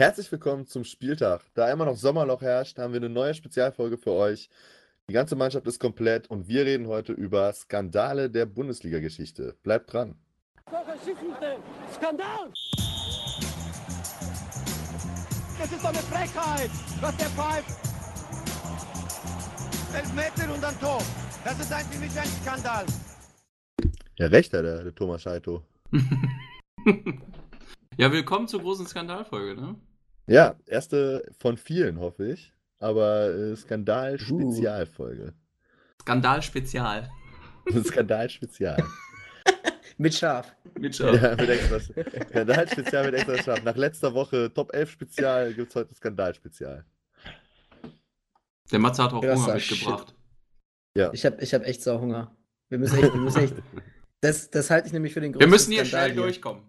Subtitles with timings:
[0.00, 1.42] Herzlich willkommen zum Spieltag.
[1.54, 4.48] Da immer noch Sommerloch herrscht, haben wir eine neue Spezialfolge für euch.
[5.08, 9.56] Die ganze Mannschaft ist komplett und wir reden heute über Skandale der Bundesliga-Geschichte.
[9.64, 10.14] Bleibt dran.
[11.92, 12.52] Skandal!
[15.58, 16.70] Das ist doch eine Frechheit,
[17.00, 17.76] was der pfeift.
[19.96, 21.02] Elf Meter und ein Tor.
[21.44, 22.86] Das ist eigentlich nicht ein Skandal.
[24.16, 25.64] Ja, recht hat der, der Thomas Scheito.
[27.96, 29.74] ja, willkommen zur großen Skandalfolge, ne?
[30.28, 32.52] Ja, erste von vielen, hoffe ich.
[32.78, 35.32] Aber äh, Skandal-Spezialfolge.
[36.02, 37.10] Skandal-Spezial.
[37.84, 38.84] Skandal-Spezial.
[39.98, 40.54] mit Schaf.
[40.78, 41.20] Mit Schaf.
[41.20, 43.64] Ja, mit extra Skandal-Spezial mit extra Schaf.
[43.64, 46.84] Nach letzter Woche Top 11 Spezial gibt es heute Skandal-Spezial.
[48.70, 50.14] Der Matze hat auch Krasser Hunger mitgebracht.
[50.94, 51.10] Ja.
[51.12, 52.36] Ich habe ich hab echt sau Hunger.
[52.68, 53.54] Wir müssen echt, wir müssen echt.
[54.20, 56.64] Das, das halte ich nämlich für den Wir größten müssen hier Skandal schnell durchkommen.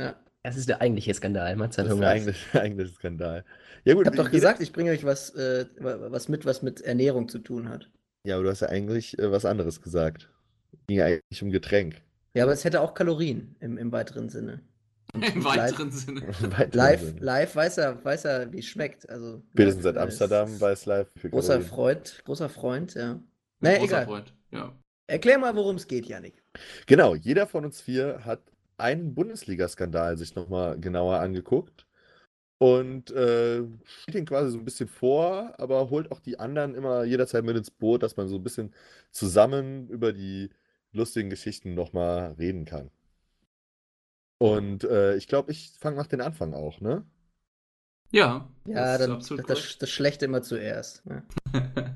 [0.00, 0.16] Ja.
[0.44, 1.56] Das ist der eigentliche Skandal.
[1.56, 2.08] Mats Das ist Hunger.
[2.08, 3.44] eigentlich, eigentlich ein Skandal.
[3.84, 4.02] Ja, gut.
[4.04, 7.38] Ich habe doch gesagt, ich bringe euch was, äh, was mit, was mit Ernährung zu
[7.38, 7.90] tun hat.
[8.26, 10.30] Ja, aber du hast ja eigentlich äh, was anderes gesagt.
[10.86, 12.02] Ging ja eigentlich um Getränk.
[12.34, 14.60] Ja, aber es hätte auch Kalorien im, im weiteren Sinne.
[15.14, 16.20] Und Im live- weiteren Sinne.
[16.72, 17.20] Live, Sinne.
[17.20, 19.08] live weiß er, weiß er, wie es schmeckt.
[19.08, 21.08] Also, Spätestens seit live, äh, Amsterdam weiß live.
[21.14, 21.62] Großer Kalorien.
[21.68, 23.18] Freund, großer Freund, ja.
[23.60, 24.04] Naja, großer egal.
[24.04, 24.34] Freund.
[24.50, 24.72] Ja.
[25.06, 26.42] Erklär mal, worum es geht, Janik.
[26.86, 28.42] Genau, jeder von uns vier hat
[28.78, 31.86] einen Bundesliga-Skandal sich nochmal genauer angeguckt
[32.58, 37.04] und äh, stellt ihn quasi so ein bisschen vor, aber holt auch die anderen immer
[37.04, 38.74] jederzeit mit ins Boot, dass man so ein bisschen
[39.10, 40.50] zusammen über die
[40.92, 42.90] lustigen Geschichten nochmal reden kann.
[44.38, 47.04] Und äh, ich glaube, ich fange nach den Anfang auch, ne?
[48.10, 48.48] Ja.
[48.66, 51.02] Ja, das ist dann absolut das, das Schlechte immer zuerst.
[51.08, 51.22] Ja.
[51.52, 51.94] korrekt.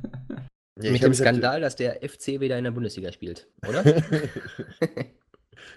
[0.81, 3.85] Ja, Mit dem Skandal, dass der FC wieder in der Bundesliga spielt, oder?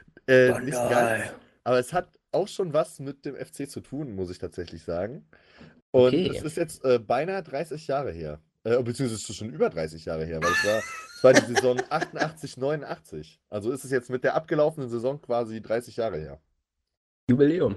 [0.28, 1.32] Äh, nicht ganz.
[1.64, 5.28] Aber es hat auch schon was mit dem FC zu tun, muss ich tatsächlich sagen.
[5.92, 6.32] Und Okay.
[6.36, 8.40] es ist jetzt äh, beinahe 30 Jahre her.
[8.64, 10.80] Äh, beziehungsweise es ist schon über 30 Jahre her, weil es war,
[11.16, 13.40] es war die Saison 88, 89.
[13.50, 16.40] Also ist es jetzt mit der abgelaufenen Saison quasi 30 Jahre her.
[17.30, 17.76] Jubiläum.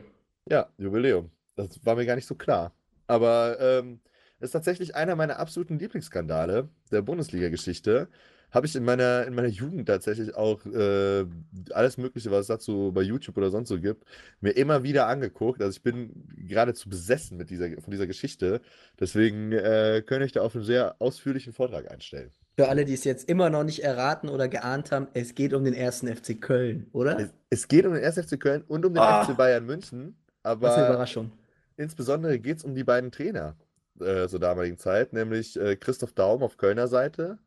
[0.50, 1.30] Ja, Jubiläum.
[1.56, 2.72] Das war mir gar nicht so klar.
[3.06, 4.00] Aber ähm,
[4.40, 8.08] ist tatsächlich einer meiner absoluten Lieblingsskandale der Bundesliga-Geschichte.
[8.50, 11.26] Habe ich in meiner, in meiner Jugend tatsächlich auch äh,
[11.72, 14.04] alles Mögliche, was es dazu bei YouTube oder sonst so gibt,
[14.40, 15.60] mir immer wieder angeguckt.
[15.60, 18.60] Also ich bin geradezu besessen mit dieser, von dieser Geschichte.
[18.98, 22.30] Deswegen äh, könnte ich da auf einen sehr ausführlichen Vortrag einstellen.
[22.56, 25.64] Für alle, die es jetzt immer noch nicht erraten oder geahnt haben, es geht um
[25.64, 27.18] den ersten FC Köln, oder?
[27.20, 28.18] Es, es geht um den 1.
[28.18, 29.24] FC Köln und um den Ah.
[29.24, 30.16] FC Bayern München.
[30.42, 31.32] Was eine Aber Überraschung.
[31.76, 33.56] Insbesondere geht es um die beiden Trainer
[34.00, 37.38] äh, zur damaligen Zeit, nämlich äh, Christoph Daum auf Kölner Seite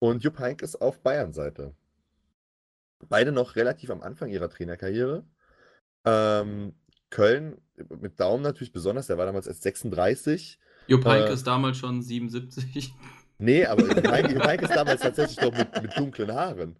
[0.00, 1.72] und Jupp Heynckes auf Bayern Seite.
[3.08, 5.24] Beide noch relativ am Anfang ihrer Trainerkarriere.
[6.04, 6.74] Ähm,
[7.10, 7.60] Köln
[8.00, 10.58] mit Daum natürlich besonders, der war damals erst 36.
[10.86, 12.92] Jupp Äh, Heynckes damals schon 77.
[13.38, 16.76] Nee, aber Jupp Heynckes, Jupp Heynckes damals tatsächlich noch mit, mit dunklen Haaren.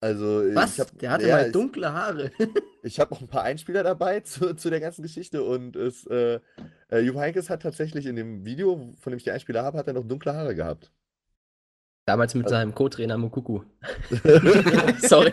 [0.00, 0.74] Also Was?
[0.74, 2.30] ich hab, Der hatte ja, mal ich- dunkle Haare.
[2.84, 6.40] Ich habe auch ein paar Einspieler dabei zu, zu der ganzen Geschichte und es, äh,
[6.90, 9.86] äh, Jupp Heynckes hat tatsächlich in dem Video, von dem ich die Einspieler habe, hat
[9.86, 10.90] er noch dunkle Haare gehabt.
[12.04, 13.62] Damals mit seinem Co-Trainer Mukuku.
[14.98, 15.32] Sorry.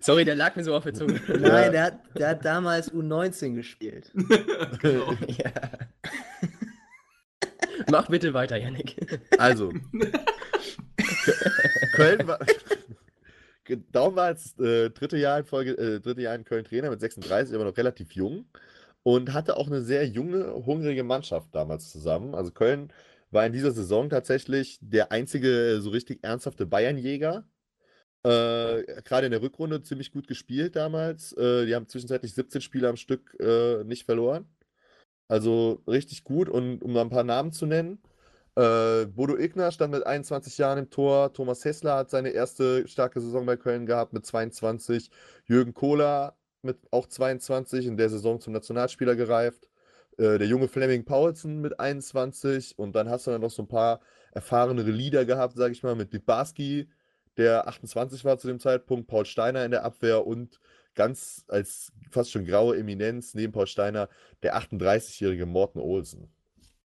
[0.00, 1.20] Sorry, der lag mir so auf der Zunge.
[1.26, 4.12] Nein, der hat, der hat damals U19 gespielt.
[4.80, 5.12] genau.
[5.26, 5.50] ja.
[7.90, 8.94] Mach bitte weiter, Yannick.
[9.38, 9.72] Also,
[11.96, 12.38] Köln war.
[13.90, 17.00] Daum war als äh, dritte Jahr in Folge, äh, dritte Jahr in Köln Trainer mit
[17.00, 18.44] 36, aber noch relativ jung
[19.04, 22.34] und hatte auch eine sehr junge, hungrige Mannschaft damals zusammen.
[22.34, 22.92] Also Köln
[23.30, 27.46] war in dieser Saison tatsächlich der einzige so richtig ernsthafte Bayernjäger.
[28.24, 31.32] Äh, gerade in der Rückrunde ziemlich gut gespielt damals.
[31.34, 34.48] Äh, die haben zwischenzeitlich 17 Spiele am Stück äh, nicht verloren.
[35.28, 36.48] Also richtig gut.
[36.48, 38.02] Und um ein paar Namen zu nennen,
[38.56, 41.32] äh, Bodo Igner stand mit 21 Jahren im Tor.
[41.34, 45.10] Thomas Hessler hat seine erste starke Saison bei Köln gehabt mit 22.
[45.46, 49.68] Jürgen Kohler mit auch 22 in der Saison zum Nationalspieler gereift.
[50.16, 52.78] Äh, der junge Fleming Paulsen mit 21.
[52.78, 54.00] Und dann hast du dann noch so ein paar
[54.32, 56.88] erfahrenere Leader gehabt, sag ich mal, mit Litbarski,
[57.36, 60.60] der 28 war zu dem Zeitpunkt, Paul Steiner in der Abwehr und
[60.94, 64.08] ganz als fast schon graue Eminenz neben Paul Steiner
[64.42, 66.32] der 38-jährige Morten Olsen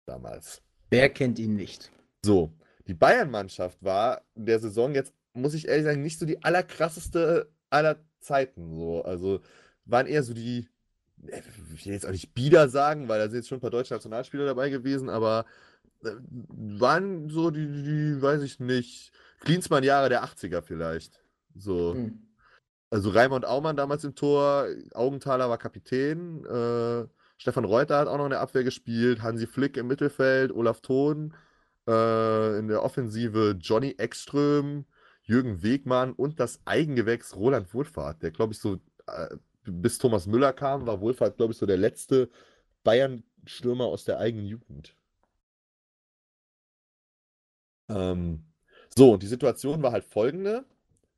[0.06, 0.62] damals.
[0.90, 1.90] Wer kennt ihn nicht?
[2.24, 2.52] So,
[2.86, 7.50] die Bayern-Mannschaft war in der Saison jetzt, muss ich ehrlich sagen, nicht so die allerkrasseste
[7.70, 8.74] aller Zeiten.
[8.74, 9.02] So.
[9.02, 9.40] Also
[9.88, 10.68] waren eher so die,
[11.26, 11.42] äh,
[11.74, 13.94] ich will jetzt auch nicht Bieder sagen, weil da sind jetzt schon ein paar deutsche
[13.94, 15.44] Nationalspieler dabei gewesen, aber
[16.04, 16.10] äh,
[16.78, 21.20] waren so die, die, weiß ich nicht, Klinsmann-Jahre der 80er vielleicht.
[21.54, 21.94] So.
[21.94, 22.22] Hm.
[22.90, 27.06] Also Raimund Aumann damals im Tor, Augenthaler war Kapitän, äh,
[27.36, 31.34] Stefan Reuter hat auch noch in der Abwehr gespielt, Hansi Flick im Mittelfeld, Olaf Thon,
[31.86, 34.86] äh, in der Offensive Johnny Ekström,
[35.22, 39.36] Jürgen Wegmann und das Eigengewächs Roland Wohlfahrt, der glaube ich so, äh,
[39.70, 42.30] bis Thomas Müller kam, war Wohlfahrt glaube ich so der letzte
[42.84, 44.94] Bayern-Stürmer aus der eigenen Jugend.
[47.88, 48.44] Ähm,
[48.96, 50.64] so, und die Situation war halt folgende.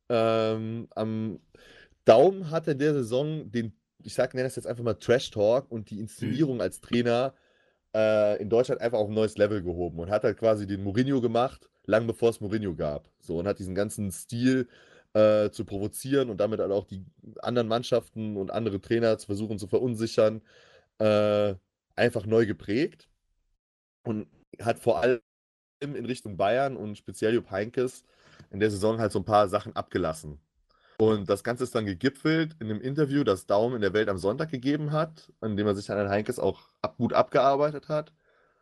[0.08, 1.40] Ähm, am
[2.04, 5.70] Daum hatte in der Saison den, ich sag, nenne das jetzt einfach mal Trash Talk
[5.70, 7.34] und die Inszenierung als Trainer
[7.94, 11.20] äh, in Deutschland einfach auf ein neues Level gehoben und hat halt quasi den Mourinho
[11.20, 13.08] gemacht, lang bevor es Mourinho gab.
[13.20, 14.68] So und hat diesen ganzen Stil
[15.14, 17.04] äh, zu provozieren und damit halt auch die
[17.42, 20.42] anderen Mannschaften und andere Trainer zu versuchen zu verunsichern,
[20.98, 21.54] äh,
[21.96, 23.08] einfach neu geprägt
[24.04, 24.28] und
[24.60, 25.20] hat vor allem
[25.80, 28.04] in Richtung Bayern und speziell Jupp Heynckes
[28.50, 30.40] in der Saison halt so ein paar Sachen abgelassen.
[30.98, 34.18] Und das Ganze ist dann gegipfelt in einem Interview, das Daum in der Welt am
[34.18, 38.12] Sonntag gegeben hat, in dem er sich an Herrn Heinkes auch ab, gut abgearbeitet hat.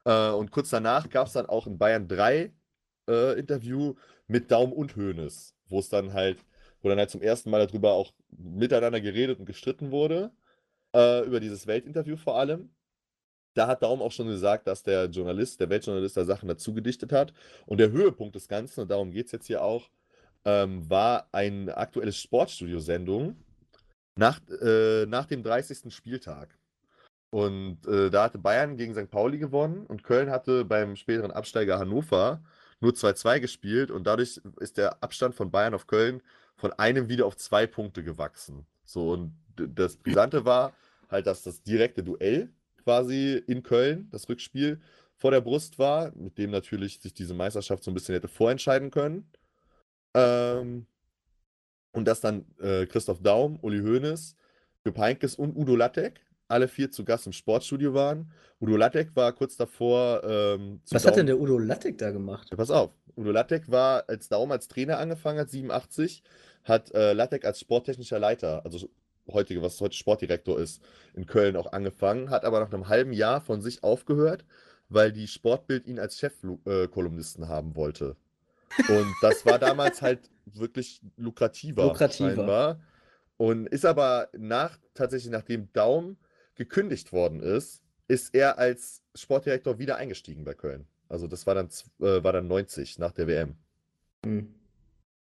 [0.05, 2.53] Äh, und kurz danach gab es dann auch ein Bayern 3
[3.09, 3.95] äh, Interview
[4.29, 6.39] mit Daum und Hoeneß, wo es dann halt,
[6.83, 10.31] wo dann halt zum ersten Mal darüber auch miteinander geredet und gestritten wurde,
[10.95, 12.71] äh, über dieses Weltinterview vor allem.
[13.55, 17.13] Da hat Daum auch schon gesagt, dass der Journalist, der Weltjournalist da Sachen dazu gedichtet
[17.13, 17.33] hat.
[17.67, 19.91] Und der Höhepunkt des Ganzen, und darum geht es jetzt hier auch,
[20.45, 23.37] ähm, war eine aktuelle Sportstudio-Sendung
[24.17, 25.93] nach, äh, nach dem 30.
[25.93, 26.57] Spieltag.
[27.31, 29.11] Und äh, da hatte Bayern gegen St.
[29.11, 32.43] Pauli gewonnen und Köln hatte beim späteren Absteiger Hannover
[32.81, 36.23] nur 2-2 gespielt und dadurch ist der Abstand von Bayern auf Köln
[36.57, 38.67] von einem wieder auf zwei Punkte gewachsen.
[38.85, 40.73] So, und das Brisante war
[41.11, 42.51] halt, dass das direkte Duell
[42.85, 44.81] quasi in Köln, das Rückspiel,
[45.17, 48.91] vor der Brust war, mit dem natürlich sich diese Meisterschaft so ein bisschen hätte vorentscheiden
[48.91, 49.29] können.
[50.15, 50.87] Ähm,
[51.93, 54.37] und dass dann äh, Christoph Daum, Uli Hoeneß,
[54.85, 58.31] Jupp Heynckes und Udo Lattek alle vier zu Gast im Sportstudio waren.
[58.61, 60.23] Udo Lattek war kurz davor.
[60.25, 62.49] Ähm, Was hat denn der Udo Lattek da gemacht?
[62.51, 62.91] Ja, pass auf.
[63.17, 66.23] Udo Lattek war, als Daum als Trainer angefangen hat, 87,
[66.65, 68.89] hat äh, Lattek als sporttechnischer Leiter, also
[69.31, 70.83] heutige, was heute Sportdirektor ist,
[71.15, 74.45] in Köln auch angefangen, hat aber nach einem halben Jahr von sich aufgehört,
[74.89, 78.17] weil die Sportbild ihn als Chefkolumnisten äh, haben wollte.
[78.89, 82.35] Und das war damals halt wirklich lukrativer, Lukrativer.
[82.35, 82.81] scheinbar.
[83.37, 86.17] Und ist aber nach, tatsächlich nachdem Daum
[86.59, 90.87] gekündigt worden ist, ist er als Sportdirektor wieder eingestiegen bei Köln.
[91.09, 91.69] Also das war dann,
[92.01, 93.55] äh, war dann 90 nach der WM.
[94.25, 94.55] Hm.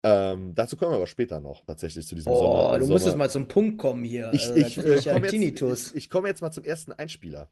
[0.04, 3.10] Ähm, dazu kommen wir aber später noch, tatsächlich zu diesem Oh, Sonder- du musst Sommer-
[3.12, 4.30] jetzt mal zum Punkt kommen hier.
[4.32, 7.48] ich, Also, ich, ich komme jetzt, ich komme jetzt mal zum ersten Einspieler.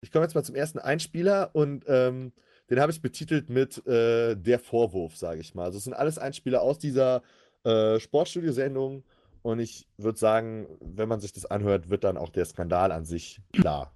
[0.00, 2.32] Ich komme jetzt mal zum ersten Einspieler und ähm,
[2.70, 5.64] den habe ich betitelt mit äh, Der Vorwurf, sage ich mal.
[5.64, 7.22] Also es sind alles Einspieler aus dieser
[7.64, 9.02] äh, Sportstudio-Sendung
[9.44, 13.04] und ich würde sagen, wenn man sich das anhört, wird dann auch der Skandal an
[13.04, 13.92] sich klar.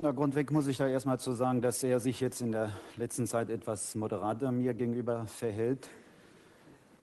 [0.00, 3.26] Na, grundweg muss ich da erstmal zu sagen, dass er sich jetzt in der letzten
[3.26, 5.88] Zeit etwas moderater mir gegenüber verhält.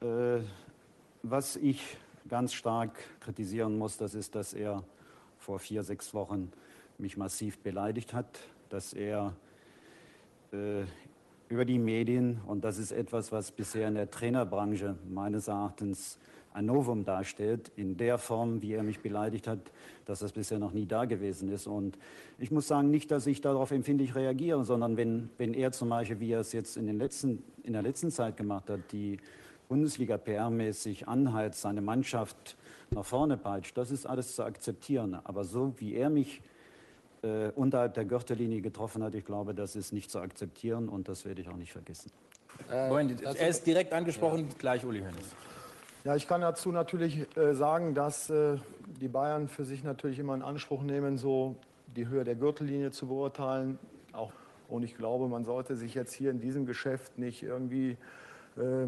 [0.01, 0.41] Äh,
[1.23, 1.97] was ich
[2.29, 4.83] ganz stark kritisieren muss, das ist, dass er
[5.39, 6.51] vor vier, sechs Wochen
[6.99, 8.39] mich massiv beleidigt hat,
[8.69, 9.35] dass er
[10.53, 10.83] äh,
[11.49, 16.17] über die Medien, und das ist etwas, was bisher in der Trainerbranche meines Erachtens
[16.53, 19.59] ein Novum darstellt, in der Form, wie er mich beleidigt hat,
[20.05, 21.67] dass das bisher noch nie da gewesen ist.
[21.67, 21.97] Und
[22.39, 26.19] ich muss sagen, nicht, dass ich darauf empfindlich reagiere, sondern wenn, wenn er zum Beispiel,
[26.21, 29.17] wie er es jetzt in, den letzten, in der letzten Zeit gemacht hat, die
[29.67, 32.55] Bundesliga PR-mäßig anheizt, seine Mannschaft
[32.89, 35.19] nach vorne peitscht, das ist alles zu akzeptieren.
[35.25, 36.41] Aber so wie er mich
[37.25, 41.25] äh, unterhalb der Gürtellinie getroffen hat, ich glaube, das ist nicht zu akzeptieren und das
[41.25, 42.11] werde ich auch nicht vergessen.
[42.69, 45.35] Moment, er ist direkt angesprochen, gleich Uli Hoeneß.
[46.05, 48.57] Ja, ich kann dazu natürlich äh, sagen, dass äh,
[49.01, 51.55] die Bayern für sich natürlich immer in Anspruch nehmen, so
[51.95, 53.79] die Höhe der Gürtellinie zu beurteilen.
[54.13, 54.31] Auch,
[54.69, 57.97] und ich glaube, man sollte sich jetzt hier in diesem Geschäft nicht irgendwie
[58.55, 58.87] äh,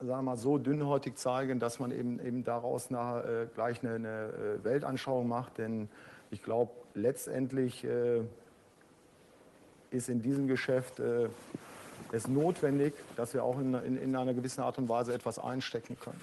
[0.00, 3.94] sagen wir mal, so dünnhäutig zeigen, dass man eben, eben daraus nachher, äh, gleich eine,
[3.94, 5.58] eine äh, Weltanschauung macht.
[5.58, 5.88] Denn
[6.30, 8.20] ich glaube, letztendlich äh,
[9.90, 11.28] ist in diesem Geschäft äh,
[12.12, 15.96] es notwendig, dass wir auch in, in, in einer gewissen Art und Weise etwas einstecken
[15.98, 16.20] können.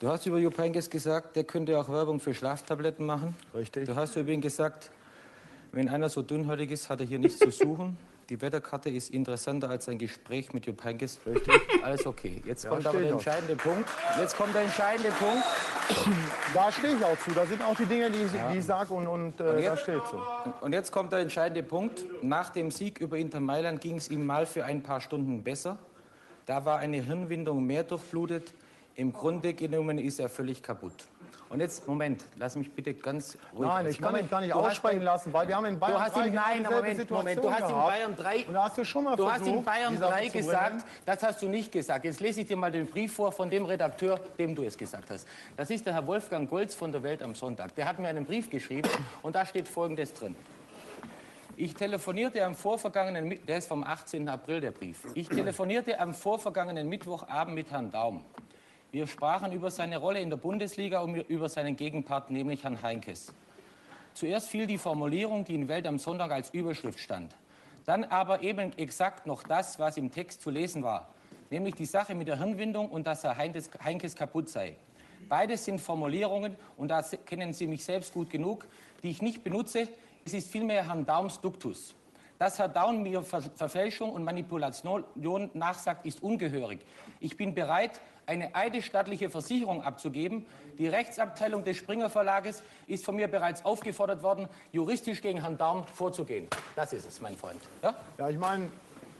[0.00, 3.36] Du hast über Jupp Heynckes gesagt, der könnte auch Werbung für Schlaftabletten machen.
[3.54, 3.86] Richtig?
[3.86, 4.90] Du hast über ihn gesagt,
[5.72, 7.96] wenn einer so dünnhäutig ist, hat er hier nichts zu suchen.
[8.28, 11.20] Die Wetterkarte ist interessanter als ein Gespräch mit Jupp Heynckes.
[11.26, 11.54] Richtig.
[11.82, 12.42] Alles okay.
[12.44, 13.88] Jetzt Ja, kommt aber der entscheidende Punkt.
[14.18, 15.44] Jetzt kommt der entscheidende Punkt.
[16.54, 17.30] Da stehe ich auch zu.
[17.32, 19.58] Das sind auch die Dinge, die ich, die ich sage und, und, äh, Und da
[19.58, 20.20] jetzt- steht so.
[20.60, 22.04] Und jetzt kommt der entscheidende Punkt.
[22.22, 25.78] Nach dem Sieg über Inter Mailand ging es ihm mal für ein paar Stunden besser.
[26.46, 28.54] Da war eine Hirnwindung mehr durchblutet.
[28.96, 31.06] Im Grunde genommen ist er völlig kaputt.
[31.54, 33.68] Und jetzt, Moment, lass mich bitte ganz ruhig.
[33.68, 36.00] Nein, ich kann Moment, dich gar nicht aussprechen lassen, weil wir haben in Bayern Du
[36.00, 37.76] hast drei in, genau nein, Moment, Moment, du hast in.
[37.76, 38.44] Bayern 3.
[38.46, 40.32] Und da hast du schon mal Du hast in versucht, Bayern die Sache 3 zu
[40.32, 42.04] gesagt, das hast du nicht gesagt.
[42.04, 45.10] Jetzt lese ich dir mal den Brief vor von dem Redakteur, dem du es gesagt
[45.10, 45.28] hast.
[45.56, 47.74] Das ist der Herr Wolfgang Golz von der Welt am Sonntag.
[47.76, 48.88] Der hat mir einen Brief geschrieben
[49.22, 50.34] und da steht Folgendes drin.
[51.56, 54.28] Ich telefonierte am vorvergangenen, der ist vom 18.
[54.28, 54.98] April, der Brief.
[55.14, 58.24] Ich telefonierte am vorvergangenen Mittwochabend mit Herrn Daum.
[58.94, 63.32] Wir sprachen über seine Rolle in der Bundesliga und über seinen Gegenpart, nämlich Herrn Heinkes.
[64.14, 67.34] Zuerst fiel die Formulierung, die in Welt am Sonntag als Überschrift stand.
[67.86, 71.08] Dann aber eben exakt noch das, was im Text zu lesen war,
[71.50, 74.76] nämlich die Sache mit der Hirnwindung und dass Herr Heinkes, Heinkes kaputt sei.
[75.28, 78.64] Beides sind Formulierungen, und da kennen Sie mich selbst gut genug,
[79.02, 79.88] die ich nicht benutze.
[80.24, 81.96] Es ist vielmehr Herrn Daums Duktus.
[82.38, 85.04] Dass Herr Daum mir Ver Verfälschung und Manipulation
[85.54, 86.78] nachsagt, ist ungehörig.
[87.18, 90.46] Ich bin bereit, eine eidesstattliche Versicherung abzugeben.
[90.78, 95.84] Die Rechtsabteilung des Springer Verlages ist von mir bereits aufgefordert worden, juristisch gegen Herrn Daum
[95.86, 96.48] vorzugehen.
[96.76, 97.60] Das ist es, mein Freund.
[97.82, 97.94] Ja?
[98.18, 98.70] Ja, ich meine,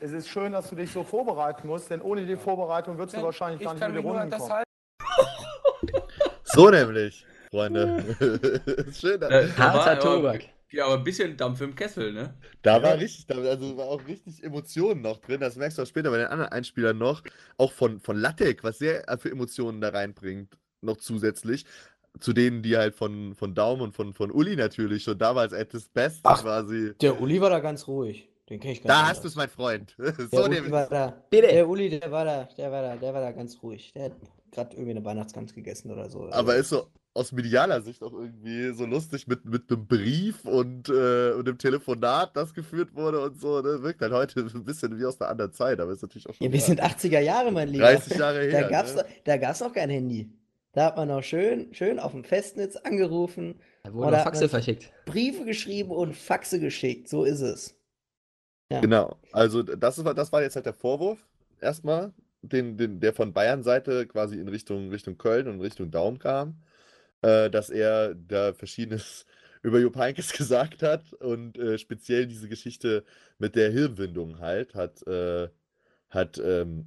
[0.00, 3.22] es ist schön, dass du dich so vorbereiten musst, denn ohne die Vorbereitung würdest du
[3.22, 4.52] wahrscheinlich ich gar nicht über die Runden das kommen.
[4.52, 4.64] halten.
[6.44, 8.04] So nämlich, Freunde.
[8.92, 9.20] Schön.
[9.20, 10.40] Da, Äh, Harter aber- Tobak.
[10.74, 12.34] Ja, aber ein bisschen Dampf im Kessel, ne?
[12.62, 15.40] da war richtig, da, also war auch richtig Emotionen noch drin.
[15.40, 17.22] Das merkst du auch später bei den anderen Einspielern noch.
[17.58, 21.64] Auch von, von Lattek, was sehr für Emotionen da reinbringt, noch zusätzlich.
[22.18, 25.72] Zu denen, die halt von, von Daum und von, von Uli natürlich schon damals at
[25.72, 26.92] his best Ach, quasi.
[27.00, 28.28] Der Uli war da ganz ruhig.
[28.48, 29.10] Den kenne ich ganz Da anders.
[29.16, 29.94] hast du es, mein Freund.
[29.98, 31.24] Der so Uli war da.
[31.30, 31.48] Bitte.
[31.48, 33.92] Der Uli, der war da, der war da, der war da ganz ruhig.
[33.94, 34.12] Der hat
[34.52, 36.28] gerade irgendwie eine Weihnachtsgans gegessen oder so.
[36.30, 40.88] Aber ist so aus medialer Sicht auch irgendwie so lustig mit, mit einem Brief und,
[40.88, 43.60] äh, und einem Telefonat, das geführt wurde und so.
[43.62, 43.82] Ne?
[43.82, 46.46] Wirkt halt heute ein bisschen wie aus einer anderen Zeit, aber ist natürlich auch schon
[46.46, 47.84] ja, wir sind 80er Jahre, mein Lieber.
[47.84, 48.68] 30 Jahre Da her.
[48.68, 49.04] gab's, ne?
[49.24, 50.28] da gab's noch kein Handy.
[50.72, 54.24] Da hat man noch schön, schön auf dem Festnetz angerufen, Da wurden Oder noch hat
[54.24, 54.92] Faxe man- verschickt.
[55.06, 57.08] Briefe geschrieben und Faxe geschickt.
[57.08, 57.76] So ist es.
[58.72, 58.80] Ja.
[58.80, 61.18] Genau, also das war, das war jetzt halt der Vorwurf
[61.60, 66.56] erstmal, den, den, der von Bayern-Seite quasi in Richtung, Richtung Köln und Richtung Daum kam,
[67.24, 69.24] äh, dass er da Verschiedenes
[69.62, 73.04] über Jupp Heynckes gesagt hat und äh, speziell diese Geschichte
[73.38, 75.48] mit der Hirnwindung halt, hat, äh,
[76.10, 76.86] hat ähm,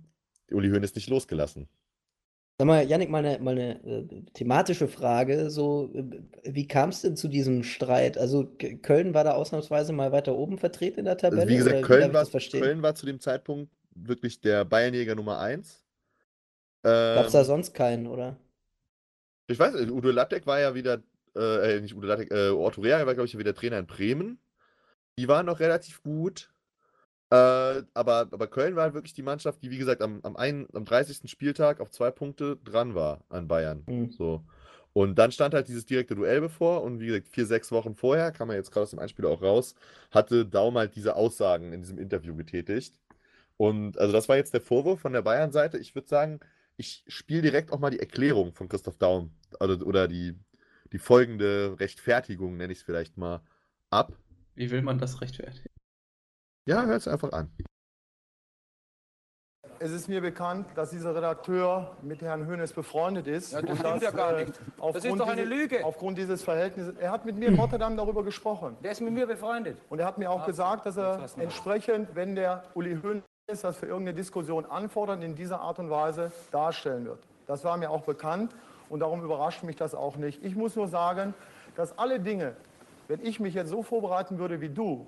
[0.51, 1.67] Uli Hoeneß nicht losgelassen.
[2.59, 5.49] Sag mal, Yannick, mal eine, mal eine äh, thematische Frage.
[5.49, 6.03] So, äh,
[6.43, 8.17] wie kam es denn zu diesem Streit?
[8.17, 8.47] Also
[8.81, 11.41] Köln war da ausnahmsweise mal weiter oben vertreten in der Tabelle?
[11.41, 12.25] Also wie gesagt, Köln ich war?
[12.61, 15.83] Köln war zu dem Zeitpunkt wirklich der Bayernjäger Nummer 1.
[16.83, 18.37] Gab es da Ähm, sonst keinen, oder?
[19.47, 21.01] Ich weiß, nicht, Udo Lattek war ja wieder,
[21.35, 24.39] äh, äh, nicht Udo Lattek, äh, Otto Rea war, glaube ich, wieder Trainer in Bremen.
[25.17, 26.49] Die waren noch relativ gut.
[27.29, 30.67] Äh, aber, aber Köln war halt wirklich die Mannschaft, die, wie gesagt, am, am, ein,
[30.73, 31.29] am 30.
[31.29, 33.83] Spieltag auf zwei Punkte dran war an Bayern.
[33.87, 34.11] Hm.
[34.11, 34.43] So.
[34.93, 38.31] Und dann stand halt dieses direkte Duell bevor und wie gesagt, vier, sechs Wochen vorher,
[38.31, 39.75] kam man jetzt gerade aus dem Einspieler auch raus,
[40.11, 42.95] hatte Daum halt diese Aussagen in diesem Interview getätigt.
[43.57, 45.77] Und also das war jetzt der Vorwurf von der Bayern-Seite.
[45.77, 46.39] Ich würde sagen,
[46.77, 50.35] ich spiele direkt auch mal die Erklärung von Christoph Daum oder, oder die,
[50.91, 53.41] die folgende Rechtfertigung, nenne ich es vielleicht mal,
[53.89, 54.13] ab.
[54.55, 55.69] Wie will man das rechtfertigen?
[56.67, 57.51] Ja, hört es einfach an.
[59.79, 63.53] Es ist mir bekannt, dass dieser Redakteur mit Herrn Hoeneß befreundet ist.
[63.53, 64.57] Ja, das und stimmt dass, ja gar äh, nicht.
[64.57, 65.85] Das ist aufgrund doch eine dieses- Lüge.
[65.85, 66.95] Aufgrund dieses Verhältnisses.
[66.97, 68.75] Er hat mit mir in Rotterdam darüber gesprochen.
[68.83, 69.77] Der ist mit mir befreundet.
[69.89, 72.95] Und er hat mir auch Ach, gesagt, dass er entsprechend, wenn der Uli
[73.49, 77.19] Hoeneß das für irgendeine Diskussion anfordert, in dieser Art und Weise darstellen wird.
[77.45, 78.53] Das war mir auch bekannt
[78.89, 80.43] und darum überrascht mich das auch nicht.
[80.43, 81.33] Ich muss nur sagen,
[81.77, 82.57] dass alle Dinge,
[83.07, 85.07] wenn ich mich jetzt so vorbereiten würde wie du,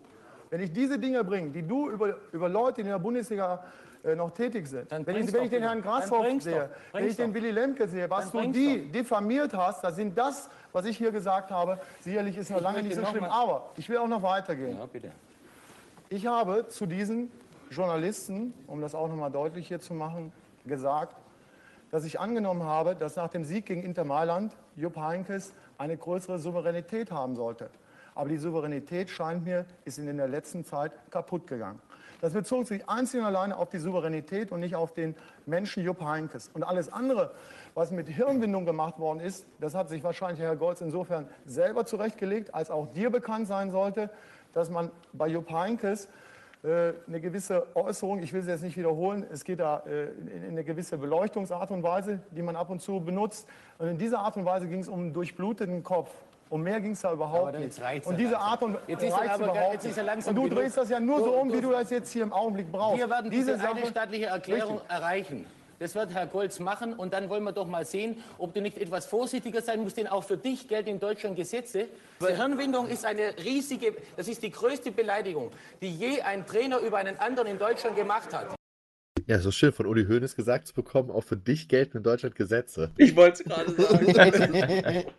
[0.52, 3.62] wenn ich diese Dinge bringe, die du über, über Leute, die in der Bundesliga
[4.06, 5.62] äh, noch tätig sind, wenn ich, wenn doch ich den.
[5.62, 6.94] Herrn Grashoff sehe, doch.
[6.94, 7.42] wenn ich den doch.
[7.42, 11.12] Willy Lemke sehe, was Dann du die diffamiert hast, das sind das, was ich hier
[11.12, 13.26] gesagt habe, sicherlich ist noch Ich lange nicht so schlimm.
[13.26, 14.78] Aber ich will auch noch weitergehen.
[14.78, 15.10] Ja.
[16.08, 17.30] Ich habe zu diesen
[17.70, 20.32] Journalisten, um das auch nochmal deutlich hier zu machen,
[20.66, 21.16] gesagt,
[21.92, 26.40] dass ich angenommen habe, dass nach dem Sieg gegen Inter Mailand Jupp Heynckes eine größere
[26.40, 27.70] Souveränität haben sollte.
[28.16, 31.80] Aber die Souveränität scheint mir, ist in der letzten Zeit kaputt gegangen.
[32.22, 36.02] Das bezog sich einzig und alleine auf die Souveränität und nicht auf den Menschen Jupp
[36.04, 36.50] Heynckes.
[36.54, 37.32] Und alles andere,
[37.76, 42.54] was mit Hirnwindung gemacht worden ist, das hat sich wahrscheinlich Herr Golz insofern selber zurechtgelegt,
[42.54, 44.10] als auch dir bekannt sein sollte,
[44.54, 46.10] dass man bei Jupp Heynckes äh,
[46.62, 50.44] eine gewisse Äußerung, ich will sie jetzt nicht wiederholen, es geht da äh, in in
[50.50, 53.48] eine gewisse Beleuchtungsart und Weise, die man ab und zu benutzt.
[53.78, 56.12] Und in dieser Art und Weise ging es um einen durchbluteten Kopf.
[56.50, 57.80] Um mehr ging es da überhaupt dann nicht.
[58.08, 58.40] Und ja diese.
[58.40, 60.90] Art und Jetzt ist er aber- überhaupt jetzt ist er langsam Und du drehst das
[60.90, 62.98] ja nur so Du- um, du- wie du das jetzt hier im Augenblick brauchst.
[62.98, 64.90] Wir werden diese diese eine staatliche Erklärung Richtig.
[64.92, 65.46] erreichen.
[65.80, 68.78] Das wird Herr Golz machen und dann wollen wir doch mal sehen, ob du nicht
[68.78, 71.88] etwas vorsichtiger sein musst, denn auch für dich gelten in Deutschland Gesetze.
[72.22, 76.98] Die Hirnwindung ist eine riesige, das ist die größte Beleidigung, die je ein Trainer über
[76.98, 78.54] einen anderen in Deutschland gemacht hat.
[79.26, 82.36] Ja, so schön von Uli Hoeneß gesagt zu bekommen, auch für dich gelten in Deutschland
[82.36, 82.92] Gesetze.
[82.98, 85.06] Ich wollte es gerade sagen.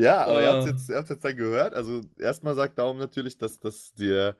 [0.00, 0.70] Ja, aber ihr habt Äh.
[0.70, 1.72] jetzt, ihr habt's jetzt dann gehört.
[1.72, 4.36] Also erstmal sagt Daum natürlich, dass, dass dir,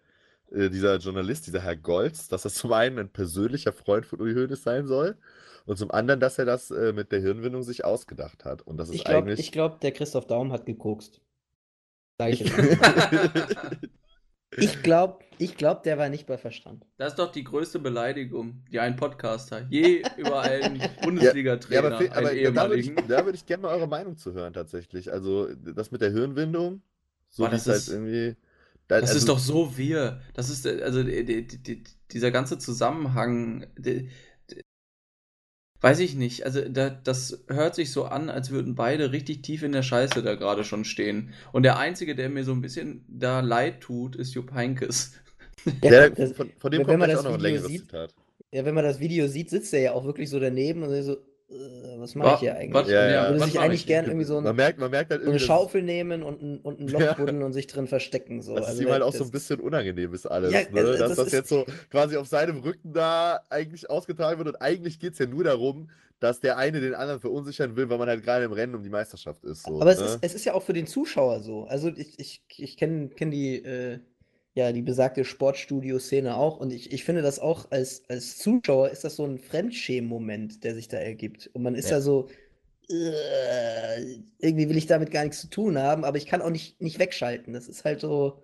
[0.54, 4.34] äh, dieser Journalist, dieser Herr Golz, dass das zum einen ein persönlicher Freund von Uli
[4.34, 5.16] Hoeneß sein soll
[5.66, 8.62] und zum anderen, dass er das äh, mit der Hirnwindung sich ausgedacht hat.
[8.62, 9.52] Und das ist Ich glaube, eigentlich.
[9.52, 11.20] glaub, der Christoph Daum hat gekokst.
[12.18, 13.38] Sag ich jetzt mal.
[14.56, 16.86] Ich glaube, ich glaub, der war nicht bei Verstand.
[16.96, 21.98] Das ist doch die größte Beleidigung, die ein Podcaster je über einen Ja, Bundesliga-Trainer, aber,
[21.98, 25.10] fe- aber einen da würde ich, würd ich gerne mal eure Meinung zu hören, tatsächlich.
[25.12, 26.82] Also, das mit der Hirnwindung,
[27.30, 28.36] so Boah, wie das es halt ist- irgendwie.
[28.88, 30.20] Da- Das also, ist doch so wir.
[30.34, 34.10] Das ist, äh, also die, die, die, dieser ganze Zusammenhang, die,
[34.50, 34.60] die,
[35.80, 36.44] weiß ich nicht.
[36.44, 40.22] Also da, das hört sich so an, als würden beide richtig tief in der Scheiße
[40.22, 41.32] da gerade schon stehen.
[41.52, 45.12] Und der Einzige, der mir so ein bisschen da leid tut, ist Jupp Heynckes.
[45.82, 47.70] Ja, das- von, von dem wenn kommt man gleich das auch noch ein Video längeres
[47.70, 48.14] sieht- Zitat.
[48.52, 51.12] Ja, wenn man das Video sieht, sitzt er ja auch wirklich so daneben und so,
[51.12, 51.16] äh,
[51.98, 52.74] was mache ich hier eigentlich?
[52.74, 53.28] Was, Ja, ja.
[53.28, 53.86] Würde was sich eigentlich ich?
[53.86, 56.22] gern irgendwie so, ein, Man merkt, man merkt halt so eine irgendwie, dass- Schaufel nehmen
[56.22, 57.12] und ein, und ein Loch Ja.
[57.14, 58.42] buddeln und sich drin verstecken.
[58.42, 58.54] So.
[58.54, 60.66] dass es Also ihm halt das- auch so ein bisschen unangenehm ist alles, Ja, ne?
[60.80, 64.48] also dass das das, ist- jetzt so quasi auf seinem Rücken da eigentlich ausgetragen wird
[64.48, 67.98] und eigentlich geht es ja nur darum, dass der eine den anderen verunsichern will, weil
[67.98, 69.64] man halt gerade im Rennen um die Meisterschaft ist.
[69.66, 70.04] So, Aber es ne?
[70.06, 71.64] ist, es ist ja auch für den Zuschauer so.
[71.64, 73.98] Also ich, ich, ich kenne kenn die, äh,
[74.54, 79.02] ja, die besagte Sportstudio-Szene auch und ich, ich finde das auch als, als Zuschauer ist
[79.04, 81.50] das so ein Fremdschämen-Moment, der sich da ergibt.
[81.52, 81.96] Und man ist Ja.
[81.96, 82.28] ja, so,
[82.88, 86.80] äh, irgendwie will ich damit gar nichts zu tun haben, aber ich kann auch nicht,
[86.80, 87.52] nicht wegschalten.
[87.52, 88.42] Das ist halt so.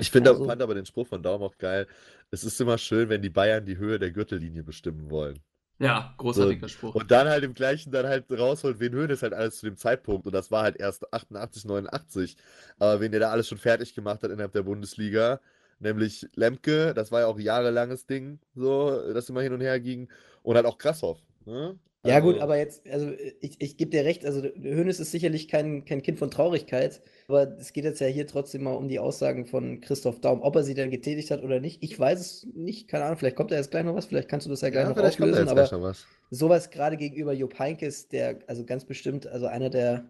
[0.00, 1.86] Ich finde, Also- fand aber den Spruch von Daum auch geil.
[2.30, 5.38] Es ist immer schön, wenn die Bayern die Höhe der Gürtellinie bestimmen wollen.
[5.80, 6.94] Ja, großartiger Spruch.
[6.94, 10.26] Und dann halt im gleichen dann halt rausholt, wen Hoeneß halt alles zu dem Zeitpunkt.
[10.26, 12.36] Und das war halt erst 88, 89.
[12.78, 15.40] Aber wen der da alles schon fertig gemacht hat innerhalb der Bundesliga.
[15.78, 20.10] Nämlich Lemke, das war ja auch jahrelanges Ding, so, das immer hin und her ging.
[20.42, 21.18] Und halt auch Krassoff.
[21.46, 21.78] Ne?
[22.06, 25.48] Ja, gut, Also- aber jetzt, also ich, ich gebe dir recht, also Hoeneß ist sicherlich
[25.48, 28.98] kein, kein Kind von Traurigkeit, aber es geht jetzt ja hier trotzdem mal um die
[28.98, 31.82] Aussagen von Christoph Daum, ob er sie dann getätigt hat oder nicht.
[31.82, 34.46] Ich weiß es nicht, keine Ahnung, vielleicht kommt da jetzt gleich noch was, vielleicht kannst
[34.46, 35.94] du das ja gleich Ja, noch auflösen, aber
[36.30, 40.08] sowas gerade gegenüber Jupp Heynckes, der also ganz bestimmt, also einer der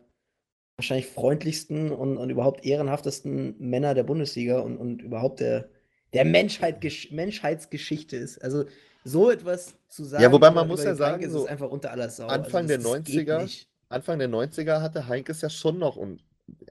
[0.76, 5.68] wahrscheinlich freundlichsten und, und überhaupt ehrenhaftesten Männer der Bundesliga und, und überhaupt der,
[6.12, 8.38] der Menschheit, Gesch- Menschheitsgeschichte ist.
[8.42, 8.64] Also
[9.04, 12.10] so etwas zu sagen, wobei man über- muss ja sagen, so ist einfach unter aller
[12.10, 12.26] Sau.
[12.26, 13.68] Anfang also der das, das geht 90er nicht.
[13.88, 16.22] Anfang der 90er hatte Heinkes ja schon noch und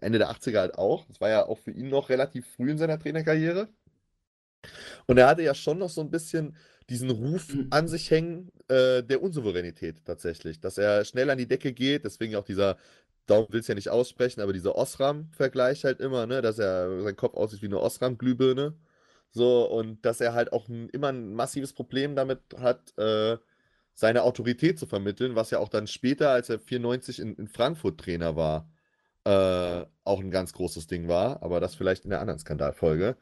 [0.01, 1.05] Ende der 80er halt auch.
[1.05, 3.67] Das war ja auch für ihn noch relativ früh in seiner Trainerkarriere.
[5.07, 6.55] Und er hatte ja schon noch so ein bisschen
[6.89, 7.67] diesen Ruf Mhm.
[7.69, 10.59] an sich hängen äh, der Unsouveränität tatsächlich.
[10.59, 12.77] Dass er schnell an die Decke geht, deswegen auch dieser,
[13.25, 17.15] Daum will es ja nicht aussprechen, aber dieser Osram-Vergleich halt immer, ne, dass er sein
[17.15, 18.73] Kopf aussieht wie eine Osram-Glühbirne.
[19.31, 23.37] So, und dass er halt auch ein, immer ein massives Problem damit hat, äh,
[23.93, 27.99] seine Autorität zu vermitteln, was ja auch dann später, als er 94 in, in Frankfurt
[27.99, 28.69] Trainer war,
[29.25, 33.17] äh, auch ein ganz großes Ding war, aber das vielleicht in der anderen Skandalfolge.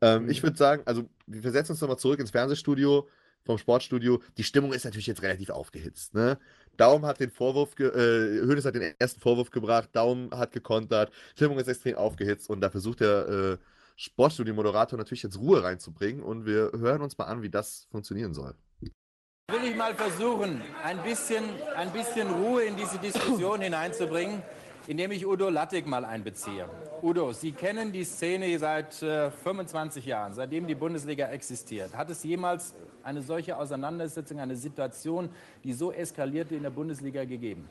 [0.00, 0.30] Ähm, Mhm.
[0.30, 3.08] Ich würde sagen, also wir versetzen uns nochmal zurück ins Fernsehstudio,
[3.44, 4.22] vom Sportstudio.
[4.38, 6.14] Die Stimmung ist natürlich jetzt relativ aufgehitzt.
[6.14, 6.38] Ne?
[6.76, 11.12] Daum hat den Vorwurf, ge äh, Hoeneß hat den ersten Vorwurf gebracht, Daum hat gekontert,
[11.34, 13.58] Stimmung ist extrem aufgehitzt und da versucht der äh,
[13.96, 18.54] Sportstudio-Moderator natürlich jetzt Ruhe reinzubringen und wir hören uns mal an, wie das funktionieren soll.
[18.80, 21.44] will ich mal versuchen, ein bisschen,
[21.76, 24.42] ein bisschen Ruhe in diese Diskussion hineinzubringen,
[24.86, 26.68] indem ich Udo Lattek mal einbeziehe.
[27.02, 31.94] Udo, Sie kennen die Szene seit äh, 25 Jahren, seitdem die Bundesliga existiert.
[31.94, 35.28] Hat es jemals eine solche Auseinandersetzung, eine Situation,
[35.64, 37.68] die so eskalierte in der Bundesliga gegeben?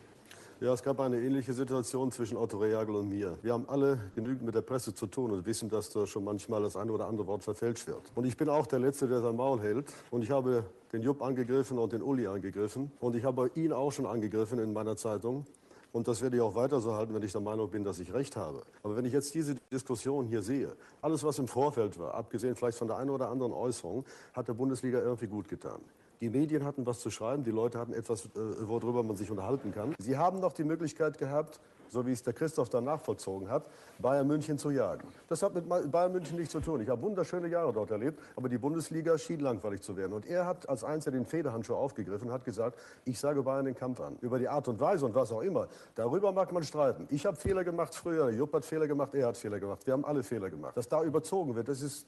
[0.62, 3.36] Ja, es gab eine ähnliche Situation zwischen Otto Rehagel und mir.
[3.41, 6.62] Wir haben alle genügend mit der Presse zu tun und wissen, dass da schon manchmal
[6.62, 8.12] das eine oder andere Wort verfälscht wird.
[8.13, 9.91] Und ich bin auch der Letzte, der sein Maul hält.
[10.12, 12.91] Und ich habe den Jupp angegriffen und den Uli angegriffen.
[13.00, 15.47] Und ich habe ihn auch schon angegriffen in meiner Zeitung.
[15.93, 18.13] Und das werde ich auch weiter so halten, wenn ich der Meinung bin, dass ich
[18.13, 18.62] recht habe.
[18.84, 22.78] Aber wenn ich jetzt diese Diskussion hier sehe, alles, was im Vorfeld war, abgesehen vielleicht
[22.78, 25.82] von der einen oder anderen Äußerung, hat der Bundesliga irgendwie gut getan.
[26.22, 28.30] Die Medien hatten was zu schreiben, die Leute hatten etwas, äh,
[28.62, 29.96] worüber man sich unterhalten kann.
[29.98, 33.66] Sie haben noch die Möglichkeit gehabt, so wie es der Christoph dann nachvollzogen hat,
[33.98, 35.08] Bayern München zu jagen.
[35.28, 36.80] Das hat mit Bayern München nichts zu tun.
[36.80, 40.14] Ich habe wunderschöne Jahre dort erlebt, aber die Bundesliga schien langweilig zu werden.
[40.14, 43.76] Und er hat als Einziger den Federhandschuh aufgegriffen und hat gesagt, ich sage Bayern den
[43.76, 44.16] Kampf an.
[44.22, 47.08] Über die Art und Weise und was auch immer, darüber mag man streiten.
[47.10, 49.86] Ich habe Fehler gemacht früher, Jupp hat Fehler gemacht, er hat Fehler gemacht.
[49.88, 50.78] Wir haben alle Fehler gemacht.
[50.78, 52.06] Dass da überzogen wird, das, ist,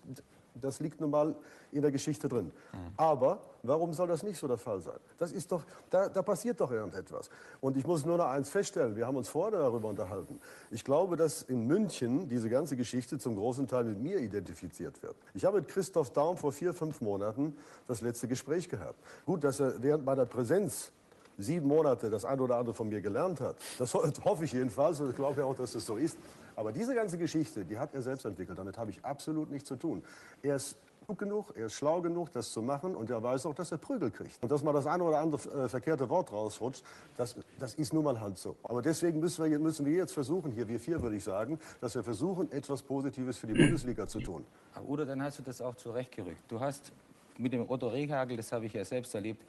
[0.55, 1.35] das liegt nun mal
[1.71, 2.51] in der Geschichte drin.
[2.97, 4.99] Aber warum soll das nicht so der Fall sein?
[5.17, 7.29] Das ist doch, da, da passiert doch irgendetwas.
[7.61, 10.39] Und ich muss nur noch eins feststellen, wir haben uns vorher darüber unterhalten.
[10.71, 15.15] Ich glaube, dass in München diese ganze Geschichte zum großen Teil mit mir identifiziert wird.
[15.33, 17.55] Ich habe mit Christoph Daum vor vier, fünf Monaten
[17.87, 18.99] das letzte Gespräch gehabt.
[19.25, 20.91] Gut, dass er während meiner Präsenz
[21.39, 23.55] sieben Monate das eine oder andere von mir gelernt hat.
[23.79, 26.15] Das ho- hoffe ich jedenfalls und ich glaube ja auch, dass das so ist.
[26.55, 28.57] Aber diese ganze Geschichte, die hat er selbst entwickelt.
[28.57, 30.03] Damit habe ich absolut nichts zu tun.
[30.41, 33.55] Er ist klug genug, er ist schlau genug, das zu machen und er weiß auch,
[33.55, 34.41] dass er Prügel kriegt.
[34.41, 36.83] Und dass mal das eine oder andere äh, verkehrte Wort rausrutscht,
[37.17, 38.55] das, das ist nun mal halt so.
[38.63, 41.95] Aber deswegen müssen wir, müssen wir jetzt versuchen, hier wir vier würde ich sagen, dass
[41.95, 44.45] wir versuchen, etwas Positives für die Bundesliga zu tun.
[44.87, 46.39] Oder dann hast du das auch zurechtgerückt.
[46.47, 46.91] Du hast
[47.37, 49.43] mit dem Otto Rehagel, das habe ich ja selbst erlebt,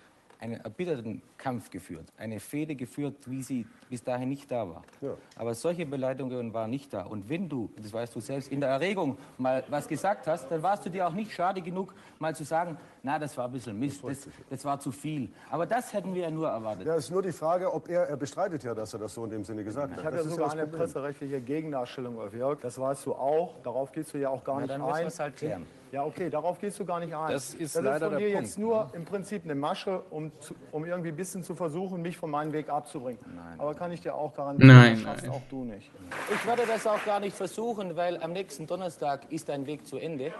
[0.45, 4.83] einen erbitterten Kampf geführt, eine Fehde geführt, wie sie bis dahin nicht da war.
[5.01, 5.15] Ja.
[5.37, 7.05] Aber solche Beleidigungen waren nicht da.
[7.05, 10.63] Und wenn du, das weißt du selbst, in der Erregung mal was gesagt hast, dann
[10.63, 13.79] warst du dir auch nicht schade genug, mal zu sagen, na, das war ein bisschen
[13.79, 15.31] Mist, das, das war zu viel.
[15.51, 16.87] Aber das hätten wir ja nur erwartet.
[16.87, 19.25] Ja, es ist nur die Frage, ob er, er bestreitet ja, dass er das so
[19.25, 19.99] in dem Sinne gesagt hat.
[19.99, 22.61] Ich habe ja sogar eine presserechtliche Gegendarstellung, Jörg.
[22.61, 23.55] Das weißt du auch.
[23.63, 25.05] Darauf gehst du ja auch gar Na, nicht dann müssen ein.
[25.05, 25.67] wir's halt klären.
[25.95, 27.31] Ja, okay, darauf gehst du gar nicht ein.
[27.31, 30.03] Das ist das leider ist von der dir Punkt, jetzt nur im Prinzip eine Masche,
[30.11, 33.21] um, zu, um irgendwie ein bisschen zu versuchen, mich von meinem Weg abzubringen.
[33.59, 35.35] Aber kann ich dir auch garantieren, Nein, das schaffst nein.
[35.37, 35.93] auch du nicht.
[36.35, 39.97] Ich werde das auch gar nicht versuchen, weil am nächsten Donnerstag ist dein Weg zu
[39.97, 40.33] Ende.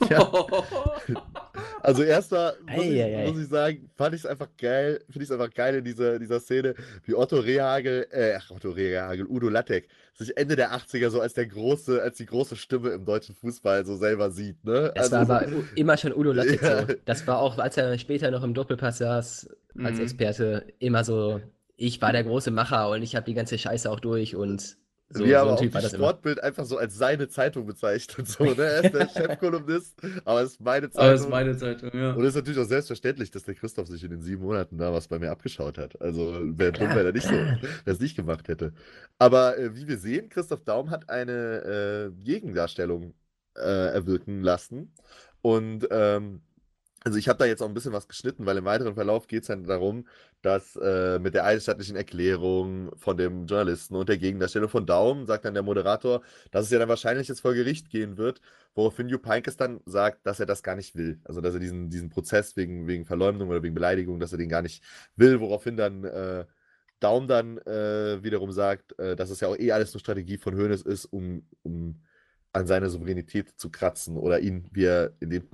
[1.82, 3.30] Also erstmal muss, ich, Eieiei.
[3.30, 6.18] muss ich sagen, fand ich es einfach geil, finde ich es einfach geil in dieser,
[6.18, 11.10] dieser Szene, wie Otto Rehagel, äh, ach, Otto Rehagel, Udo Lattek, sich Ende der 80er
[11.10, 14.90] so als der große, als die große Stimme im deutschen Fußball so selber sieht, ne?
[14.96, 16.86] Das Also war so- aber immer schon Udo Lattek Ja.
[16.88, 16.94] so.
[17.04, 19.48] Das war auch, als er später noch im Doppelpass saß,
[19.82, 20.02] als Mhm.
[20.02, 21.40] Experte, immer so,
[21.76, 24.76] ich war der große Macher und ich habe die ganze Scheiße auch durch und
[25.10, 26.10] so, wie so er aber auch Typ das das immer.
[26.10, 28.28] Sportbild einfach so als seine Zeitung bezeichnet.
[28.28, 28.62] So, ne?
[28.64, 31.30] Er ist der Chefkolumnist, aber es ist meine Aber das ist Zeitung.
[31.30, 32.14] meine Zeitung, ja.
[32.14, 34.92] Und es ist natürlich auch selbstverständlich, dass der Christoph sich in den sieben Monaten da
[34.92, 36.00] was bei mir abgeschaut hat.
[36.00, 37.46] Also wäre dumm, wenn er nicht so,
[37.84, 38.72] das nicht gemacht hätte.
[39.18, 43.14] Aber äh, wie wir sehen, Christoph Daum hat eine äh, Gegendarstellung
[43.56, 43.60] äh,
[43.94, 44.94] erwirken lassen.
[45.42, 46.42] Und ähm,
[47.06, 49.42] also ich habe da jetzt auch ein bisschen was geschnitten, weil im weiteren Verlauf geht
[49.42, 50.08] es dann darum,
[50.42, 55.44] dass äh, mit der eidesstattlichen Erklärung von dem Journalisten und der Gegendarstellung von Daum sagt
[55.44, 58.40] dann der Moderator, dass es ja dann wahrscheinlich jetzt vor Gericht gehen wird,
[58.74, 61.20] woraufhin Jupp Heynckes dann sagt, dass er das gar nicht will.
[61.22, 64.48] Also dass er diesen, diesen Prozess wegen, wegen Verleumdung oder wegen Beleidigung, dass er den
[64.48, 64.82] gar nicht
[65.14, 66.44] will, woraufhin dann äh,
[66.98, 70.56] Daum dann äh, wiederum sagt, äh, dass es ja auch eh alles nur Strategie von
[70.56, 72.00] Hoeneß ist, um, um
[72.52, 75.48] an seine Souveränität zu kratzen oder ihn, wie er in dem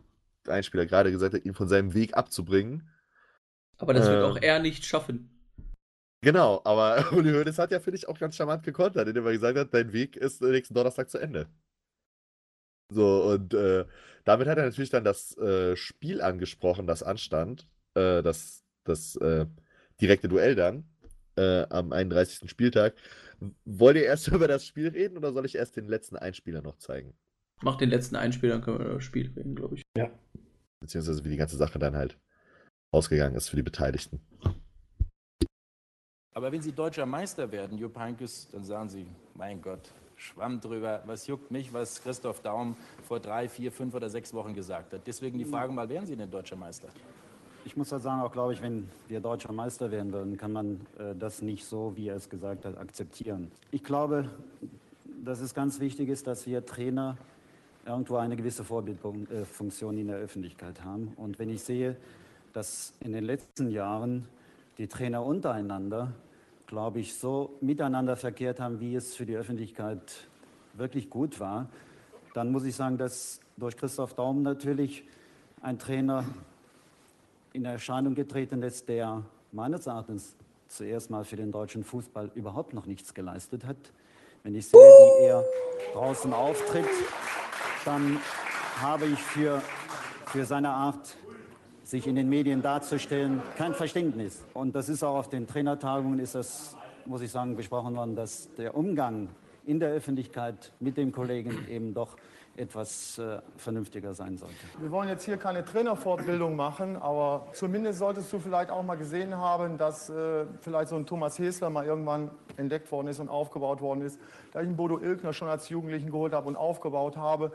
[0.48, 2.88] Einspieler gerade gesagt hat, ihn von seinem Weg abzubringen.
[3.78, 4.22] Aber das wird Äh.
[4.22, 5.28] auch er nicht schaffen.
[6.24, 9.58] Genau, aber Uli Hoeneß hat ja, finde ich, auch ganz charmant gekontert, indem er gesagt
[9.58, 11.48] hat, dein Weg ist nächsten Donnerstag zu Ende.
[12.90, 13.86] So, und äh,
[14.24, 19.46] damit hat er natürlich dann das äh, Spiel angesprochen, das anstand, äh, das, das äh,
[20.00, 20.84] direkte Duell dann
[21.36, 22.50] äh, am 31.
[22.50, 22.94] Spieltag.
[23.64, 26.76] Wollt ihr erst über das Spiel reden oder soll ich erst den letzten Einspieler noch
[26.76, 27.14] zeigen?
[27.62, 29.82] Mach den letzten Einspieler, dann können wir über das Spiel reden, glaube ich.
[30.80, 32.18] Beziehungsweise wie die ganze Sache dann halt
[32.92, 34.20] ausgegangen ist für die Beteiligten.
[36.34, 41.02] Aber wenn Sie deutscher Meister werden, Jupp Heynckes, dann sagen Sie, mein Gott, Schwamm drüber,
[41.06, 45.02] was juckt mich, was Christoph Daum vor drei, vier, fünf oder sechs Wochen gesagt hat.
[45.06, 46.88] Deswegen die Frage mal, werden Sie denn deutscher Meister?
[47.64, 50.80] Ich muss halt sagen, auch glaube ich, wenn wir deutscher Meister werden würden, kann man
[50.98, 53.52] äh, das nicht so, wie er es gesagt hat, akzeptieren.
[53.70, 54.30] Ich glaube,
[55.24, 57.16] dass es ganz wichtig ist, dass wir Trainer
[57.84, 61.12] irgendwo eine gewisse Vorbildfunktion in der Öffentlichkeit haben.
[61.16, 61.96] Und wenn ich sehe,
[62.52, 64.26] dass in den letzten Jahren
[64.78, 66.12] die Trainer untereinander,
[66.66, 70.28] glaube ich, so miteinander verkehrt haben, wie es für die Öffentlichkeit
[70.74, 71.68] wirklich gut war,
[72.34, 75.04] dann muss ich sagen, dass durch Christoph Daum natürlich
[75.60, 76.24] ein Trainer
[77.52, 80.34] in Erscheinung getreten ist, der meines Erachtens
[80.68, 83.76] zuerst mal für den deutschen Fußball überhaupt noch nichts geleistet hat.
[84.42, 85.44] Wenn ich sehe, wie er
[85.92, 86.88] draußen auftritt,
[87.84, 88.18] dann
[88.80, 89.62] habe ich für,
[90.26, 91.16] für seine Art,
[91.84, 94.42] sich in den Medien darzustellen, kein Verständnis.
[94.54, 98.48] Und das ist auch auf den Trainertagungen, ist das, muss ich sagen, besprochen worden, dass
[98.54, 99.28] der Umgang
[99.66, 102.16] in der Öffentlichkeit mit dem Kollegen eben doch
[102.56, 104.54] etwas äh, vernünftiger sein sollte.
[104.78, 109.36] Wir wollen jetzt hier keine Trainerfortbildung machen, aber zumindest solltest du vielleicht auch mal gesehen
[109.36, 113.80] haben, dass äh, vielleicht so ein Thomas Hesler mal irgendwann entdeckt worden ist und aufgebaut
[113.80, 114.18] worden ist.
[114.52, 117.52] Da ich einen Bodo Ilkner schon als Jugendlichen geholt habe und aufgebaut habe,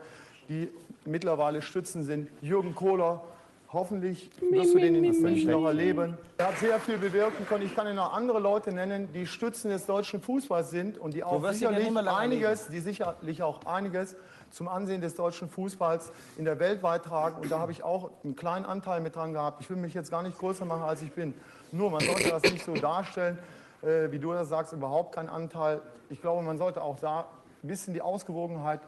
[0.48, 0.68] die
[1.04, 2.28] mittlerweile Stützen sind.
[2.40, 3.22] Jürgen Kohler,
[3.72, 6.18] hoffentlich wirst du den in München noch erleben.
[6.38, 7.64] Er hat sehr viel bewirken können.
[7.64, 11.22] Ich kann Ihnen noch andere Leute nennen, die Stützen des deutschen Fußballs sind und die
[11.22, 14.16] auch ihn sicherlich einiges, die sicherlich auch einiges
[14.50, 17.40] zum Ansehen des deutschen Fußballs in der Welt beitragen.
[17.42, 19.60] Und da habe ich auch einen kleinen Anteil mit dran gehabt.
[19.60, 21.34] Ich will mich jetzt gar nicht größer machen, als ich bin.
[21.72, 23.38] Nur, man sollte das nicht so darstellen,
[23.82, 25.80] äh, wie du das sagst, überhaupt keinen Anteil.
[26.10, 27.26] Ich glaube, man sollte auch da
[27.62, 28.80] ein bisschen die Ausgewogenheit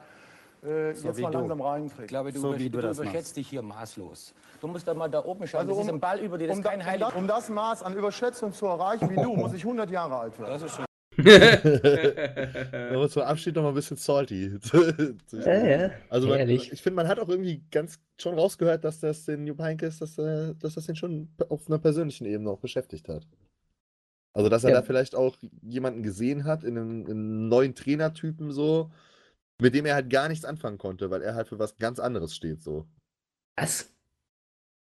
[0.62, 1.38] äh, So jetzt mal du.
[1.38, 2.06] langsam Ich reinkriegen.
[2.06, 4.34] glaube, du, So du du das überschätzt dich hier maßlos.
[4.60, 5.60] Du musst da mal da oben schauen.
[5.60, 7.08] Also das ist um- ein Ball über dir, das um, ist da, kein um, Heilig.
[7.08, 10.38] da, um das Maß an Überschätzung zu erreichen wie du, muss ich 100 Jahre alt
[10.38, 10.89] werden.
[11.16, 12.74] Das ist.
[12.74, 14.58] Aber zum Abschied noch mal ein bisschen salty.
[15.32, 15.90] Ja, ja.
[16.08, 19.58] Also man, ich finde, man hat auch irgendwie ganz schon rausgehört, dass das den Jupp
[19.60, 23.26] Heynckes, dass, äh, dass das den schon auf einer persönlichen Ebene auch beschäftigt hat.
[24.32, 24.76] Also, dass er Ja.
[24.76, 28.90] da vielleicht auch jemanden gesehen hat in einem, in einem neuen Trainertypen so,
[29.60, 32.34] mit dem er halt gar nichts anfangen konnte, weil er halt für was ganz anderes
[32.34, 32.86] steht so.
[33.56, 33.92] Was?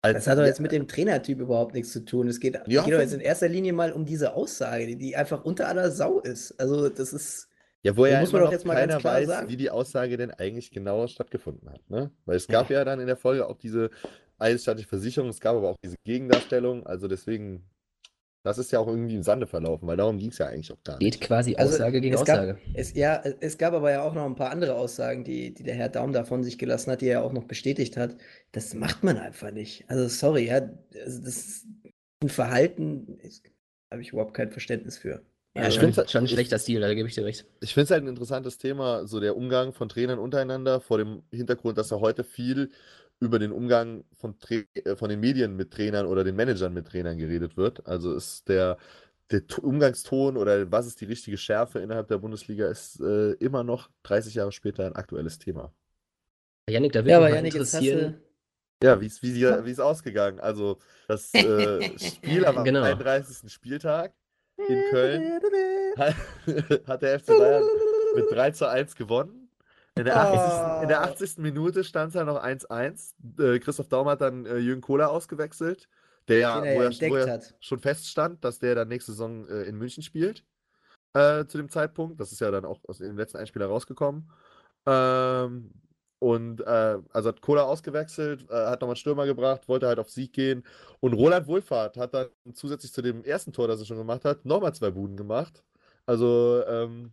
[0.05, 2.29] Als, Das hat doch jetzt mit dem Trainertyp überhaupt nichts zu tun.
[2.29, 5.17] Es geht, Ja, geht doch jetzt in erster Linie mal um diese Aussage, die, die
[5.17, 6.61] einfach unter aller Sau ist.
[6.61, 7.49] Also, das ist.
[7.83, 9.49] Ja, wo ja muss man doch jetzt mal ganz keiner klar weiß, sagen.
[9.49, 12.11] wie die Aussage denn eigentlich genau stattgefunden hat, ne?
[12.27, 13.91] Weil es gab ja, dann in der Folge auch diese
[14.39, 17.65] eidesstattliche Versicherung, es gab aber auch diese Gegendarstellung, also deswegen,
[18.45, 20.83] das ist ja auch irgendwie im Sande verlaufen, weil darum ging es ja eigentlich auch
[20.85, 21.13] gar nicht.
[21.13, 22.55] Geht quasi Also, Aussage gegen es Aussage.
[22.55, 25.63] Gab, es, ja, es gab aber ja auch noch ein paar andere Aussagen, die, die
[25.65, 28.17] der Herr Daum da von sich gelassen hat, die er auch noch bestätigt hat.
[28.53, 29.85] Das macht man einfach nicht.
[29.89, 31.67] Also, sorry, ja, also das ist
[32.23, 33.19] ein Verhalten,
[33.91, 35.23] habe ich überhaupt kein Verständnis für.
[35.57, 37.47] Ja, ich schon, find's- schon ein schlechter Stil, da gebe ich dir recht.
[37.61, 41.23] Ich finde es halt ein interessantes Thema, so der Umgang von Trainern untereinander, vor dem
[41.31, 42.71] Hintergrund, dass ja heute viel
[43.21, 46.87] über den Umgang von, Tra äh, von den Medien mit Trainern oder den Managern mit
[46.89, 47.87] Trainern geredet wird.
[47.87, 48.79] Also ist der,
[49.31, 53.91] der Umgangston oder was ist die richtige Schärfe innerhalb der Bundesliga, ist äh, immer noch
[54.03, 55.73] 30 Jahre später ein aktuelles Thema.
[56.69, 58.21] Janik, da Ja, würde aber mich mal Janik, interessieren.
[58.83, 60.41] Ja, wie es wie, wie es ausgegangen.
[60.41, 62.83] Also das äh, Spiel am Genau.
[62.83, 63.51] 31.
[63.51, 64.13] Spieltag
[64.57, 65.41] in Köln
[65.97, 66.15] hat,
[66.87, 67.65] hat der FC Bayern
[68.15, 69.44] mit 3 zu 1 gewonnen.
[69.97, 70.83] In der 80.
[70.83, 71.39] In der 80.
[71.39, 73.15] Minute stand es ja noch 1-1.
[73.39, 75.89] Äh, Christoph Daum hat dann äh, Jürgen Kohler ausgewechselt,
[76.27, 77.55] der ja, Den er wo wo hat.
[77.61, 80.45] schon feststand, dass der dann nächste Saison äh, in München spielt.
[81.13, 82.21] Äh, zu dem Zeitpunkt.
[82.21, 84.29] Das ist ja dann auch aus dem letzten Einspieler rausgekommen.
[84.85, 85.71] Ähm,
[86.19, 90.11] und äh, also hat Kohler ausgewechselt, äh, hat nochmal einen Stürmer gebracht, wollte halt auf
[90.11, 90.65] Sieg gehen.
[90.99, 94.45] Und Roland Wohlfahrt hat dann zusätzlich zu dem ersten Tor, das er schon gemacht hat,
[94.45, 95.63] nochmal zwei Buden gemacht.
[96.07, 97.13] Also ähm,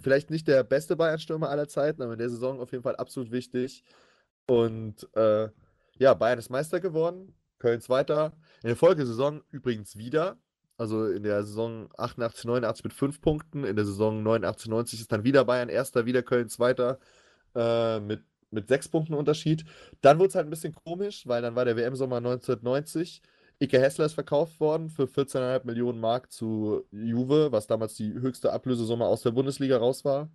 [0.00, 3.30] vielleicht nicht der beste Bayern-Stürmer aller Zeiten, aber in der Saison auf jeden Fall absolut
[3.30, 3.84] wichtig.
[4.46, 5.48] Und äh,
[5.98, 8.32] ja, Bayern ist Meister geworden, Köln Zweiter.
[8.62, 10.38] In der Folgesaison übrigens wieder.
[10.78, 13.64] Also in der Saison 88, 89 mit fünf Punkten.
[13.64, 16.98] In der Saison 89, 90 ist dann wieder Bayern Erster, wieder Köln Zweiter
[17.54, 19.64] äh, mit, mit sechs Punkten Unterschied.
[20.00, 23.22] Dann wurde es halt ein bisschen komisch, weil dann war der WM-Sommer 1990.
[23.60, 28.52] Ike Hessler ist verkauft worden für 14,5 Millionen Mark zu Juve, was damals die höchste
[28.52, 30.30] Ablösesumme aus der Bundesliga raus war.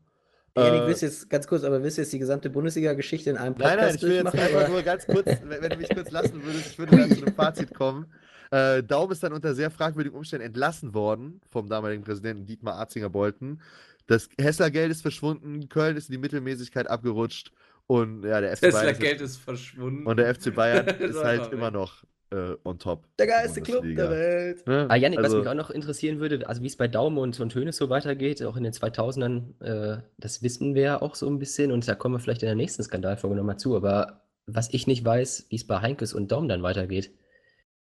[0.58, 3.38] Janik, Äh, willst du jetzt ganz kurz, aber willst du jetzt die gesamte Bundesliga-Geschichte in
[3.38, 6.12] einem Nein, Podcast nein, ich will jetzt einfach nur ganz kurz, wenn du mich kurz
[6.12, 8.06] lassen würdest, ich würde dann zu einem Fazit kommen.
[8.52, 13.62] Äh, Daum ist dann unter sehr fragwürdigen Umständen entlassen worden vom damaligen Präsidenten Dietmar Arzinger-Bolten.
[14.06, 17.52] Das Hessler-Geld ist verschwunden, Köln ist in die Mittelmäßigkeit abgerutscht
[17.88, 20.06] und ja, der FC Tesla Bayern ist, Geld ist verschwunden.
[20.06, 23.04] und der FC Bayern ist halt immer noch äh, on top.
[23.20, 24.68] Der der geilste Club der Welt.
[24.68, 24.88] Ne?
[24.90, 27.40] Ah, Janik, was Also- mich auch noch interessieren würde, also wie es bei Daumen und,
[27.40, 31.28] und Hönes so weitergeht, auch in den 2000ern, äh, das wissen wir ja auch so
[31.28, 34.74] ein bisschen und da kommen wir vielleicht in der nächsten Skandalfolge nochmal zu, aber was
[34.74, 37.12] ich nicht weiß, wie es bei Heinkes und Daum dann weitergeht.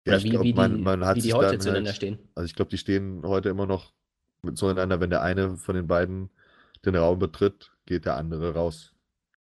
[0.05, 1.89] Ja, Oder ich wie, glaub, wie die, man- man hat wie die heute dann zueinander
[1.89, 2.19] halt- stehen.
[2.35, 3.93] Also ich glaube, die stehen heute immer noch
[4.43, 6.29] mit zueinander, wenn der eine von den beiden
[6.85, 8.93] den Raum betritt, geht der andere raus.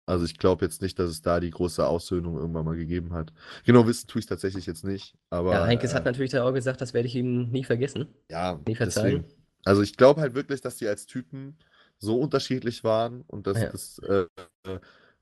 [0.07, 3.33] Also ich glaube jetzt nicht, dass es da die große Aussöhnung irgendwann mal gegeben hat.
[3.65, 6.43] Genau wissen tue ich es tatsächlich jetzt nicht, aber Ja, Heinkes äh, hat natürlich da
[6.47, 8.07] auch gesagt, das werde ich ihm nie vergessen.
[8.31, 9.25] ja, nie verzeihen.
[9.25, 9.25] deswegen.
[9.65, 11.57] Also ich glaube halt wirklich, dass die als Typen
[11.99, 13.69] so unterschiedlich waren und dass Ja.
[13.69, 14.25] das äh,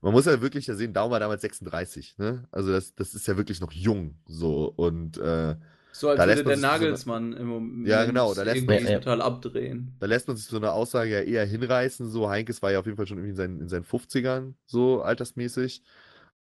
[0.02, 2.46] man muss ja wirklich ja sehen, Daum war damals 36, ne?
[2.52, 5.56] Also das, das ist ja wirklich noch jung so und äh,
[5.98, 8.66] So als Da würde der sich so eine- Nagelsmann im Moment Ja, genau, da lässt
[8.66, 9.96] man total abdrehen.
[9.98, 12.10] Da lässt man sich so eine Aussage ja eher hinreißen.
[12.10, 15.00] So, Heinkes war ja auf jeden Fall schon irgendwie in seinen, in seinen 50ern, so
[15.02, 15.82] altersmäßig.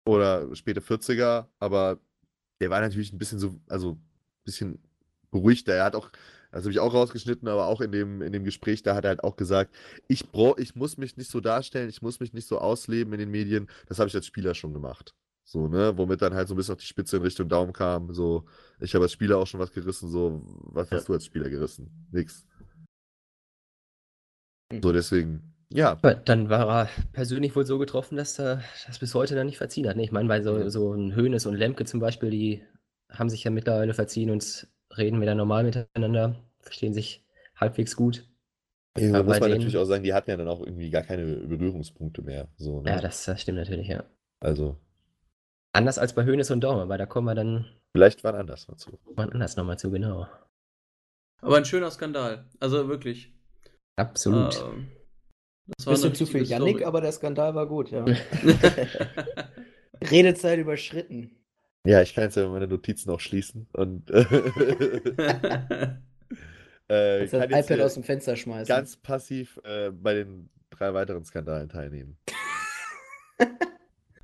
[0.06, 2.00] Oder späte 40er, aber
[2.60, 4.02] der war natürlich ein bisschen so, also ein
[4.44, 4.80] bisschen
[5.32, 5.74] beruhigter.
[5.74, 6.10] Er hat auch
[6.52, 9.10] Das habe ich auch rausgeschnitten, aber auch in dem, in dem Gespräch, da hat er
[9.10, 9.74] halt auch gesagt,
[10.08, 13.20] ich, brauch, ich muss mich nicht so darstellen, ich muss mich nicht so ausleben in
[13.20, 13.68] den Medien.
[13.88, 15.16] Das habe ich als Spieler schon gemacht.
[15.46, 15.98] So, ne?
[15.98, 18.14] Womit dann halt so ein bisschen auf die Spitze in Richtung Daumen kam.
[18.14, 18.46] So,
[18.80, 20.10] ich habe als Spieler auch schon was gerissen.
[20.10, 22.08] So, was hast du als Spieler gerissen?
[22.12, 22.46] Nix.
[24.82, 25.96] So, deswegen, ja.
[26.26, 29.88] Dann war er persönlich wohl so getroffen, dass er das bis heute dann nicht verziehen
[29.88, 29.96] hat.
[29.96, 30.04] ne?
[30.04, 32.64] Ich meine, weil so, so ein Hoeneß und Lemke zum Beispiel, die
[33.10, 37.24] haben sich ja mittlerweile verziehen und reden wieder normal miteinander, verstehen sich
[37.56, 38.28] halbwegs gut.
[38.98, 41.26] Ja, muss man denen- natürlich auch sagen, die hatten ja dann auch irgendwie gar keine
[41.48, 42.48] Berührungspunkte mehr.
[42.58, 42.92] So, ne?
[42.92, 44.04] Ja, das, das stimmt natürlich, ja.
[44.40, 44.78] Also,
[45.74, 49.00] Anders als bei Hoeneß und Daumer, weil da kommen wir dann vielleicht war anders dazu.
[49.16, 50.28] wann anders nochmal zu, genau.
[51.42, 52.46] Aber ein schöner Skandal.
[52.60, 53.34] Also wirklich.
[53.96, 54.56] Absolut.
[54.62, 54.92] Ähm,
[55.78, 56.86] das war Bisschen zu viel Yannick, Story.
[56.86, 58.06] aber der Skandal war gut, ja.
[60.12, 61.44] Redezeit überschritten.
[61.86, 64.24] Ja, ich kann jetzt ja meine Notizen auch schließen und äh,
[66.88, 68.68] das kann jetzt iPad aus dem Fenster schmeißen.
[68.68, 72.18] ganz passiv äh, bei den drei weiteren Skandalen teilnehmen.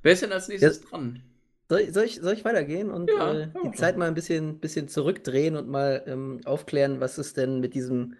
[0.02, 1.24] Wer ist denn als nächstes dran?
[1.70, 3.72] Soll, ich- soll, ich, soll ich weitergehen und Ja, äh, die.
[3.78, 8.16] Zeit mal ein bisschen, bisschen zurückdrehen und mal ähm, aufklären, was ist denn mit diesem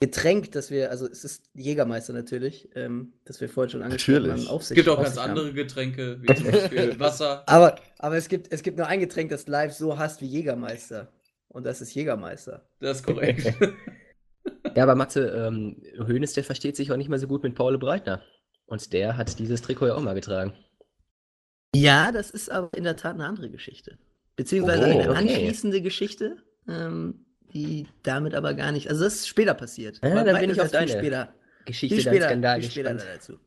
[0.00, 4.46] Getränk, das wir, also es ist Jägermeister natürlich, ähm, das wir vorhin schon angesprochen Natürlich.
[4.46, 5.30] haben, auf Es sich gibt auch ganz haben.
[5.30, 7.44] andere Getränke, wie zum Beispiel Wasser.
[7.48, 11.12] Aber, aber es, gibt, es gibt nur ein Getränk, das live so hasst wie Jägermeister.
[11.48, 12.66] Und das ist Jägermeister.
[12.80, 13.52] Das ist korrekt.
[14.74, 17.76] Ja, aber Matze, ähm, Hoeneß, der versteht sich auch nicht mehr so gut mit Paul
[17.78, 18.22] Breitner.
[18.66, 20.54] Und der hat dieses Trikot ja auch mal getragen.
[21.74, 23.98] Ja, das ist aber in der Tat eine andere Geschichte.
[24.36, 25.18] Beziehungsweise Oh, eine okay.
[25.18, 26.36] anschließende Geschichte,
[26.68, 28.88] ähm, die damit aber gar nicht.
[28.88, 30.00] Also das ist später passiert.
[30.02, 31.34] Ja, Aber dann bin ich auf deine später.
[31.64, 33.38] Geschichte Viel später, Skandal viel später dazu.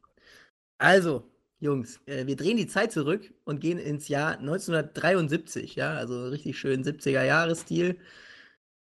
[0.78, 6.28] Also, Jungs, äh, wir drehen die Zeit zurück und gehen ins Jahr 1973, ja, also
[6.28, 7.98] richtig schön 70er-Jahre-Stil.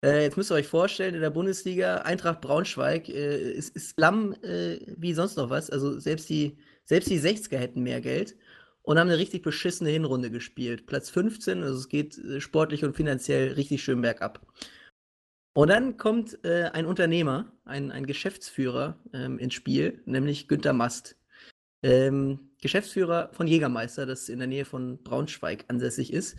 [0.03, 4.33] Äh, jetzt müsst ihr euch vorstellen, in der Bundesliga, Eintracht Braunschweig äh, ist, ist lamm
[4.43, 5.69] äh, wie sonst noch was.
[5.69, 8.35] Also selbst die, selbst die 60er hätten mehr Geld
[8.85, 10.85] und haben eine richtig beschissene Hinrunde gespielt.
[10.85, 14.45] Platz 15, also es geht äh, sportlich und finanziell richtig schön bergab.
[15.53, 21.17] Und dann kommt äh, ein Unternehmer, ein, ein Geschäftsführer ähm, ins Spiel, nämlich Günter Mast.
[21.81, 26.37] Ähm, Geschäftsführer von Jägermeister, das in der Nähe von Braunschweig ansässig ist.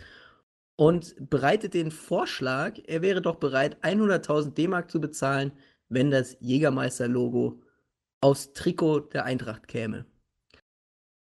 [0.76, 5.52] Und bereitet den Vorschlag, er wäre doch bereit, 100.000 D-Mark zu bezahlen,
[5.88, 7.62] wenn das Jägermeister-Logo
[8.20, 10.04] aufs Trikot der Eintracht käme.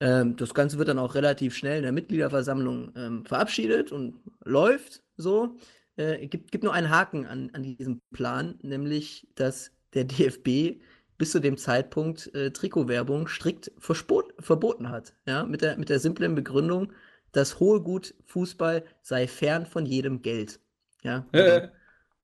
[0.02, 5.00] Ähm, das Ganze wird dann auch relativ schnell in der Mitgliederversammlung ähm, verabschiedet und läuft
[5.16, 5.54] so.
[5.94, 10.80] Äh, gibt, gibt nur einen Haken an, an diesem Plan, nämlich dass der DFB
[11.18, 15.14] bis zu dem Zeitpunkt äh, Trikotwerbung strikt verspot, verboten hat.
[15.24, 15.44] Ja?
[15.44, 16.92] Mit, der, mit der simplen Begründung,
[17.30, 20.58] das hohe Gut Fußball sei fern von jedem Geld.
[21.04, 21.26] Ja?
[21.30, 21.68] Also,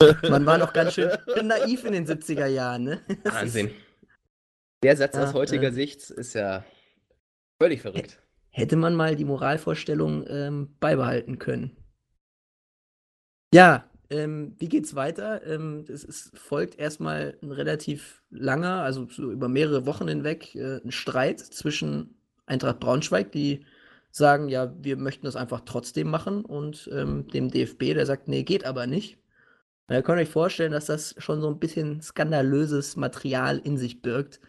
[0.28, 1.10] man war noch ganz schön
[1.44, 2.82] naiv in den 70er Jahren.
[2.82, 3.00] Ne?
[3.22, 3.70] Wahnsinn.
[4.82, 5.72] Der Satz Ah, aus heutiger äh.
[5.72, 6.64] Sicht ist ja
[7.60, 8.22] völlig verrückt.
[8.50, 11.76] hätte man mal die Moralvorstellung ähm, beibehalten können.
[13.52, 15.46] Ja, ähm, wie geht's weiter?
[15.46, 20.78] Ähm, es ist, folgt erstmal ein relativ langer, also so über mehrere Wochen hinweg, äh,
[20.82, 22.16] ein Streit zwischen
[22.46, 23.66] Eintracht Braunschweig, die
[24.10, 28.42] sagen, ja, wir möchten das einfach trotzdem machen, und ähm, dem DFB, der sagt, nee,
[28.42, 29.18] geht aber nicht.
[29.88, 34.00] Na, Ihr könnt euch vorstellen, dass das schon so ein bisschen skandalöses Material in sich
[34.00, 34.40] birgt.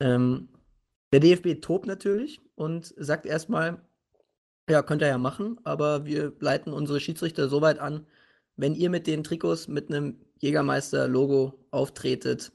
[0.00, 0.48] Ähm,
[1.12, 3.82] der DFB tobt natürlich und sagt erstmal,
[4.68, 8.06] ja, könnt ihr ja machen, aber wir leiten unsere Schiedsrichter so weit an,
[8.56, 12.52] wenn ihr mit den Trikots mit einem Jägermeister-Logo auftretet,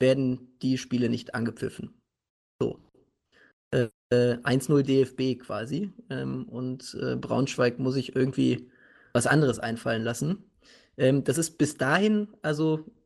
[0.00, 2.00] werden die Spiele nicht angepfiffen.
[2.60, 2.80] So.
[3.70, 5.92] Äh, äh, 1-0 DFB quasi.
[6.10, 8.70] Ähm, und äh, Braunschweig muss sich irgendwie
[9.12, 10.50] was anderes einfallen lassen.
[10.96, 12.97] Ähm, das ist bis dahin also äh,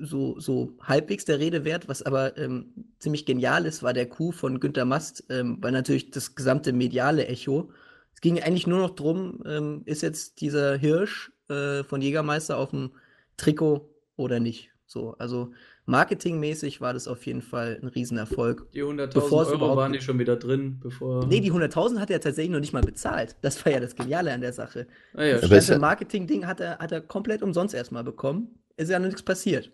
[0.00, 4.34] so, so halbwegs der Rede wert, was aber ähm, ziemlich genial ist, war der Coup
[4.34, 7.70] von Günter Mast, ähm, weil natürlich das gesamte mediale Echo.
[8.14, 12.70] Es ging eigentlich nur noch drum, ähm, ist jetzt dieser Hirsch äh, von Jägermeister auf
[12.70, 12.90] dem
[13.36, 14.70] Trikot oder nicht.
[14.86, 15.52] So, also
[15.86, 18.70] marketingmäßig war das auf jeden Fall ein Riesenerfolg.
[18.72, 21.26] Die 100.000 Bevor es Euro waren die schon wieder drin, bevor.
[21.26, 23.36] Nee, die 100.000 hat er tatsächlich noch nicht mal bezahlt.
[23.42, 24.86] Das war ja das Geniale an der Sache.
[25.14, 28.58] Ah, ja, das ganze Marketing-Ding hat er, hat er komplett umsonst erstmal bekommen.
[28.78, 29.70] Ist ja noch nichts passiert.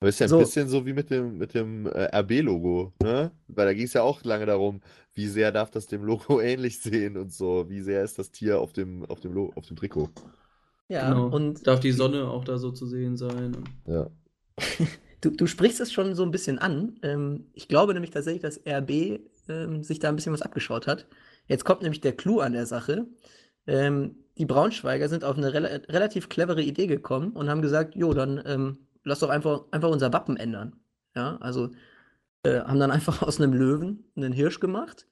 [0.00, 0.38] Aber ist ja ein So.
[0.38, 3.32] bisschen so wie mit dem, mit dem äh, RB-Logo, ne?
[3.48, 4.80] Weil da ging es ja auch lange darum,
[5.14, 8.60] wie sehr darf das dem Logo ähnlich sehen und so, wie sehr ist das Tier
[8.60, 10.10] auf dem, auf dem, Lo auf dem Trikot.
[10.88, 11.28] Ja, genau.
[11.28, 13.64] und Darf die Sonne auch da so zu sehen sein?
[13.86, 14.10] Ja.
[15.22, 16.98] Du, du sprichst es schon so ein bisschen an.
[17.02, 21.06] Ähm, ich glaube nämlich tatsächlich, dass RB ähm, sich da ein bisschen was abgeschaut hat.
[21.46, 23.06] Jetzt kommt nämlich der Clou an der Sache.
[23.66, 28.14] Ähm, die Braunschweiger sind auf eine rela relativ clevere Idee gekommen und haben gesagt, jo,
[28.14, 30.76] dann ähm, lass doch einfach, einfach unser Wappen ändern.
[31.14, 31.70] Ja, also
[32.44, 35.06] äh, haben dann einfach aus einem Löwen einen Hirsch gemacht.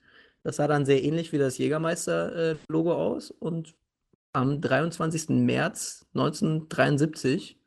[0.45, 3.31] Das sah dann sehr ähnlich wie das Jägermeister-Logo aus.
[3.31, 3.75] Und
[4.33, 5.29] am 23.
[5.29, 7.61] März 1973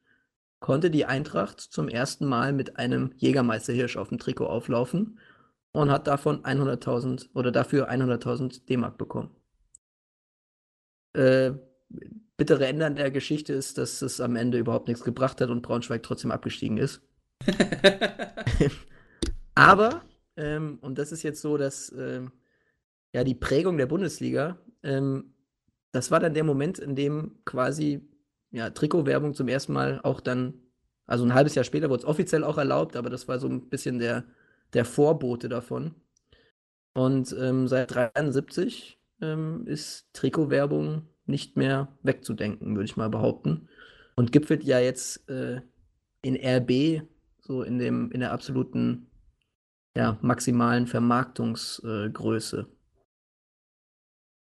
[0.59, 5.19] konnte die Eintracht zum ersten Mal mit einem Jägermeister-Hirsch auf dem Trikot auflaufen
[5.73, 9.29] und hat davon 100.000 oder dafür 100.000 D-Mark bekommen.
[11.13, 11.53] Äh,
[12.37, 15.61] bittere Ende an der Geschichte ist, dass es am Ende überhaupt nichts gebracht hat und
[15.61, 17.01] Braunschweig trotzdem abgestiegen ist.
[19.55, 20.01] Aber,
[20.37, 22.31] ähm, und das ist jetzt so, dass ähm,
[23.13, 25.33] ja die Prägung der Bundesliga, ähm,
[25.91, 28.01] das war dann der Moment, in dem quasi
[28.51, 30.53] ja, Trikotwerbung zum ersten Mal auch dann,
[31.05, 33.69] also ein halbes Jahr später wurde es offiziell auch erlaubt, aber das war so ein
[33.69, 34.23] bisschen der,
[34.73, 35.95] der Vorbote davon.
[36.93, 43.67] Und ähm, seit 73 ähm, ist Trikotwerbung nicht mehr wegzudenken, würde ich mal behaupten.
[44.15, 45.61] Und gipfelt ja jetzt äh,
[46.21, 47.03] in RB,
[47.39, 49.07] so in, dem, in der absoluten
[49.95, 52.67] ja, maximalen Vermarktungsgröße.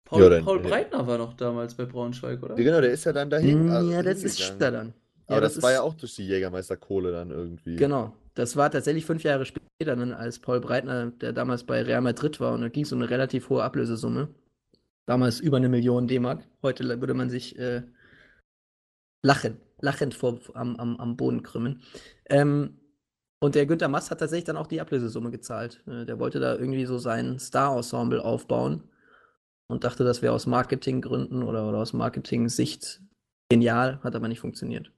[0.05, 2.57] Paul, Ja, dann- Paul Breitner war doch damals bei Braunschweig, oder?
[2.59, 3.69] Ja, genau, der ist ja dann dahin.
[3.69, 4.95] Ja, also das ist später dann.
[5.27, 7.77] Aber Ja, das, das war ist- ja auch durch die Jägermeister-Kohle dann irgendwie.
[7.77, 8.15] Genau.
[8.35, 9.63] Das war tatsächlich fünf Jahre später,
[9.97, 13.01] dann, als Paul Breitner, der damals bei Real Madrid war, und da ging es um
[13.01, 14.29] eine relativ hohe Ablösesumme.
[15.07, 16.47] Damals über eine Million D-Mark.
[16.63, 17.83] Heute würde man sich äh,
[19.23, 21.83] lachen, lachend vor, am, am, am Boden krümmen.
[22.27, 22.81] Ähm,
[23.41, 25.83] und der Günther Mass hat tatsächlich dann auch die Ablösesumme gezahlt.
[25.87, 28.85] Äh, der wollte da irgendwie so sein Star-Ensemble aufbauen
[29.69, 33.03] und dachte, das wäre aus Marketinggründen oder, oder aus Marketing-Sicht
[33.51, 34.91] genial, hat aber nicht funktioniert.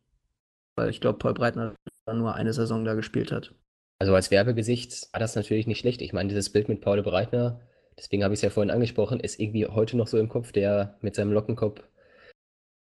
[0.77, 1.75] Weil ich glaube, Paul Breitner
[2.13, 3.53] nur eine Saison da gespielt hat.
[3.99, 6.03] Also als Werbegesicht war das natürlich nicht schlecht.
[6.03, 7.61] Ich meine, dieses Bild mit Paul Breitner,
[7.99, 10.99] deswegen habe ich es ja vorhin angesprochen, ist irgendwie heute noch so im Kopf, der
[11.01, 11.83] mit seinem Lockenkopf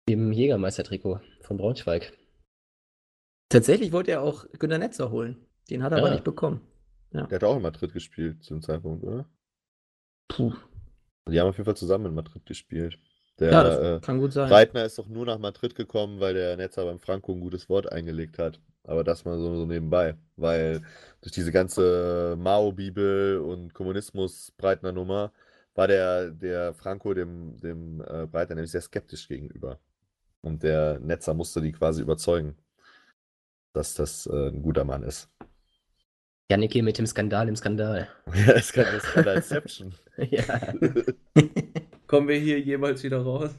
[0.07, 2.13] im Jägermeister-Trikot von Braunschweig.
[3.49, 5.45] Tatsächlich wollte er auch Günter Netzer holen.
[5.69, 6.13] Den hat er aber Ja.
[6.13, 6.61] nicht bekommen.
[7.11, 7.27] Ja.
[7.27, 9.29] Der hat auch in Madrid gespielt zu dem Zeitpunkt, oder?
[10.27, 10.53] Puh.
[11.29, 12.99] Die haben auf jeden Fall zusammen in Madrid gespielt.
[13.39, 14.49] Der Ja, das äh, kann gut sein.
[14.49, 17.91] Breitner ist doch nur nach Madrid gekommen, weil der Netzer beim Franco ein gutes Wort
[17.91, 18.59] eingelegt hat.
[18.83, 20.15] Aber das mal so, so nebenbei.
[20.35, 20.81] Weil
[21.21, 25.31] durch diese ganze Mao-Bibel und Kommunismus-Breitner-Nummer
[25.75, 29.79] war der, der Franco dem, dem äh, Breitner nämlich sehr skeptisch gegenüber.
[30.41, 32.57] Und der Netzer musste die quasi überzeugen,
[33.73, 35.29] dass das äh, ein guter Mann ist.
[36.51, 38.09] Janik hier mit dem Skandal im Skandal.
[38.33, 39.95] Ja, es kann das kann Inception.
[40.17, 40.73] ja.
[42.07, 43.51] Kommen wir hier jemals wieder raus?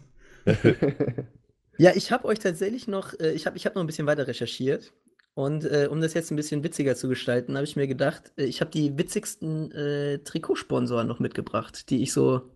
[1.76, 4.26] Ja, ich habe euch tatsächlich noch, äh, ich habe ich hab noch ein bisschen weiter
[4.26, 4.92] recherchiert.
[5.34, 8.44] Und äh, um das jetzt ein bisschen witziger zu gestalten, habe ich mir gedacht, äh,
[8.44, 12.50] ich habe die witzigsten äh, Trikotsponsoren noch mitgebracht, die ich so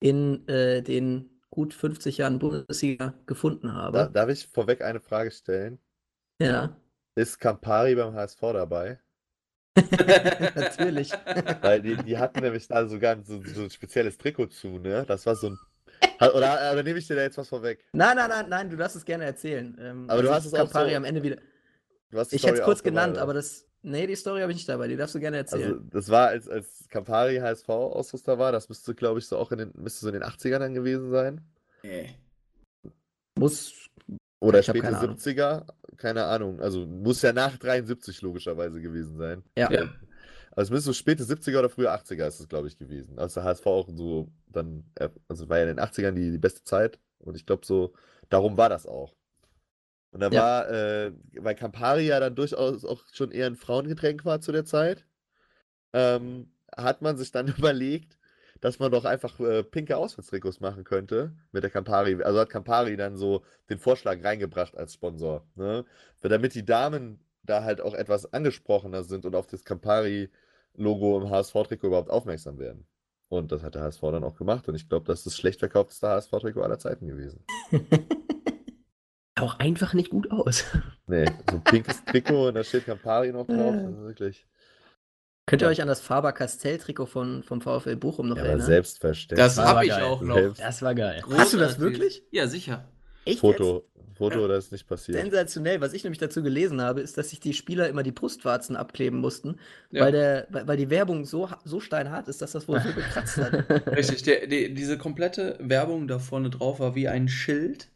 [0.00, 4.10] in äh, den gut 50 Jahren Bundesliga gefunden Da, habe.
[4.12, 5.78] darf ich vorweg eine Frage stellen?
[6.40, 6.76] Ja,
[7.16, 9.00] Ist Campari beim HSV dabei?
[10.54, 11.10] natürlich.
[11.62, 15.04] Weil die, die hatten nämlich da sogar so, so ein spezielles Trikot zu, ne?
[15.06, 15.58] Das war so ein.
[16.20, 17.84] Oder, oder nehme ich dir da jetzt was vorweg?
[17.92, 19.76] Nein, nein, nein, nein, du darfst es gerne erzählen.
[19.80, 21.36] Ähm, Aber du also hast es auch Campari so- am Ende wieder.
[22.30, 23.22] Ich hätte es kurz genannt, oder?
[23.22, 23.66] aber das.
[23.82, 25.72] Nee, die Story habe ich nicht dabei, die darfst du gerne erzählen.
[25.74, 29.58] Also, das war, als, als Campari HSV-Ausrüster war, das müsste, glaube ich, so auch in
[29.58, 31.40] den, müsste so in den 80ern dann gewesen sein.
[31.82, 32.16] Nee.
[33.38, 33.72] Muss.
[34.40, 35.16] Oder späte keine Ahnung.
[35.16, 36.60] 70er, keine Ahnung.
[36.60, 39.44] Also muss ja nach 73 logischerweise gewesen sein.
[39.56, 39.70] Ja.
[39.70, 39.88] Ja.
[40.52, 43.18] Also es müsste so späte 70er oder frühe 80er ist es, glaube ich, gewesen.
[43.18, 44.84] Als der HSV auch so dann,
[45.28, 47.94] also war ja in den 80ern die, die beste Zeit und ich glaube so,
[48.28, 49.14] darum war das auch.
[50.10, 50.40] Und da Ja.
[50.42, 54.64] war, äh, weil Campari ja dann durchaus auch schon eher ein Frauengetränk war zu der
[54.64, 55.04] Zeit,
[55.92, 58.18] ähm, hat man sich dann überlegt,
[58.60, 62.20] dass man doch einfach äh, pinke Auswärtstrikots machen könnte mit der Campari.
[62.22, 65.46] Also hat Campari dann so den Vorschlag reingebracht als Sponsor.
[65.54, 65.84] Ne?
[66.20, 71.30] Weil Damit die Damen da halt auch etwas angesprochener sind und auf das Campari-Logo im
[71.30, 72.86] HSV-Trikot überhaupt aufmerksam werden.
[73.28, 74.68] Und das hat der HSV dann auch gemacht.
[74.68, 77.44] Und ich glaube, das ist das schlecht verkaufteste HSV-Trikot aller Zeiten gewesen.
[79.40, 80.64] Auch einfach nicht gut aus.
[81.10, 83.74] Nee, so ein pinkes Trikot und da steht Campari noch drauf.
[83.74, 84.46] Das ist wirklich.
[85.46, 85.70] Könnt ihr Ja.
[85.70, 88.66] euch an das Faber-Castell-Trikot von, vom VfL Bochum noch Ja, erinnern?
[88.66, 89.42] selbstverständlich.
[89.46, 90.02] Das war habe ich geil.
[90.02, 90.34] auch noch.
[90.34, 91.22] Selbst- Das war geil.
[91.30, 91.80] Hast du das Großartig.
[91.80, 92.22] wirklich?
[92.30, 92.86] Ja, sicher.
[93.24, 93.88] Echt Foto.
[94.18, 94.88] Foto, das ist nicht Jetzt?
[94.88, 95.18] passiert.
[95.18, 95.80] Sensationell.
[95.80, 99.20] Was ich nämlich dazu gelesen habe, ist, dass sich die Spieler immer die Brustwarzen abkleben
[99.20, 99.56] mussten,
[99.90, 100.02] Ja.
[100.04, 103.38] weil, der, weil, weil die Werbung so, so steinhart ist, dass das wohl so gekratzt
[103.38, 103.86] hat.
[103.96, 107.88] Richtig, der, die, diese komplette Werbung da vorne drauf war wie ein Schild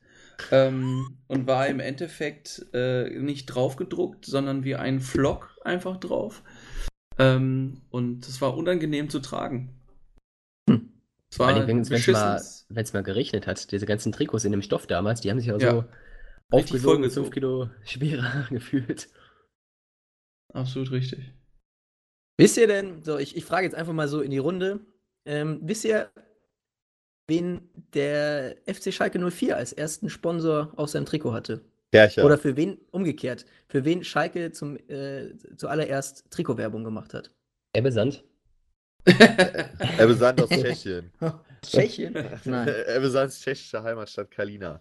[0.50, 6.42] ähm, und war im Endeffekt äh, nicht drauf gedruckt, sondern wie ein Flock einfach drauf.
[7.18, 9.78] Ähm, und es war unangenehm zu tragen.
[10.68, 14.52] Es Vor war allem, wenn es mal, wenn's mal geregnet hat, diese ganzen Trikots in
[14.52, 15.70] dem Stoff damals, die haben sich ja, Ja.
[15.70, 15.94] so Richtig
[16.50, 17.24] aufgesogen, vollgesogen.
[17.24, 19.08] 5 Kilo schwerer gefühlt.
[20.52, 21.32] Absolut richtig.
[22.38, 24.80] Wisst ihr denn, so, ich, ich frage jetzt einfach mal so in die Runde,
[25.24, 26.10] ähm, wisst ihr,
[27.32, 31.62] wen der FC Schalke 04 als ersten Sponsor auf seinem Trikot hatte?
[31.90, 32.24] Kercher.
[32.24, 37.30] Oder für wen, umgekehrt, für wen Schalke zum, äh, zuallererst Trikotwerbung gemacht hat?
[37.74, 38.22] Ebbe Sand.
[39.06, 41.10] Ebbe Sand aus Tschechien.
[41.62, 42.14] Tschechien?
[42.44, 42.68] Nein.
[42.86, 44.80] Ebbe Sands tschechische Heimatstadt Kalina.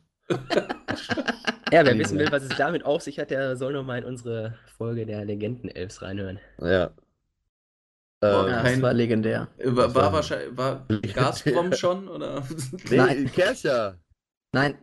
[1.71, 4.05] Ja, wer wissen will, was es damit auf sich hat, der soll noch mal in
[4.05, 6.39] unsere Folge der Legenden-Elfs reinhören.
[6.59, 6.91] Ja.
[8.21, 9.47] Boah, kein- das war legendär.
[9.57, 12.43] Äh, War, war wahrscheinlich, war Gazprom schon, oder?
[12.89, 13.31] nee, Nein.
[13.33, 13.97] Kercher.
[14.53, 14.77] Nein,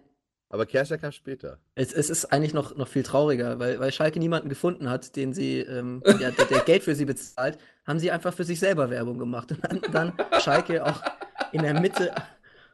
[0.51, 1.59] Aber Kercher kam später.
[1.76, 5.32] es, es ist eigentlich noch, noch viel trauriger, weil, weil Schalke niemanden gefunden hat, den
[5.32, 8.91] sie, ähm, ja, der, der Geld für sie bezahlt, haben sie einfach für sich selber
[8.91, 9.53] Werbung gemacht.
[9.53, 11.01] Und dann, dann Schalke auch
[11.53, 12.12] in der Mitte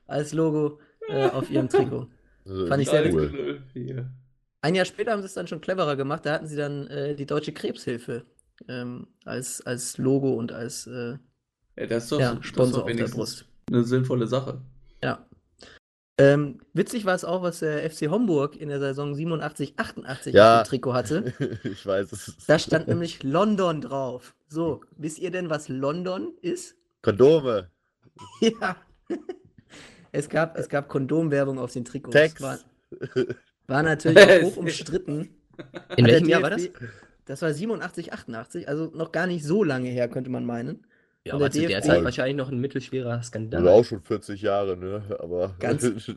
[0.06, 2.08] als Logo äh, auf ihrem Trikot.
[2.46, 3.62] Also, Fand ich sehr cool.
[3.74, 4.10] Hier.
[4.62, 6.24] Ein Jahr später haben sie es dann schon cleverer gemacht.
[6.24, 8.24] Da hatten sie dann äh, die Deutsche Krebshilfe
[8.68, 11.16] ähm, als, als Logo und als äh,
[11.78, 13.46] Ja, das ist doch, Ja, das ist Sponsor doch auf der Brust.
[13.70, 14.60] Eine sinnvolle Sache.
[15.02, 15.26] ja.
[16.16, 20.60] Ähm, witzig war es auch, was der FC Homburg in der Saison 87, 88 Ja.
[20.60, 21.34] auf dem Trikot hatte.
[21.64, 22.36] ich weiß es.
[22.46, 24.36] Da stand nämlich London drauf.
[24.46, 26.76] So, wisst ihr denn, was London ist?
[27.02, 27.68] Kondome.
[28.40, 28.76] Ja.
[30.12, 32.12] Es gab, es gab Kondomwerbung auf den Trikots.
[32.14, 32.40] Text.
[32.40, 32.60] War,
[33.66, 35.30] war natürlich auch hoch umstritten.
[35.96, 36.68] In welchem Jahr war das?
[37.26, 40.86] Das war 87, 88, also noch gar nicht so lange her, könnte man meinen.
[41.24, 43.60] Ja, Und aber der zu der DFB Zeit wahrscheinlich noch ein mittelschwerer Skandal.
[43.66, 45.16] Also auch schon 40 Jahre, ne?
[45.18, 45.54] Aber.
[45.58, 46.10] Ganz-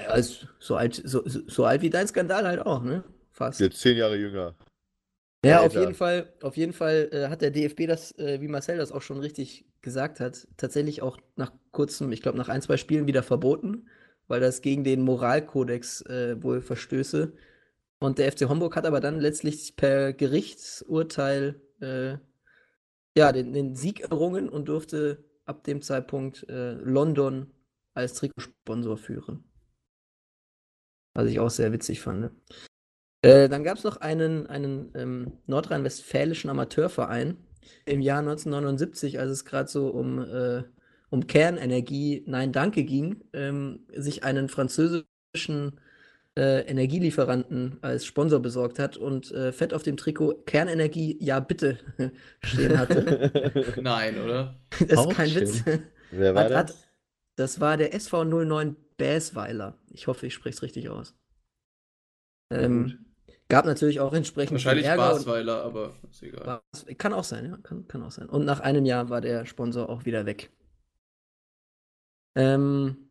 [0.00, 3.04] Ja, ist so alt, so, so alt wie dein Skandal halt auch, ne?
[3.30, 3.60] Fast.
[3.60, 4.54] Jetzt 10 Jahre jünger.
[5.44, 5.80] Ja, auf Alter.
[5.80, 9.02] jeden Fall, auf jeden Fall äh, hat der DFB das, äh, wie Marcel das auch
[9.02, 13.22] schon richtig gesagt hat, tatsächlich auch nach kurzem, ich glaube nach ein, zwei Spielen wieder
[13.22, 13.86] verboten,
[14.26, 17.32] weil das gegen den Moralkodex äh, wohl verstöße.
[18.04, 22.18] Und der FC Homburg hat aber dann letztlich per Gerichtsurteil äh,
[23.16, 27.50] ja, den, den Sieg errungen und durfte ab dem Zeitpunkt äh, London
[27.94, 29.50] als Trikotsponsor führen.
[31.14, 32.20] Was ich auch sehr witzig fand.
[32.20, 32.30] Ne?
[33.22, 37.38] Äh, dann gab es noch einen, einen ähm, nordrhein-westfälischen Amateurverein
[37.86, 40.62] im Jahr 1979, als es gerade so um, äh,
[41.08, 45.80] um Kernenergie, nein, danke ging, ähm, sich einen französischen
[46.36, 51.78] äh, Energielieferanten als Sponsor besorgt hat und äh, fett auf dem Trikot Kernenergie, ja bitte
[52.42, 53.74] stehen hatte.
[53.80, 54.58] Nein, oder?
[54.88, 55.42] Das Auch ist kein schön.
[55.42, 55.64] Witz.
[56.10, 56.88] Wer war Hat, hat, das?
[57.36, 59.78] das war der SV 09 Bäsweiler.
[59.90, 61.14] Ich hoffe, ich spreche es richtig aus.
[62.50, 63.06] Ähm,
[63.48, 66.62] gab natürlich auch entsprechend Wahrscheinlich Ärger Basweiler, aber ist egal.
[66.98, 67.56] Kann auch sein, ja.
[67.58, 68.28] Kann, kann auch sein.
[68.28, 70.50] Und nach einem Jahr war der Sponsor auch wieder weg.
[72.36, 73.03] Ähm,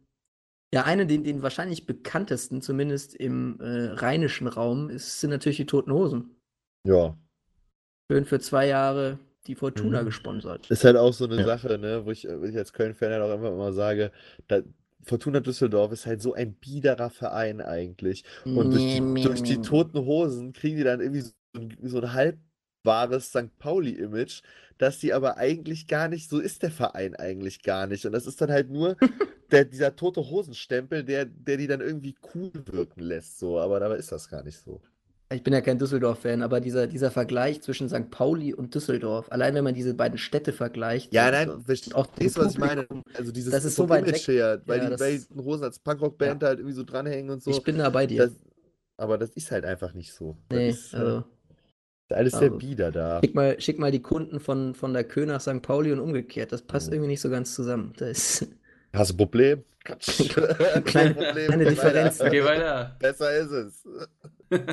[0.73, 5.65] ja, eine, den, den wahrscheinlich bekanntesten, zumindest im äh, rheinischen Raum, ist, sind natürlich die
[5.65, 6.35] Toten Hosen.
[6.83, 7.15] Ja.
[8.11, 9.17] Schön für zwei Jahre
[9.47, 10.05] die Fortuna Mhm.
[10.05, 10.69] gesponsert.
[10.71, 11.45] Ist halt auch so eine Ja.
[11.45, 14.11] Sache, ne, wo ich, wo ich als Köln-Fan halt auch immer, immer sage,
[14.47, 14.61] da,
[15.05, 18.23] Fortuna Düsseldorf ist halt so ein biederer Verein eigentlich.
[18.45, 22.13] Und durch die, durch die toten Hosen kriegen die dann irgendwie so, ein- so ein
[22.83, 23.57] halbwahres St.
[23.59, 24.41] Pauli-Image,
[24.77, 28.05] dass die aber eigentlich gar nicht, so ist der Verein eigentlich gar nicht.
[28.05, 28.97] Und das ist dann halt nur
[29.51, 33.39] der, dieser tote Hosenstempel, der, der die dann irgendwie cool wirken lässt.
[33.39, 34.81] So, aber dabei ist das gar nicht so.
[35.31, 38.11] Ich bin ja kein Düsseldorf-Fan, aber dieser, dieser Vergleich zwischen St.
[38.11, 42.25] Pauli und Düsseldorf, allein wenn man diese beiden Städte vergleicht, Ja, nein, verstehst auch du,
[42.35, 42.85] was ich meine?
[43.15, 44.35] Also dieses das ist so weit Image weg.
[44.35, 47.49] her, weil Ja, die die Hosen als Punkrock-Band halt irgendwie so dranhängen und so.
[47.49, 48.27] Ich bin da bei dir.
[48.27, 48.35] Das,
[48.97, 50.37] aber das ist halt einfach nicht so.
[50.49, 51.23] Das nee, ist, äh, also,
[52.09, 53.19] ist alles sehr also, bieder da.
[53.21, 55.61] schick mal, schick mal die Kunden von, von der Kö nach St.
[55.61, 56.51] Pauli und umgekehrt.
[56.51, 56.93] Das passt Mhm.
[56.93, 57.93] irgendwie nicht so ganz zusammen.
[57.97, 58.47] Da ist
[58.93, 59.63] Hast du ein Problem?
[59.83, 62.21] Kleine- kleine Differenz.
[62.21, 62.95] Okay, weiter.
[62.99, 63.83] Besser ist es.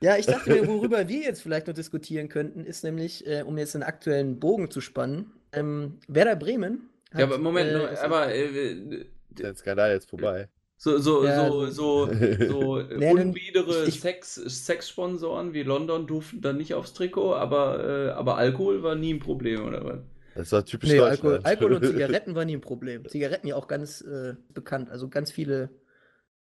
[0.00, 3.58] Ja, ich dachte mir, worüber wir jetzt vielleicht noch diskutieren könnten, ist nämlich, äh, um
[3.58, 6.88] jetzt einen aktuellen Bogen zu spannen, ähm, Werder Bremen.
[7.16, 10.46] Ja, aber Moment, äh, nur, ist- aber äh, Der Skandal jetzt vorbei.
[10.80, 16.40] So, so, Ja, so, so, so Nee, dann- unbiedere ich- Sex, Sexsponsoren wie London durften
[16.40, 19.98] dann nicht aufs Trikot, aber, äh, aber Alkohol war nie ein Problem, oder was?
[20.36, 21.40] Das war typisch Nee, Alkohol.
[21.42, 23.08] Alkohol und Zigaretten waren nie ein Problem.
[23.08, 24.88] Zigaretten ja auch ganz äh, bekannt.
[24.88, 25.70] Also ganz viele,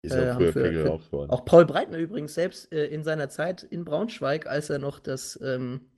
[0.04, 3.64] Ist äh, ja haben für- für- auch Paul Breitner übrigens selbst äh, in seiner Zeit
[3.64, 5.90] in Braunschweig, als er noch das, ähm,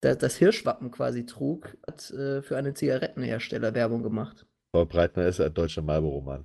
[0.00, 4.46] da, das Hirschwappen quasi trug, hat äh, für einen Zigarettenhersteller Werbung gemacht.
[4.72, 6.44] Paul Breitner ist ja ein deutscher Marlboro-Mann.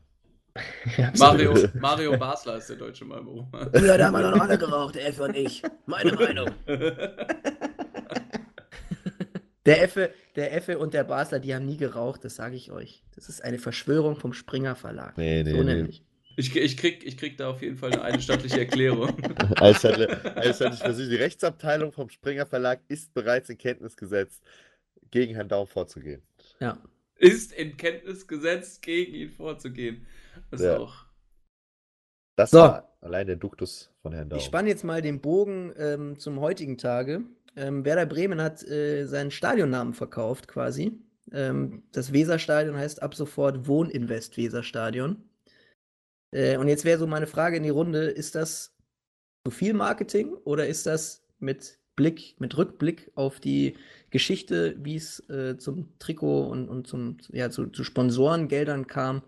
[1.17, 3.47] Mario, Mario Basler ist der deutsche Marlboro.
[3.73, 5.63] Früher, da haben wir noch alle geraucht, Elf und ich.
[5.85, 6.51] Meine Meinung.
[9.65, 13.01] Der Effe, der Effe und der Basler, die haben nie geraucht, das sage ich euch.
[13.15, 15.17] Das ist eine Verschwörung vom Springer Verlag.
[15.17, 15.87] Nee, nee, so nee.
[16.35, 19.15] Ich, ich, krieg, ich krieg da auf jeden Fall eine einstattliche Erklärung.
[19.55, 23.95] Als hatte, als hatte ich versucht, die Rechtsabteilung vom Springer Verlag ist bereits in Kenntnis
[23.95, 24.43] gesetzt,
[25.11, 26.21] gegen Herrn Daum vorzugehen.
[26.59, 26.77] Ja.
[27.15, 30.05] Ist in Kenntnis gesetzt, gegen ihn vorzugehen.
[30.51, 30.77] Das ist Ja.
[30.77, 31.05] auch.
[32.35, 32.59] Das So.
[32.59, 34.39] war allein der Duktus von Herrn Daum.
[34.39, 37.23] Ich spanne jetzt mal den Bogen ähm, zum heutigen Tage.
[37.55, 40.93] Ähm, Werder Bremen hat äh, seinen Stadionnamen verkauft quasi.
[41.31, 45.23] Ähm, das Weserstadion heißt ab sofort Wohninvest Weserstadion.
[46.31, 48.75] Äh, und jetzt wäre so meine Frage in die Runde: Ist das
[49.45, 53.75] zu viel Marketing oder ist das mit Blick, mit Rückblick auf die
[54.09, 59.21] Geschichte, wie es äh, zum Trikot und, und zum, ja, zu, zu Sponsorengeldern kam,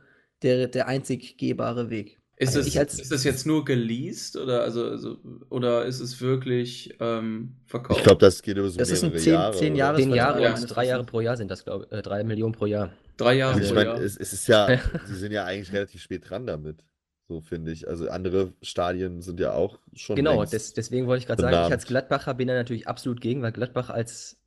[0.45, 2.19] der, der einzig gehbare Weg?
[2.37, 5.17] Ist, Also es, ist das jetzt nur geleased oder, also, also,
[5.49, 7.99] oder ist es wirklich ähm, verkauft?
[7.99, 9.57] Ich glaube, das geht über so Das ist ein mehrere zehn- Jahre.
[9.57, 9.77] zehn oder?
[9.77, 10.53] Jahres- Zehn Jahre Ja.
[10.55, 11.97] und drei Jahre pro Jahr sind das, glaube ich.
[11.97, 12.91] Äh, drei Millionen pro Jahr.
[13.15, 14.01] Drei Jahre ich pro meine, Jahr.
[14.01, 14.67] es, es ist ja,
[15.05, 16.83] sie sind ja eigentlich relativ spät dran damit.
[17.29, 17.87] So finde ich.
[17.87, 20.17] Also andere Stadien sind ja auch schon.
[20.17, 23.41] Genau, des, deswegen wollte ich gerade sagen, ich als Gladbacher bin da natürlich absolut gegen,
[23.41, 24.37] weil Gladbach als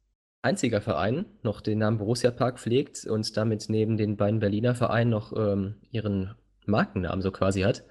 [0.43, 5.11] einziger Verein noch den Namen Borussia Park pflegt und damit neben den beiden Berliner Vereinen
[5.11, 6.35] noch ähm, ihren
[6.67, 7.85] Markennamen so quasi hat.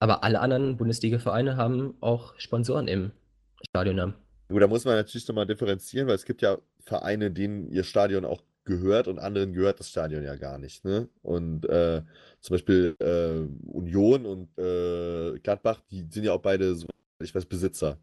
[0.00, 3.12] Aber alle anderen Bundesliga-Vereine haben auch Sponsoren im
[3.68, 4.14] Stadionnamen.
[4.48, 8.24] Gut, da muss man natürlich nochmal differenzieren, weil es gibt ja Vereine, denen ihr Stadion
[8.24, 10.84] auch gehört und anderen gehört das Stadion ja gar nicht.
[10.84, 11.08] Ne?
[11.22, 12.02] Und äh,
[12.40, 16.76] zum Beispiel äh, Union und äh, Gladbach, die sind ja auch beide,
[17.22, 17.98] ich weiß, Besitzer.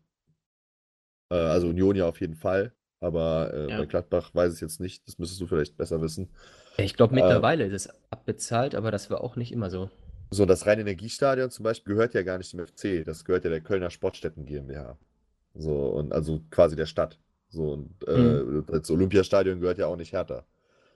[1.29, 3.77] Äh, also Union ja auf jeden Fall, aber äh, Ja.
[3.79, 5.05] bei Gladbach weiß ich es jetzt nicht.
[5.07, 6.29] Das müsstest du vielleicht besser wissen.
[6.77, 9.89] Ich glaube, Äh, mittlerweile ist es abbezahlt, aber das war auch nicht immer so.
[10.29, 13.59] So, das Rhein-Energiestadion zum Beispiel gehört ja gar nicht dem FC, das gehört ja der
[13.59, 14.97] Kölner Sportstätten GmbH.
[15.55, 17.19] So, und also quasi der Stadt.
[17.49, 20.45] So, und äh, das Olympiastadion gehört ja auch nicht Hertha.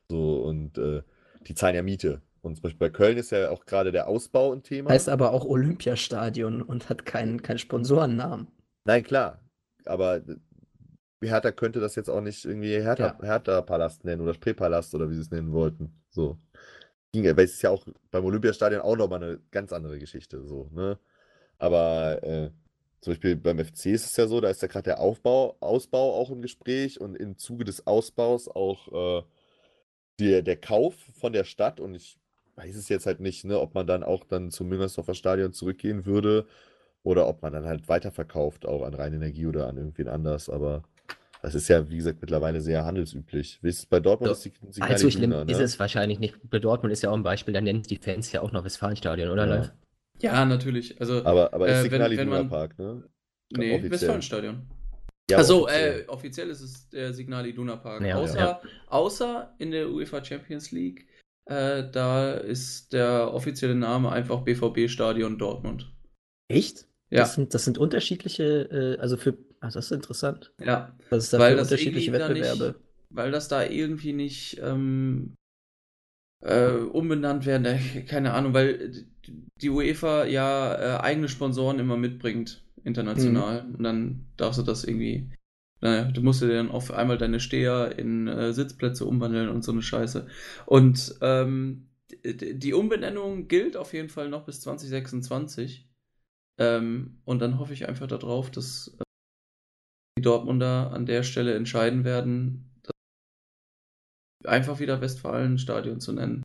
[0.09, 1.01] So, und äh,
[1.47, 2.21] die zahlen ja Miete.
[2.41, 4.91] Und zum Beispiel bei Köln ist ja auch gerade der Ausbau ein Thema.
[4.91, 8.47] Heißt aber auch Olympiastadion und hat keinen keinen Sponsorennamen.
[8.85, 9.41] Nein, klar.
[9.85, 10.35] Aber äh,
[11.21, 15.21] Hertha könnte das jetzt auch nicht irgendwie Hertha, Hertha-Palast nennen oder Spreepalast oder wie sie
[15.21, 15.93] es nennen wollten.
[16.09, 16.37] So.
[17.11, 20.45] Ging ja, weil es ist ja auch beim Olympiastadion auch nochmal eine ganz andere Geschichte.
[20.45, 20.99] So, ne?
[21.57, 22.49] Aber äh,
[23.01, 26.13] zum Beispiel beim FC ist es ja so, da ist ja gerade der Aufbau, Ausbau
[26.15, 29.23] auch im Gespräch und im Zuge des Ausbaus auch äh,
[30.19, 32.17] der, der Kauf von der Stadt und ich
[32.55, 36.05] weiß es jetzt halt nicht, ne, ob man dann auch dann zum Müngersdorfer Stadion zurückgehen
[36.05, 36.47] würde
[37.03, 40.83] oder ob man dann halt weiterverkauft, auch an Rheinenergie oder an irgendwen anders, aber
[41.41, 43.59] das ist ja, wie gesagt, mittlerweile sehr handelsüblich.
[43.89, 44.27] Bei Dortmund?
[44.27, 45.63] So, ist die Signal Allzu schlimm Iduna, ist ne?
[45.63, 46.35] es wahrscheinlich nicht.
[46.49, 49.29] Bei Dortmund ist ja auch ein Beispiel, da nennen die Fans ja auch noch Westfalenstadion,
[49.29, 49.55] oder Ja.
[49.55, 49.71] live?
[50.21, 50.99] ja, natürlich.
[50.99, 52.49] Also, Aber, aber ist äh, wenn, Signal wenn Iduna man.
[52.49, 53.03] Park, ne?
[53.55, 53.91] Nee, Offiziell.
[53.91, 54.67] Westfalenstadion.
[55.29, 56.01] Ja, Also, offiziell.
[56.01, 58.03] äh, offiziell ist es der Signal Iduna Park.
[58.03, 58.61] Ja, außer, ja.
[58.87, 61.07] außer in der UEFA Champions League,
[61.49, 65.91] äh, da ist der offizielle Name einfach BVB Stadion Dortmund.
[66.47, 66.87] Echt?
[67.11, 68.43] Ja, Das sind, das sind unterschiedliche,
[68.97, 70.51] äh, also für, ach, das ist interessant.
[70.59, 70.95] ja.
[71.09, 72.79] Das ist da Weil das unterschiedliche irgendwie da nicht- Wettbewerbe.
[73.11, 75.35] weil das da irgendwie nicht ähm,
[76.43, 79.05] äh, umbenannt werden, keine Ahnung, weil
[79.61, 83.63] die UEFA ja äh, eigene Sponsoren immer mitbringt, international.
[83.63, 83.75] Mhm.
[83.75, 85.29] Und dann darfst du das irgendwie.
[85.81, 89.71] Naja, du musst dir dann auf einmal deine Steher in äh, Sitzplätze umwandeln und so
[89.71, 90.25] eine Scheiße.
[90.65, 91.87] Und ähm,
[92.23, 95.84] die Umbenennung gilt auf jeden Fall noch bis 2026.
[96.57, 99.03] Ähm, und dann hoffe ich einfach darauf, dass äh,
[100.17, 102.93] die Dortmunder an der Stelle entscheiden werden, das
[104.45, 106.43] einfach wieder Westfalenstadion zu nennen.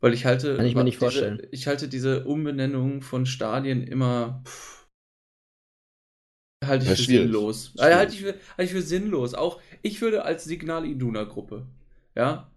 [0.00, 1.42] Weil ich halte, Kann ich mir nicht diese, vorstellen.
[1.50, 4.86] ich halte diese Umbenennung von Stadien immer pff,
[6.64, 7.22] halte ich Ja, für schwierig.
[7.24, 7.66] sinnlos.
[7.70, 7.80] Schwierig.
[7.82, 9.34] Also halte ich für, halte ich für sinnlos.
[9.34, 11.66] Auch ich würde als Signal Iduna Gruppe,
[12.14, 12.50] ja,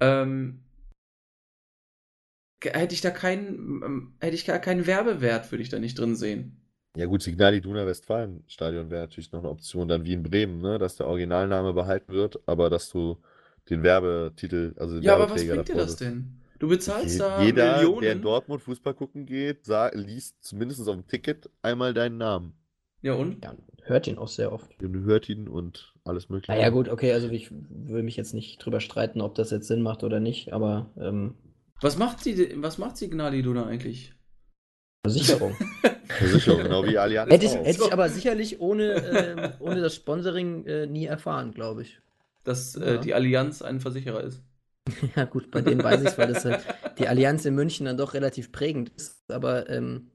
[0.00, 0.60] ähm,
[2.64, 6.16] hätte ich da keinen, ähm, hätte ich gar keinen Werbewert, würde ich da nicht drin
[6.16, 6.60] sehen.
[6.96, 10.78] Ja gut, Signal Iduna Westfalenstadion wäre natürlich noch eine Option, dann wie in Bremen, ne?
[10.78, 13.18] Dass der Originalname behalten wird, aber dass du
[13.68, 16.40] den Werbetitel, also den Ja, aber was bringt dir das denn?
[16.58, 18.00] Du bezahlst Je- da Jeder, Millionen.
[18.02, 22.54] der in Dortmund Fußball gucken geht, liest zumindest auf dem Ticket einmal deinen Namen.
[23.02, 23.42] ja, und?
[23.44, 23.54] Ja,
[23.84, 24.68] hört ihn auch sehr oft.
[24.82, 26.52] Und hört ihn und alles mögliche.
[26.52, 29.82] Naja, gut, okay, also ich will mich jetzt nicht drüber streiten, ob das jetzt Sinn
[29.82, 31.34] macht oder nicht, aber ähm,
[31.80, 34.12] Was macht sie, was macht Signal Iduna eigentlich?
[35.04, 35.56] Versicherung.
[36.08, 37.64] Versicherung, genau wie Allianz hätte, ich, auch.
[37.64, 41.98] hätte ich aber sicherlich ohne, ähm, ohne das Sponsoring äh, nie erfahren, glaube ich.
[42.44, 43.00] Dass äh, Ja.
[43.00, 44.42] die Allianz ein Versicherer ist.
[45.16, 46.64] Ja, gut, bei denen weiß ich es, weil das halt
[46.98, 49.30] die Allianz in München dann doch relativ prägend ist.
[49.30, 50.10] Aber ähm,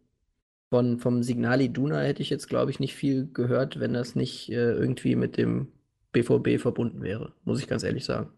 [0.69, 4.49] von, vom Signal Iduna hätte ich jetzt, glaube ich, nicht viel gehört, wenn das nicht
[4.49, 5.71] äh, irgendwie mit dem
[6.11, 8.31] BVB verbunden wäre, muss ich ganz ehrlich sagen.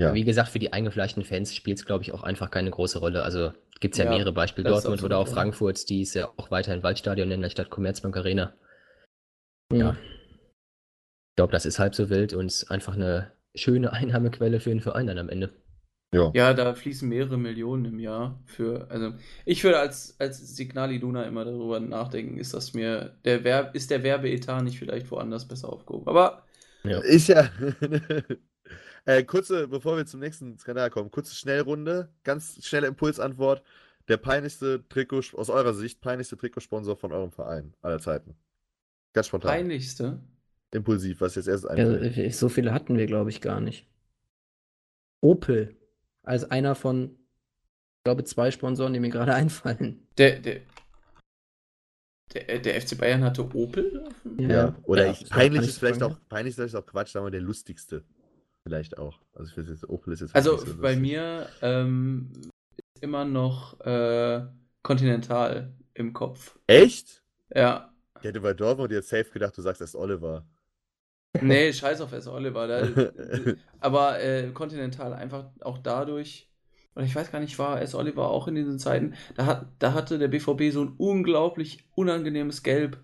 [0.00, 0.14] Ja.
[0.14, 3.22] Wie gesagt, für die eingefleischten Fans spielt es, glaube ich, auch einfach keine große Rolle.
[3.22, 5.28] Also gibt es ja, Ja, mehrere Beispiele, Dortmund oder auch.
[5.28, 8.54] Frankfurt, die ist ja auch weiterhin Waldstadion nennen, anstatt Commerzbank Arena.
[9.70, 9.92] Ja.
[9.92, 15.06] Ich glaube, das ist halb so wild und einfach eine schöne Einnahmequelle für den Verein
[15.06, 15.52] dann am Ende.
[16.14, 16.32] Ja.
[16.34, 19.12] Ja, da fließen mehrere Millionen im Jahr für, also
[19.44, 23.90] ich würde als, als Signal Iduna immer darüber nachdenken, ist das mir, der Werb, ist
[23.90, 26.08] der Werbeetat nicht vielleicht woanders besser aufgehoben?
[26.08, 26.46] Aber
[27.02, 27.50] Ist ja.
[29.04, 33.62] äh, kurze, bevor wir zum nächsten Skandal kommen, kurze Schnellrunde, ganz schnelle Impulsantwort.
[34.08, 38.34] Der peinlichste Trikot, aus eurer Sicht, peinlichste Trikotsponsor von eurem Verein aller Zeiten.
[39.12, 39.50] Ganz spontan.
[39.52, 40.20] peinlichste.
[40.72, 42.16] Impulsiv, was jetzt erst Ja, einfällt.
[42.16, 43.86] äh, so viele hatten wir, glaube ich, gar nicht.
[45.20, 45.76] Opel,
[46.22, 47.10] als einer von,
[47.98, 50.06] ich glaube, zwei Sponsoren, die mir gerade einfallen.
[50.18, 50.60] Der, der,
[52.34, 54.08] der, der FC Bayern hatte Opel?
[54.38, 54.74] Ja.
[54.84, 57.40] Oder Ja, ich, peinlich ist vielleicht auch, peinlich ist vielleicht auch Quatsch, sagen wir der
[57.40, 58.04] lustigste.
[58.64, 59.18] Vielleicht auch.
[59.34, 61.00] Also ich weiß jetzt, Opel ist jetzt Also so bei lustig.
[61.00, 62.32] mir ähm,
[62.76, 64.46] ist immer noch äh,
[64.82, 66.58] Continental im Kopf.
[66.66, 67.22] Echt?
[67.54, 67.92] Ja.
[68.18, 70.44] Ich hätte bei Dortmund jetzt safe gedacht, du sagst erst Oliver.
[71.40, 72.26] Nee, scheiß auf S.
[72.26, 72.66] Oliver.
[72.66, 73.12] Da,
[73.80, 76.50] aber äh, Continental einfach auch dadurch,
[76.94, 77.94] oder ich weiß gar nicht, war S.
[77.94, 82.62] Oliver auch in diesen Zeiten, da, hat, da hatte der BVB so ein unglaublich unangenehmes
[82.62, 82.98] Gelb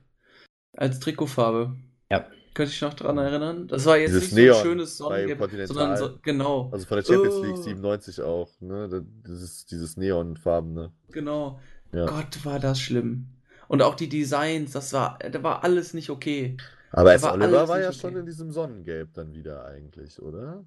[0.76, 1.76] als Trikotfarbe.
[2.11, 2.26] Ja.
[2.57, 3.68] Könnte ich noch dran erinnern?
[3.68, 6.70] Das war jetzt Dieses nicht so ein Neon schönes Sonnengelb, sondern so, genau.
[6.72, 7.62] Also von der Champions League Oh.
[7.62, 8.88] 97 auch, ne?
[8.88, 10.90] Da- Dieses, dieses Neonfarbene.
[11.12, 11.61] Genau.
[11.92, 12.07] Ja.
[12.07, 13.26] Gott, war das schlimm.
[13.68, 16.57] Und auch die Designs, das war, da war alles nicht okay.
[16.92, 17.22] Aber Da S.
[17.24, 17.98] war Oliver war ja okay.
[17.98, 20.64] schon in diesem Sonnengelb dann wieder eigentlich, oder?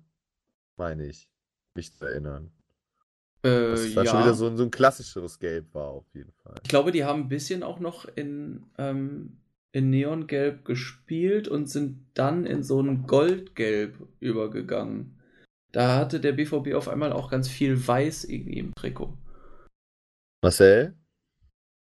[0.78, 1.28] Meine ich.
[1.74, 2.52] Mich zu erinnern.
[3.42, 4.12] Äh, Das war ja.
[4.12, 6.54] schon wieder so ein, so ein klassischeres Gelb war auf jeden Fall.
[6.62, 9.38] Ich glaube, die haben ein bisschen auch noch in, ähm,
[9.72, 15.20] in Neongelb gespielt und sind dann in so ein Goldgelb übergegangen.
[15.72, 19.16] Da hatte der BVB auf einmal auch ganz viel Weiß irgendwie im Trikot.
[20.42, 20.96] Marcel?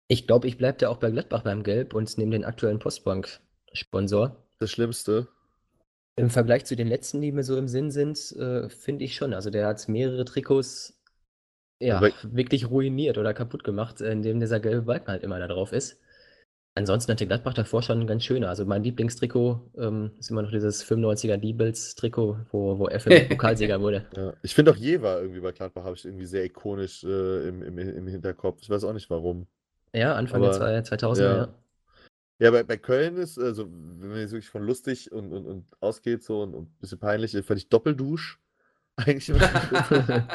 [0.09, 4.43] Ich glaube, ich bleibe da auch bei Gladbach beim Gelb und nehme den aktuellen Postbank-Sponsor.
[4.59, 5.27] Das Schlimmste.
[6.17, 9.33] Im Vergleich zu den letzten, die mir so im Sinn sind, äh, finde ich schon.
[9.33, 10.99] Also der hat mehrere Trikots
[11.79, 15.47] ja, Aber- wirklich ruiniert oder kaputt gemacht, äh, indem dieser gelbe Balken halt immer da
[15.47, 16.01] drauf ist.
[16.77, 18.49] Ansonsten hatte Gladbach davor schon ganz schöner.
[18.49, 24.05] Also mein Lieblingstrikot ähm, ist immer noch dieses 95er Diebels-Trikot, wo, wo FM Pokalsieger wurde.
[24.15, 24.33] Ja.
[24.43, 27.77] Ich finde auch Jever irgendwie bei Gladbach habe ich irgendwie sehr ikonisch äh, im, im,
[27.77, 28.59] im Hinterkopf.
[28.61, 29.47] Ich weiß auch nicht warum.
[29.93, 31.37] Ja, Anfang Aber- der zwei- 2000er, ja.
[31.37, 31.47] ja.
[32.39, 35.65] Ja, bei, bei Köln ist, also wenn man jetzt wirklich von lustig und, und, und
[35.79, 38.39] ausgeht so und, und ein bisschen peinlich, fand ich Doppeldusch.
[38.95, 39.39] Eigentlich immer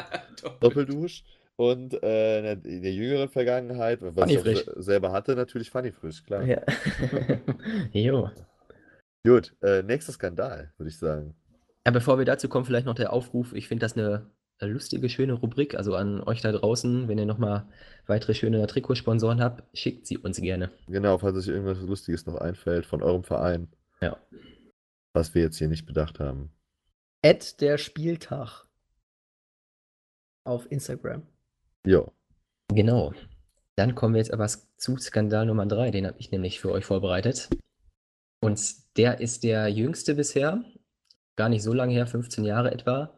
[0.59, 1.23] Doppeldusch.
[1.55, 4.65] Und äh, in, der, in der jüngeren Vergangenheit, was Fanny ich Frisch.
[4.65, 6.43] se- selber hatte, natürlich Fanny Frisch, klar.
[6.43, 6.61] Ja.
[7.91, 8.29] jo.
[9.25, 11.35] Gut, äh, nächster Skandal, würde ich sagen.
[11.85, 13.53] Ja, bevor wir dazu kommen, vielleicht noch der Aufruf.
[13.53, 14.29] Ich finde das eine
[14.61, 15.75] lustige, schöne Rubrik.
[15.75, 17.67] Also an euch da draußen, wenn ihr nochmal
[18.07, 20.71] weitere schöne Trikotsponsoren habt, schickt sie uns gerne.
[20.87, 23.67] Genau, falls euch irgendwas Lustiges noch einfällt von eurem Verein.
[24.01, 24.17] Ja.
[25.13, 26.49] Was wir jetzt hier nicht bedacht haben.
[27.21, 28.65] Ed der Spieltag.
[30.45, 31.23] Auf Instagram.
[31.85, 32.11] Jo.
[32.69, 33.13] Genau.
[33.75, 35.91] Dann kommen wir jetzt aber zu Skandal Nummer 3.
[35.91, 37.49] Den habe ich nämlich für euch vorbereitet.
[38.41, 40.63] Und der ist der jüngste bisher.
[41.35, 43.17] Gar nicht so lange her, 15 Jahre etwa.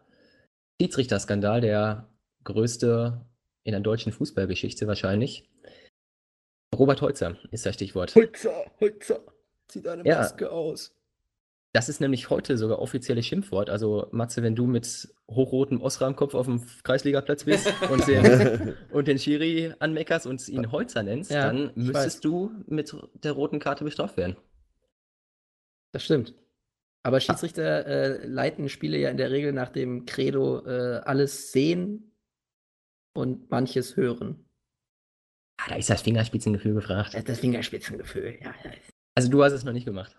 [0.82, 2.10] Schiedsrichterskandal, der
[2.44, 3.26] größte
[3.64, 5.50] in der deutschen Fußballgeschichte wahrscheinlich.
[6.76, 8.16] Robert Holzer ist das Stichwort.
[8.16, 9.20] Holzer, Holzer.
[9.68, 10.20] Zieh deine Ja.
[10.20, 10.96] Maske aus.
[11.76, 13.70] Das ist nämlich heute sogar offizielles Schimpfwort.
[13.70, 19.20] Also, Matze, wenn du mit hochrotem Osram-Kopf auf dem Kreisligaplatz bist und den, und den
[19.20, 24.16] Schiri anmeckerst und ihn Holzer nennst, Ja, dann müsstest du mit der roten Karte bestraft
[24.16, 24.38] werden.
[25.92, 26.34] Das stimmt.
[27.04, 32.16] Aber Schiedsrichter äh, leiten Spiele ja in der Regel nach dem Credo äh, alles sehen
[33.14, 34.46] und manches hören.
[35.58, 37.16] Ah, da ist das Fingerspitzengefühl gefragt.
[37.16, 38.56] Das, das Fingerspitzengefühl, ja.
[38.64, 38.72] ja.
[39.14, 40.16] Also, du hast es noch nicht gemacht.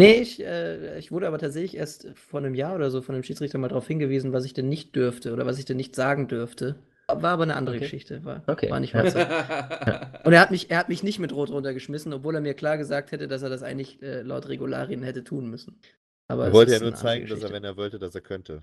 [0.00, 3.22] Nee, ich, äh, ich wurde aber tatsächlich erst vor einem Jahr oder so von einem
[3.24, 6.26] Schiedsrichter mal darauf hingewiesen, was ich denn nicht dürfte oder was ich denn nicht sagen
[6.26, 6.76] dürfte.
[7.06, 7.84] War aber eine andere Okay.
[7.84, 8.24] Geschichte.
[8.24, 8.70] War, Okay.
[8.70, 10.20] war nicht Holzer.
[10.24, 12.78] Und er hat, mich, er hat mich nicht mit Rot runtergeschmissen, obwohl er mir klar
[12.78, 15.80] gesagt hätte, dass er das eigentlich äh, laut Regularien hätte tun müssen.
[16.28, 18.62] Aber Er wollte ja nur zeigen, dass er, wenn er wollte, dass er könnte.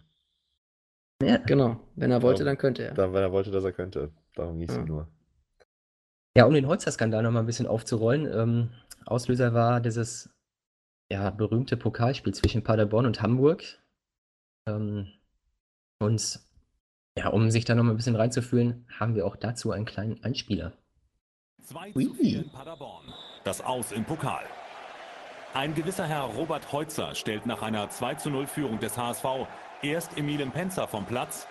[1.21, 1.37] Ja.
[1.37, 2.93] Genau, wenn er wollte, dann könnte er.
[2.93, 4.11] Dann, wenn er wollte, dass er könnte.
[4.35, 4.81] Darum ging es Ja.
[4.81, 5.07] ihm nur.
[6.37, 8.25] Ja, um den Holzer-Skandal nochmal ein bisschen aufzurollen.
[8.31, 8.69] Ähm,
[9.05, 10.29] Auslöser war dieses
[11.11, 13.63] ja, berühmte Pokalspiel zwischen Paderborn und Hamburg.
[14.67, 15.07] Ähm,
[15.99, 16.39] und
[17.17, 20.73] ja, um sich da nochmal ein bisschen reinzufühlen, haben wir auch dazu einen kleinen Einspieler.
[21.63, 23.05] 2 zu 4 in Paderborn.
[23.43, 24.43] Das Aus im Pokal.
[25.53, 29.25] Ein gewisser Herr Robert Heutzer stellt nach einer 2 zu 0 Führung des HSV
[29.81, 31.47] erst Emilien Penzer vom Platz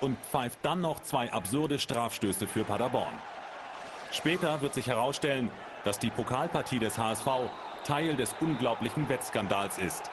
[0.00, 3.14] und pfeift dann noch zwei absurde Strafstöße für Paderborn.
[4.10, 5.50] Später wird sich herausstellen,
[5.84, 7.26] dass die Pokalpartie des HSV
[7.84, 10.10] Teil des unglaublichen Wettskandals ist.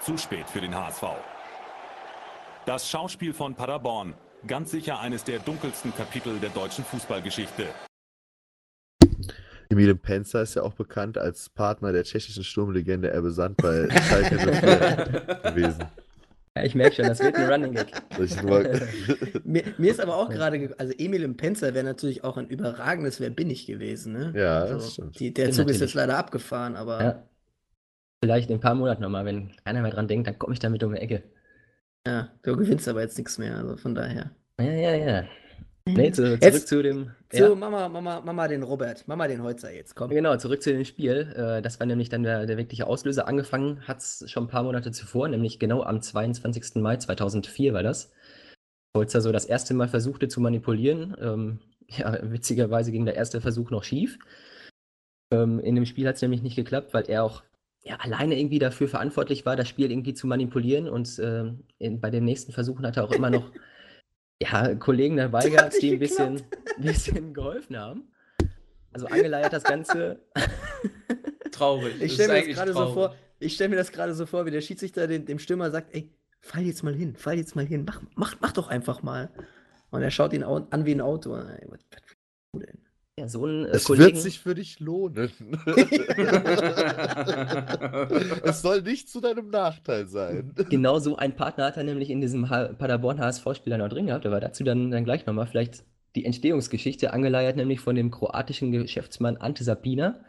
[0.00, 1.02] Zu spät für den HSV.
[2.64, 4.14] Das Schauspiel von Paderborn,
[4.46, 7.66] ganz sicher eines der dunkelsten Kapitel der deutschen Fußballgeschichte.
[9.68, 14.38] Emile Penzer ist ja auch bekannt als Partner der tschechischen Sturmlegende Erbe Sand bei Schalke
[14.38, 15.84] 04 gewesen.
[16.58, 17.92] Ja, ich merke schon, das wird ein Running Gag.
[19.44, 22.48] Mir, mir ist aber auch gerade, ge- also Emil im Penzer wäre natürlich auch ein
[22.48, 24.32] überragendes Wer bin ich gewesen, ne?
[24.36, 25.18] Ja, also, das stimmt.
[25.20, 27.22] Die, der Zug ist jetzt leider abgefahren, aber Ja.
[28.20, 30.82] Vielleicht in ein paar Monaten nochmal, wenn keiner mehr dran denkt, dann komme ich damit
[30.82, 31.22] um die Ecke.
[32.06, 34.30] ja, du gewinnst aber jetzt nichts mehr, also von daher.
[34.58, 35.24] Ja, ja, ja.
[35.94, 37.10] Nee, zu, zurück Jetzt- zu dem.
[37.32, 37.54] So, ja.
[37.54, 40.10] Mama, Mama, Mama den Robert, Mama den Heutzer jetzt, komm.
[40.10, 41.32] Genau, zurück zu dem Spiel.
[41.36, 43.28] Äh, Das war nämlich dann der, der wirkliche Auslöser.
[43.28, 46.76] Angefangen hat es schon ein paar Monate zuvor, nämlich genau am 22.
[46.82, 48.12] Mai 2004 war das.
[48.96, 51.14] Holzer so das erste Mal versuchte zu manipulieren.
[51.20, 51.58] Ähm,
[51.90, 54.18] ja, witzigerweise ging der erste Versuch noch schief.
[55.32, 57.42] Ähm, in dem Spiel hat es nämlich nicht geklappt, weil er auch
[57.84, 60.88] ja, alleine irgendwie dafür verantwortlich war, das Spiel irgendwie zu manipulieren.
[60.88, 63.50] Und ähm, in, bei den nächsten Versuchen hat er auch immer noch
[64.42, 66.42] ja, Kollegen dabei gehabt, die ein bisschen,
[66.78, 68.12] bisschen geholfen haben.
[68.92, 70.20] Also angeleiert das Ganze.
[71.52, 72.00] Traurig.
[72.00, 72.94] Ich stelle mir so traurig.
[72.94, 75.94] vor, ich stelle mir das gerade so vor, wie der Schiedsrichter dem, dem Stürmer sagt,
[75.94, 79.30] ey, fall jetzt mal hin, fall jetzt mal hin, mach, mach, mach doch einfach mal.
[79.90, 81.34] Und er schaut ihn an wie ein Auto.
[81.36, 82.87] Ey, was, was denn?
[83.18, 84.14] Ja, so ein äh, Es Kollegen.
[84.14, 85.30] wird sich für dich lohnen.
[88.44, 90.52] es soll nicht zu deinem Nachteil sein.
[90.70, 94.26] Genau so einen Partner hat er nämlich in diesem H- Paderborn HSV-Spieler noch drin gehabt,
[94.26, 95.84] aber dazu dann, dann gleich nochmal vielleicht
[96.16, 100.20] die Entstehungsgeschichte, angeleiert nämlich von dem kroatischen Geschäftsmann Ante Sapina.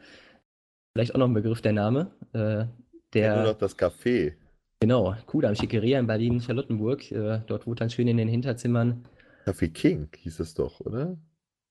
[0.96, 2.12] Vielleicht auch noch ein Begriff der Name.
[2.34, 2.70] Äh, Ja, nur
[3.14, 4.34] der, noch das Café.
[4.80, 7.12] genau, Kudam Schickeria in Berlin-Charlottenburg.
[7.12, 9.06] Äh, dort wurde dann schön in den Hinterzimmern
[9.46, 11.18] Café King hieß es doch, oder?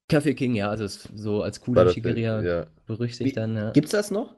[0.09, 2.67] Kaffee King, ja, also so als das Schickeria ja.
[2.87, 3.57] berüchtigt dann.
[3.57, 3.71] Ja.
[3.73, 4.35] Gibt's das noch?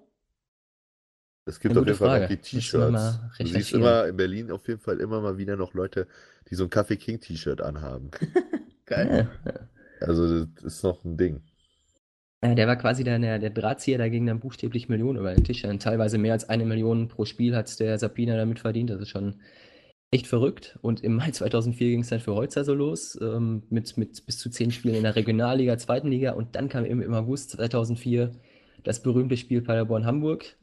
[1.46, 2.36] Es gibt Eine auf jeden Fall noch Frage.
[2.36, 3.38] die wir mal T-Shirts.
[3.38, 6.06] Du siehst immer in Berlin auf jeden Fall immer mal wieder noch Leute,
[6.48, 8.10] die so ein Café King T-Shirt anhaben.
[8.86, 9.28] Geil.
[10.00, 11.40] Also das ist noch ein Ding.
[12.42, 15.44] Ja, der war quasi dann der, der Drahtzieher, da ging dann buchstäblich Millionen über den
[15.44, 15.64] Tisch.
[15.64, 18.90] Und teilweise mehr als eine Million pro Spiel hat der Sapina damit verdient.
[18.90, 19.40] Das ist schon
[20.10, 20.78] echt verrückt.
[20.82, 24.38] Und im Mai 2004 ging es dann für Holzer so los, ähm, mit, mit bis
[24.38, 26.32] zu zehn Spielen in der Regionalliga, zweiten Liga.
[26.32, 28.32] Und dann kam eben im August 2004
[28.82, 30.56] das berühmte Spiel Paderborn-Hamburg,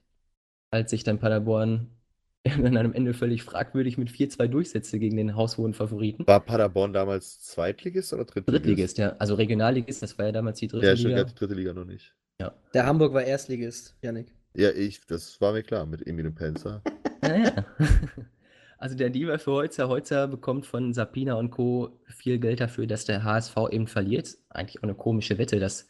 [0.72, 1.88] als sich dann Paderborn
[2.46, 6.26] an einem Ende völlig fragwürdig mit 4-2 durchsetzte gegen den haushohen Favoriten.
[6.28, 8.66] War Paderborn damals Zweitligist oder Drittligist?
[8.66, 9.16] Drittligist, ja.
[9.20, 11.24] Also Regionalligist, das war ja damals die dritte Ja, Liga.
[11.24, 12.14] die dritte Liga noch nicht.
[12.74, 14.32] Der Hamburg war Erstligist, Janik.
[14.54, 16.82] Ja, ich, das war mir klar mit Emil Penzer.
[17.22, 17.66] Naja.
[18.78, 19.88] Also der Deal war für Holzer.
[19.88, 22.00] Holzer bekommt von Sapina und Co.
[22.06, 24.38] viel Geld dafür, dass der HSV eben verliert.
[24.50, 25.88] Eigentlich auch eine komische Wette, dass,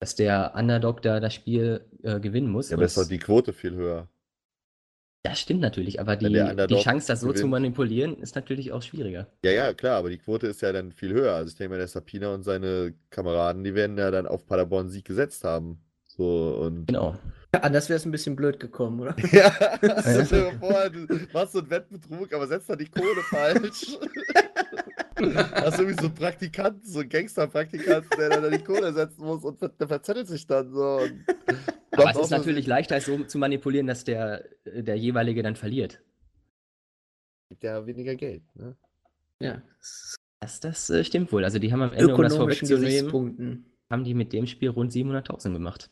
[0.00, 2.70] dass der Underdog da das Spiel äh, gewinnen muss.
[2.70, 4.08] Ja, aber ist doch die Quote viel höher.
[5.22, 7.50] das stimmt natürlich, aber die, die Chance, das so zu gewinnt.
[7.50, 9.26] manipulieren, ist natürlich auch schwieriger.
[9.44, 11.34] Ja, ja, klar, aber die Quote ist ja dann viel höher.
[11.34, 14.88] Also ich denke mal, der Sapina und seine Kameraden, die werden ja dann auf Paderborn
[14.88, 15.83] Sieg gesetzt haben.
[16.16, 16.86] So und.
[16.86, 17.16] Genau.
[17.54, 19.16] Ja, anders wäre es ein bisschen blöd gekommen, oder?
[19.32, 19.52] Ja,
[20.00, 23.96] stell dir mal vor, du machst so einen Wettbetrug, aber setzt da die Kohle falsch.
[25.16, 29.44] Hast irgendwie so einen Praktikanten, so einen Gangster-Praktikanten, der dann da die Kohle setzen muss
[29.44, 30.98] und ver der verzettelt sich dann so.
[30.98, 31.24] Und
[31.92, 36.02] Aber es ist natürlich leichter, es so zu manipulieren, dass der, der jeweilige dann verliert.
[37.48, 38.76] Gibt ja weniger Geld, ne?
[39.38, 39.62] Ja.
[40.40, 41.44] Das, das äh, stimmt wohl.
[41.44, 45.52] Also die haben am Ende, um das vorwegzunehmen, haben die mit dem Spiel rund 700.000
[45.52, 45.90] gemacht.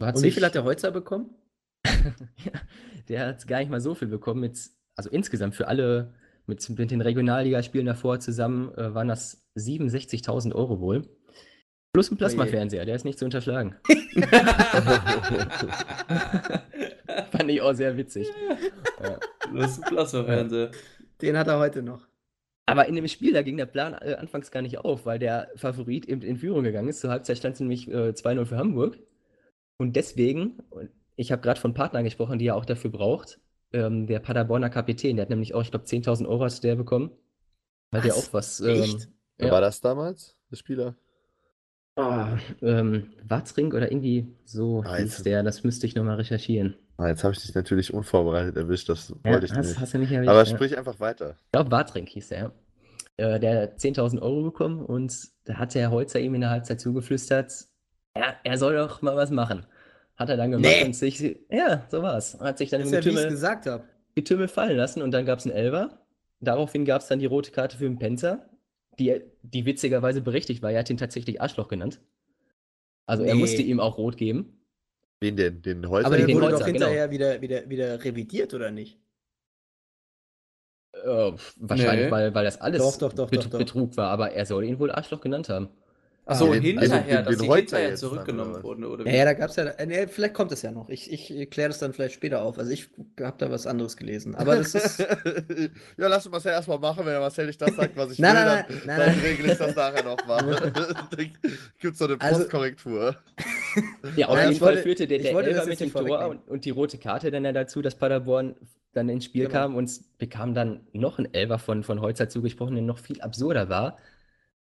[0.00, 1.34] Hat wie viel hat der Heutzer bekommen?
[2.44, 2.52] Ja,
[3.08, 4.40] der hat gar nicht mal so viel bekommen.
[4.40, 4.58] Mit,
[4.96, 6.14] also insgesamt für alle,
[6.46, 11.02] mit, mit den Regionalligaspielen davor zusammen, äh, waren das 67.000 Euro wohl.
[11.92, 13.74] Plus ein Plasmafernseher, der ist nicht zu unterschlagen.
[17.30, 18.28] Fand ich auch sehr witzig.
[19.02, 19.18] Ja.
[19.64, 20.70] Ist ein Plasmafernseher.
[21.22, 22.06] Den hat er heute noch.
[22.66, 25.48] Aber in dem Spiel, da ging der Plan äh, anfangs gar nicht auf, weil der
[25.56, 27.00] Favorit eben in Führung gegangen ist.
[27.00, 28.98] Zur Halbzeit stand es nämlich äh, 2-0 für Hamburg.
[29.78, 30.58] Und deswegen,
[31.16, 33.40] ich habe gerade von Partnern gesprochen, die er auch dafür braucht,
[33.72, 37.10] ähm, der Paderborner Kapitän, der hat nämlich auch, ich glaube, 10.000 Euro hat der bekommen.
[37.90, 38.28] Weil der Was?
[38.28, 38.60] auch was.
[38.60, 39.08] Echt?
[39.38, 39.52] Wer ja.
[39.52, 40.94] war das damals, der Spieler?
[41.96, 46.76] Ah, ähm, Watzring oder irgendwie so Ah, hieß der, das müsste ich nochmal recherchieren.
[46.98, 49.80] Ah, jetzt habe ich dich natürlich unvorbereitet erwischt, das Ja, wollte ich hast, nicht.
[49.80, 50.28] hast du nicht erwischt.
[50.30, 50.46] Aber ja.
[50.46, 51.36] sprich einfach weiter.
[51.46, 52.52] Ich glaube, Wartrink hieß der, ja.
[53.18, 55.14] Äh, der hat 10.000 Euro bekommen und
[55.44, 57.66] da hat der Holzer ihm in der Halbzeit zugeflüstert,
[58.18, 59.66] ja, er soll doch mal was machen.
[60.16, 60.84] Hat er dann gemacht Nee.
[60.84, 62.38] und sich, ja, so war's.
[62.40, 63.68] Hat sich dann Das im ist ja, Getümmel, gesagt.
[64.14, 66.00] Getümmel fallen lassen und dann gab es einen Elfer.
[66.40, 68.48] Daraufhin gab es dann die rote Karte für den Penzer,
[68.98, 70.70] die, die witzigerweise berechtigt war.
[70.72, 72.00] Er hat ihn tatsächlich Arschloch genannt.
[73.06, 73.40] Also er Nee.
[73.40, 74.58] musste ihm auch rot geben.
[75.20, 75.62] Wen denn?
[75.62, 76.06] Den Häuser?
[76.06, 76.86] Aber der den wurde Holzer, doch genau.
[76.86, 78.98] hinterher wieder, wieder, wieder revidiert, oder nicht?
[80.92, 82.10] Äh, wahrscheinlich, Nee.
[82.10, 83.58] weil, weil das alles Doch, doch, doch, Bet doch, doch.
[83.58, 85.68] Betrug war, aber er soll ihn wohl Arschloch genannt haben.
[86.28, 88.64] Achso, den- hinterher, also den- dass den die hinterher jetzt dann, zurückgenommen oder was?
[88.64, 89.16] wurden, oder Ja, wie?
[89.16, 90.88] ja, da gab es ja, äh, nee, vielleicht kommt es ja noch.
[90.88, 92.58] Ich, ich kläre das dann vielleicht später auf.
[92.58, 92.88] Also ich
[93.20, 94.34] habe da was anderes gelesen.
[94.34, 94.98] Aber das ist,
[95.96, 98.34] ja, lass uns Marcel erstmal machen, wenn der Marcel nicht das sagt, was ich Nein,
[98.34, 99.20] will, nein, dann, nein, nein, dann nein.
[99.24, 100.72] regle ich das nachher nochmal.
[101.80, 103.16] Gibt's so eine Also- Postkorrektur.
[104.16, 106.06] Ja, auf jeden ich Fall wollte- führte der, der wollte das Elfer jetzt mit dem
[106.08, 108.56] Tor und, und die rote Karte dann ja dazu, dass Paderborn
[108.94, 109.52] dann ins Spiel Genau.
[109.60, 113.68] kam und bekam dann noch ein Elfer von, von Holzer zugesprochen, der noch viel absurder
[113.68, 113.98] war.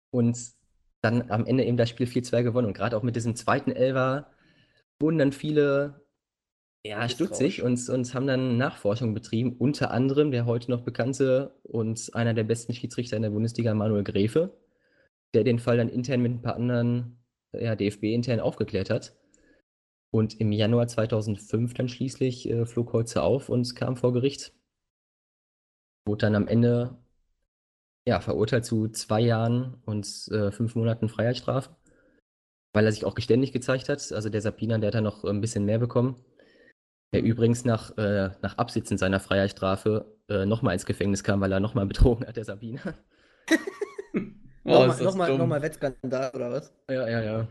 [0.09, 0.37] Und
[1.01, 2.67] dann am Ende eben das Spiel 4-2 gewonnen.
[2.67, 4.31] Und gerade auch mit diesem zweiten Elfer
[4.99, 6.07] wurden dann viele
[6.85, 9.55] ja, stutzig und, und haben dann Nachforschung betrieben.
[9.57, 14.03] Unter anderem der heute noch bekannte und einer der besten Schiedsrichter in der Bundesliga, Manuel
[14.03, 14.57] Gräfe,
[15.33, 17.19] der den Fall dann intern mit ein paar anderen
[17.53, 19.15] ja, DFB-intern aufgeklärt hat.
[20.11, 24.53] Und im Januar 2005 dann schließlich äh, flog Holzer auf und kam vor Gericht.
[26.05, 26.97] Wurde dann am Ende
[28.07, 31.75] ja, verurteilt zu zwei Jahren und äh, fünf Monaten Freiheitsstrafe,
[32.73, 34.11] weil er sich auch geständig gezeigt hat.
[34.13, 36.23] Also der Sapiner, der hat dann noch ein bisschen mehr bekommen.
[37.13, 41.59] Der übrigens nach, äh, nach Absitzen seiner Freiheitsstrafe äh, nochmal ins Gefängnis kam, weil er
[41.61, 42.95] nochmal betrogen hat, der Sabiner.
[44.69, 46.73] Oh, nochmal, nochmal Wettskandal oder was?
[46.89, 47.47] Ja, ja, ja.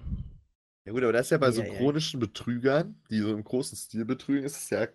[0.86, 1.72] Ja gut, aber das ist ja bei so Ja, ja.
[1.76, 4.86] chronischen Betrügern, die so im großen Stil betrügen, ist es ja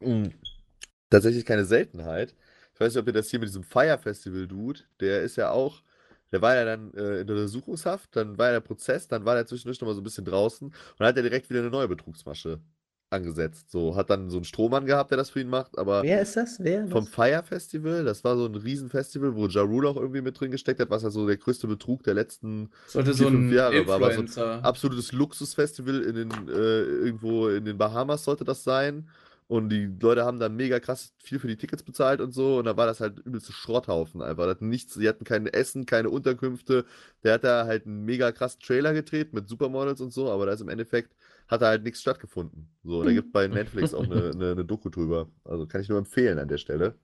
[0.00, 0.30] mh,
[1.10, 2.34] tatsächlich keine Seltenheit.
[2.76, 5.50] Ich weiß nicht, ob ihr das hier mit diesem Fire Festival Dude, der ist ja
[5.50, 5.82] auch,
[6.30, 9.34] der war ja dann äh, in der Untersuchungshaft, dann war ja der Prozess, dann war
[9.34, 11.70] der zwischendurch noch mal so ein bisschen draußen und dann hat er direkt wieder eine
[11.70, 12.60] neue Betrugsmasche
[13.08, 13.70] angesetzt.
[13.70, 16.36] So, hat dann so einen Strohmann gehabt, der das für ihn macht, aber Wer ist
[16.36, 16.58] das?
[16.60, 16.86] Wer?
[16.88, 17.14] vom Was?
[17.14, 20.78] Fire Festival, das war so ein Riesenfestival, wo Ja Rule auch irgendwie mit drin gesteckt
[20.78, 23.94] hat, was ja so der größte Betrug der letzten Sollte vier, so fünf Jahre war,
[23.94, 24.62] aber so ein Influencer.
[24.62, 29.08] absolutes Luxusfestival in den, äh, irgendwo in den Bahamas sollte das sein.
[29.48, 32.58] Und die Leute haben da mega krass viel für die Tickets bezahlt und so.
[32.58, 34.44] Und da war das halt übelste Schrotthaufen einfach.
[34.44, 36.84] Die hatten nichts, die hatten kein Essen, keine Unterkünfte.
[37.22, 40.52] Der hat da halt einen mega krassen Trailer gedreht mit Supermodels und so, aber da
[40.52, 41.14] ist im Endeffekt,
[41.46, 42.68] hat da halt nichts stattgefunden.
[42.82, 45.30] So, da gibt bei Netflix auch eine, eine, eine Doku drüber.
[45.44, 46.98] Also kann ich nur empfehlen an der Stelle.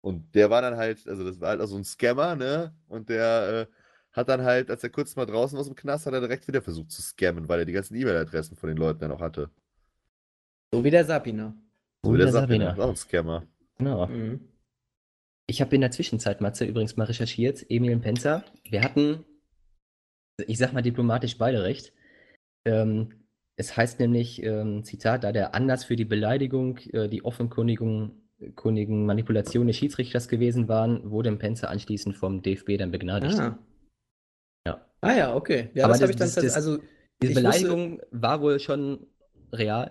[0.00, 2.74] Und der war dann halt, also das war halt auch so ein Scammer, ne?
[2.88, 3.72] Und der äh,
[4.12, 6.48] hat dann halt, als er kurz mal draußen war aus dem Knast, hat er direkt
[6.48, 9.50] wieder versucht zu scammen, weil er die ganzen E-Mail-Adressen von den Leuten dann auch hatte.
[10.72, 11.54] So wie der Sapina.
[12.06, 13.46] So wie der auch ein Scammer.
[13.78, 14.06] Genau.
[14.06, 14.40] Mhm.
[15.48, 18.44] Ich habe in der Zwischenzeit, Matze, übrigens mal recherchiert, Emil und Penzer.
[18.68, 19.24] Wir hatten,
[20.46, 21.92] ich sag mal diplomatisch beide recht.
[22.66, 23.12] Ähm,
[23.56, 28.22] es heißt nämlich, ähm, Zitat, da der Anlass für die Beleidigung äh, die offenkundigen
[28.54, 33.38] kundigen Manipulation des Schiedsrichters gewesen waren, wurde im Penzer anschließend vom DFB dann begnadigt.
[33.38, 33.58] Ah.
[34.66, 34.86] Ja.
[35.00, 35.70] Ah ja, okay.
[35.72, 36.84] Ja, Aber das habe ich dann das- also Diese
[37.22, 39.06] ich wusste- Beleidigung war wohl schon
[39.52, 39.90] real,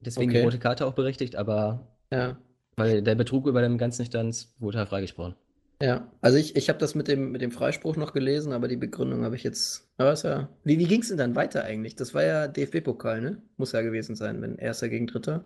[0.00, 0.44] deswegen die Okay.
[0.44, 2.36] rote Karte auch berechtigt, aber Ja.
[2.76, 5.34] weil der Betrug über dem Ganzen stand, wurde er freigesprochen.
[5.82, 8.76] Ja, also ich, ich habe das mit dem, mit dem Freispruch noch gelesen, aber die
[8.76, 9.88] Begründung habe ich jetzt.
[9.98, 10.48] Aber ist ja.
[10.62, 11.96] Wie, wie ging es denn dann weiter eigentlich?
[11.96, 13.42] Das war ja DFB-Pokal, ne?
[13.56, 15.44] Muss ja gewesen sein, wenn Erster gegen Dritter.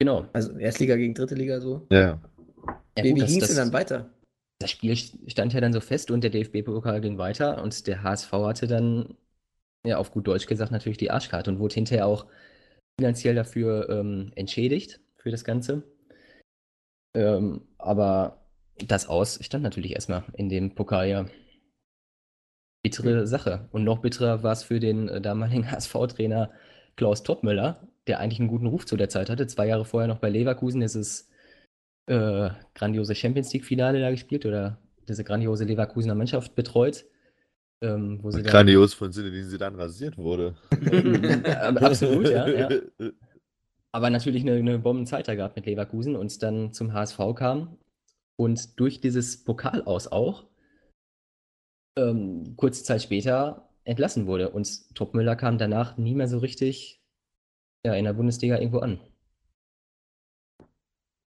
[0.00, 0.26] Genau.
[0.32, 1.86] Also Erstliga gegen Dritte Liga so.
[1.90, 2.20] Ja.
[2.98, 4.10] Ja, wie wie ging es denn dann weiter?
[4.60, 8.32] das Spiel stand ja dann so fest und der DFB-Pokal ging weiter und der HSV
[8.32, 9.14] hatte dann,
[9.84, 12.26] ja, auf gut Deutsch gesagt, natürlich die Arschkarte und wurde hinterher auch
[12.98, 15.82] finanziell dafür ähm, entschädigt für das Ganze.
[17.14, 18.44] Ähm, aber
[18.76, 21.26] das Aus stand natürlich erstmal in dem Pokal ja.
[22.82, 23.68] Bittere Sache.
[23.72, 26.50] Und noch bitterer war es für den äh, damaligen HSV-Trainer
[26.96, 29.46] Klaus Toppmöller, der eigentlich einen guten Ruf zu der Zeit hatte.
[29.46, 31.30] Zwei Jahre vorher noch bei Leverkusen dieses
[32.06, 34.78] äh, grandiose Champions League-Finale da gespielt oder
[35.08, 37.06] diese grandiose Leverkusener Mannschaft betreut.
[37.82, 40.54] Ähm, wo sie dann, Grandios von Sinne, die sie dann rasiert wurde.
[41.44, 42.68] Ja, absolut, ja, ja.
[43.92, 47.78] aber natürlich eine, eine Bombenzeit da gehabt mit Leverkusen und dann zum HSV kam
[48.36, 50.46] und durch dieses Pokal aus auch
[51.96, 57.00] ähm, kurze Zeit später entlassen wurde und Topmüller kam danach nie mehr so richtig
[57.86, 58.98] ja, in der Bundesliga irgendwo an.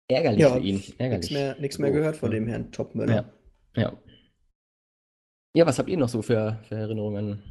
[0.07, 0.75] Ärgerlich Ja, für ihn.
[0.75, 1.31] Nichts Ärgerlich.
[1.31, 3.31] mehr, nix mehr gehört von dem Herrn Topmöller.
[3.75, 3.81] Ja.
[3.81, 3.93] Ja.
[5.55, 7.43] Ja, was habt ihr noch so für, für Erinnerungen an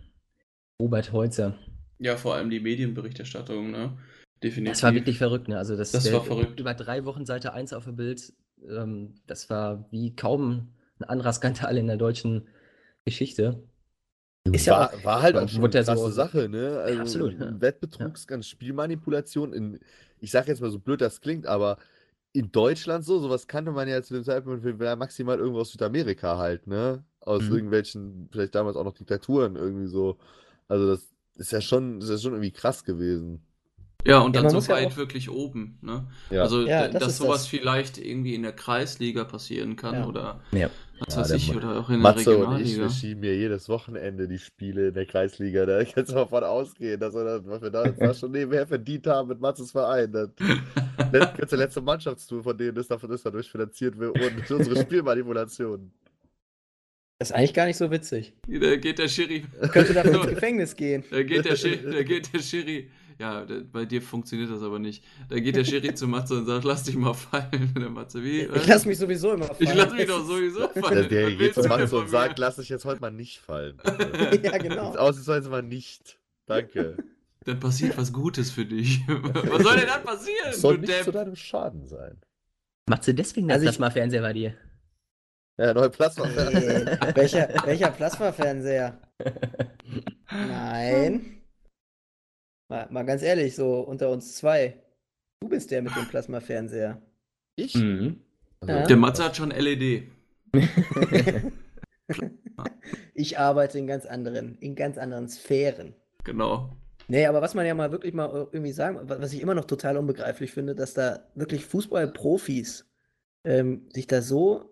[0.80, 1.54] Robert Holzer?
[1.98, 3.96] Ja, vor allem die Medienberichterstattung, ne?
[4.42, 4.74] Definitiv.
[4.74, 5.56] Das war wirklich verrückt, ne?
[5.56, 6.60] Also das, Das der- war verrückt.
[6.60, 8.32] Über drei Wochen Seite 1 auf dem Bild.
[8.68, 12.46] Ähm, das war wie kaum ein anderer Skandal in der deutschen
[13.06, 13.62] Geschichte.
[14.52, 16.78] Ist ja war, auch- war halt auch schon eine ja krasse so- Sache, ne?
[16.80, 17.58] Also absolut, ja.
[17.60, 19.80] Wettbetrugs, ganz Spielmanipulation in,
[20.20, 21.78] ich sag jetzt mal so blöd das klingt, aber
[22.34, 26.36] in Deutschland so, sowas kannte man ja zu dem Zeitpunkt ja maximal irgendwo aus Südamerika
[26.36, 27.02] halt, ne?
[27.26, 27.54] Aus Mhm.
[27.54, 30.18] irgendwelchen, vielleicht damals auch noch Diktaturen irgendwie so.
[30.68, 33.42] Also das ist ja schon, ist ja schon irgendwie krass gewesen.
[34.06, 35.78] Ja, und Ja, dann so muss ja weit auch- wirklich oben.
[35.80, 36.06] Ne?
[36.30, 36.42] Ja.
[36.42, 37.46] Also, Ja, das dass sowas das.
[37.46, 40.06] vielleicht irgendwie in der Kreisliga passieren kann Ja.
[40.06, 40.68] oder Ja.
[41.00, 42.82] was Ja, weiß ich, oder auch in der Matze und ich, Regionalliga.
[42.82, 45.64] wir schieben mir jedes Wochenende die Spiele in der Kreisliga.
[45.64, 48.66] Da kannst du mal von ausgehen, dass wir, das, was wir da das schon nebenher
[48.66, 50.12] verdient haben mit Matzes Verein.
[50.12, 50.28] Das,
[51.12, 55.90] das ganze letzte Mannschaftstour von denen ist davon ist dadurch finanziert wird und unsere Spielmanipulation.
[57.18, 58.34] Das ist eigentlich gar nicht so witzig.
[58.48, 59.44] Da geht der Schiri.
[59.72, 61.04] Könnte dafür ins Gefängnis gehen.
[61.10, 62.90] Da geht der Schiri, da geht der Schiri.
[63.20, 65.04] Ja, bei dir funktioniert das aber nicht.
[65.28, 67.70] Da geht der Schiri zu Matze und sagt, lass dich mal fallen.
[67.72, 68.40] Und der Matze, wie?
[68.40, 69.58] Ich lasse mich sowieso immer fallen.
[69.60, 71.08] Ich lass mich doch sowieso fallen.
[71.08, 73.78] Der, der geht zu Matze und sagt, lass dich jetzt heute mal nicht fallen.
[74.42, 74.96] ja, genau.
[74.96, 76.18] Ausnahmsweise mal nicht.
[76.46, 76.96] Danke.
[77.44, 79.00] Dann passiert was Gutes für dich.
[79.06, 81.14] Was soll denn dann passieren, Das soll du nicht zu Depp?
[81.14, 82.20] deinem Schaden sein.
[82.88, 84.54] Macht sie deswegen das Also ich- Plasma-Fernseher bei dir?
[85.56, 86.24] Ja, neue Plasma.
[86.26, 88.98] Äh, welcher, welcher Plasmafernseher?
[90.30, 91.42] Nein.
[92.68, 94.82] Mal, mal ganz ehrlich, so unter uns zwei.
[95.40, 97.00] Du bist der mit dem Plasmafernseher.
[97.56, 97.74] Ich?
[97.76, 98.20] Mhm.
[98.60, 98.86] Also, Ja.
[98.86, 100.08] Der Matze hat schon LED.
[103.14, 105.94] Ich arbeite in ganz anderen, in ganz anderen Sphären.
[106.24, 106.76] Genau.
[107.08, 109.64] Nee, aber was man ja mal wirklich mal irgendwie sagen, wa- was ich immer noch
[109.66, 112.86] total unbegreiflich finde, dass da wirklich Fußballprofis
[113.44, 114.68] ähm, sich da so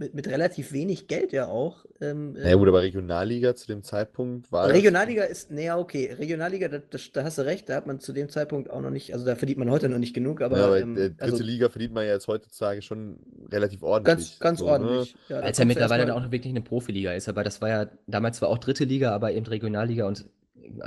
[0.00, 1.84] mit, mit relativ wenig Geld ja auch.
[2.00, 4.66] Ähm, Na ja, gut, aber Regionalliga zu dem Zeitpunkt war.
[4.66, 6.12] das- Regionalliga ist, nee, ja, okay.
[6.18, 8.90] Regionalliga, da, das, da hast du recht, da hat man zu dem Zeitpunkt auch noch
[8.90, 11.22] nicht, also da verdient man heute noch nicht genug, aber, ja, aber ähm, der dritte
[11.22, 13.18] also Liga verdient man ja jetzt heutzutage schon
[13.52, 14.16] relativ ordentlich.
[14.16, 14.70] ganz, ganz so, ne?
[14.72, 15.14] ordentlich.
[15.28, 17.68] Ja, da Als er du mittlerweile dann auch wirklich eine Profiliga ist, aber das war
[17.68, 20.24] ja damals zwar auch dritte Liga, aber eben Regionalliga und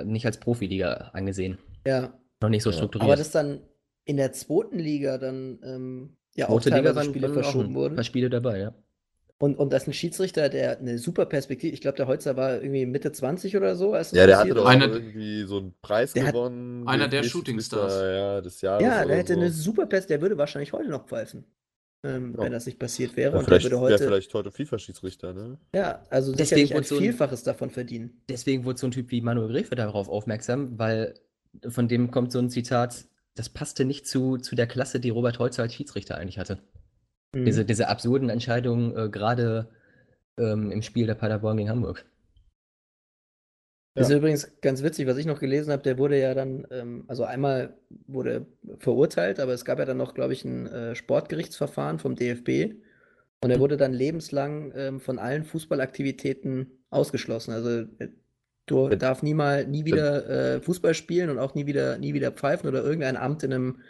[0.05, 1.57] nicht als Profiliga angesehen.
[1.85, 2.77] Ja, Noch nicht so Ja.
[2.77, 3.07] strukturiert.
[3.09, 3.61] aber dass dann
[4.05, 7.43] in der zweiten Liga dann ähm, ja auch Rote Liga teilweise waren, Spiele waren auch
[7.43, 7.95] verschoben ein wurden.
[7.95, 8.73] paar Spiele dabei, ja.
[9.43, 12.85] Und, und dass ein Schiedsrichter, der eine super Perspektive, ich glaube, der Holzer war irgendwie
[12.85, 14.69] Mitte 20 oder so, als das Ja, der hatte doch ist.
[14.69, 16.87] Einer- auch irgendwie so einen Preis Der hat- gewonnen.
[16.87, 18.01] einer der DFB Shooting Schiedsrichter, Stars.
[18.15, 18.83] Ja, des Jahres.
[18.83, 19.39] Ja, der hätte so.
[19.41, 21.43] eine super Pest, der würde wahrscheinlich heute noch pfeifen,
[22.05, 22.43] ähm, Ja.
[22.45, 23.33] wenn das nicht passiert wäre.
[23.33, 25.57] Ja, und der vielleicht würde wäre heute, vielleicht heute FIFA-Schiedsrichter, ne?
[25.75, 28.21] ja, also Deswegen ein so ein- Vielfaches davon verdienen.
[28.29, 31.15] Deswegen wurde so ein Typ wie Manuel Gräfe darauf aufmerksam, weil
[31.67, 35.37] von dem kommt so ein Zitat, das passte nicht zu, zu der Klasse, die Robert
[35.39, 36.59] Holzer als Schiedsrichter eigentlich hatte.
[37.33, 37.45] Mhm.
[37.45, 39.69] Diese, diese absurden Entscheidungen, äh, gerade
[40.37, 42.05] ähm, im Spiel der Paderborn gegen Hamburg.
[43.95, 47.03] Das ist übrigens ganz witzig, was ich noch gelesen habe, der wurde ja dann, ähm,
[47.07, 47.77] also einmal
[48.07, 48.47] wurde
[48.79, 52.73] verurteilt, aber es gab ja dann noch, glaube ich, ein äh, Sportgerichtsverfahren vom DFB
[53.41, 57.53] und er wurde dann lebenslang ähm, von allen Fußballaktivitäten ausgeschlossen.
[57.53, 57.69] Also
[57.99, 58.09] äh,
[58.65, 58.95] du Ja.
[58.95, 62.67] darf nie mal, nie wieder äh, Fußball spielen und auch nie wieder, nie wieder pfeifen
[62.69, 63.81] oder irgendein Amt in einem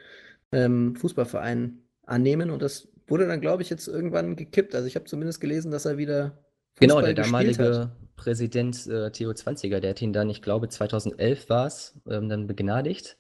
[0.51, 4.75] ähm, Fußballverein annehmen und das wurde dann, glaube ich, jetzt irgendwann gekippt.
[4.75, 6.37] Also ich habe zumindest gelesen, dass er wieder
[6.79, 7.67] Genau, Fußball der gespielt hat.
[7.67, 12.29] damalige Präsident äh, Theo Zwanziger, der hat ihn dann, ich glaube, 2011 war es, ähm,
[12.29, 13.17] dann begnadigt.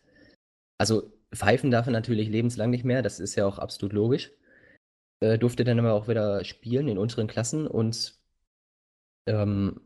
[0.77, 4.31] Also pfeifen darf er natürlich lebenslang nicht mehr, das ist ja auch absolut logisch.
[5.19, 8.15] Äh, durfte dann aber auch wieder spielen in unteren Klassen und
[9.27, 9.81] ähm,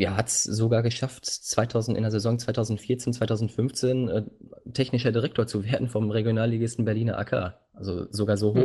[0.00, 4.24] ja, hat es sogar geschafft, 2000, in der Saison 2014, 2015 äh,
[4.72, 7.58] technischer Direktor zu werden vom Regionalligisten Berliner AK.
[7.72, 8.62] Also sogar so Hm.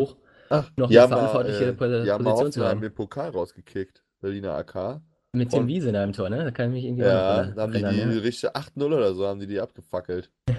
[0.50, 1.68] Ach, noch eine haben mal, verantwortliche äh,
[2.12, 2.82] haben mal Position zu Hoffenheim haben.
[2.82, 4.04] den Pokal rausgekickt.
[4.22, 5.02] Berliner AK.
[5.34, 6.44] Mit Tim Von- Wiese in einem Tor, ne?
[6.44, 8.20] Da kann ich mich irgendwie auch Ja, da haben die die ja.
[8.22, 10.32] richtig 8-0 oder so, haben die die abgefackelt.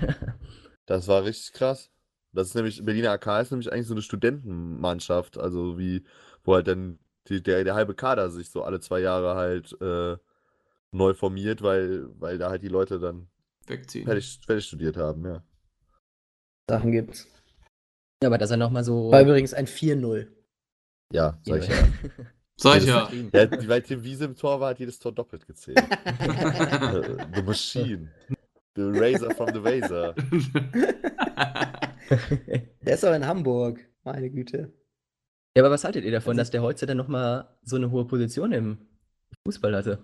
[0.86, 1.90] Das war richtig krass.
[2.32, 6.02] Das ist nämlich, Berliner AK ist nämlich eigentlich so eine Studentenmannschaft, also wie,
[6.44, 10.16] wo halt dann die, der, der halbe Kader sich so alle zwei Jahre halt äh,
[10.90, 13.28] neu formiert, weil, weil da halt die Leute dann
[13.66, 14.06] Wegziehen.
[14.06, 15.42] fertig, fertig studiert haben, ja.
[16.70, 17.26] Sachen gibt's.
[18.22, 19.10] Ja, aber dass er nochmal so.
[19.12, 20.26] War übrigens ein 4-0.
[21.12, 21.74] Ja, sag ich ja.
[22.56, 23.42] Sag ich Jedes- ja.
[23.44, 23.68] ja.
[23.68, 25.78] Weil Tim Wiese im Tor war, hat jedes Tor doppelt gezählt.
[25.78, 27.02] Äh,
[27.34, 28.10] the Machine.
[28.76, 30.14] The Razor from the Razor.
[32.84, 33.80] Der ist doch in Hamburg.
[34.04, 34.72] Meine Güte.
[35.56, 38.06] Ja, aber was haltet ihr davon, Also- dass der Holzer dann nochmal so eine hohe
[38.06, 38.78] Position im
[39.46, 39.98] Fußball hatte?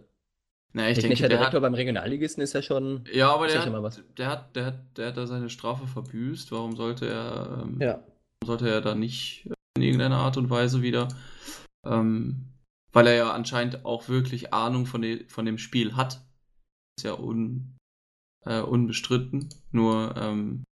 [0.77, 3.05] Na, ich Technischer denke, der Direktor hat, beim Regionalligisten ist ja schon.
[3.13, 6.51] ja, aber der ja hat, der hat, der hat, der hat da seine Strafe verbüßt.
[6.51, 7.95] Warum sollte er, ähm, Ja.
[8.43, 11.09] warum sollte er da nicht in irgendeiner Art und Weise wieder,
[11.87, 12.53] ähm,
[12.93, 16.25] weil er ja anscheinend auch wirklich Ahnung von, de, von dem Spiel hat.
[16.99, 17.77] Ist ja un,
[18.45, 19.49] äh, unbestritten.
[19.71, 20.65] Nur, ähm,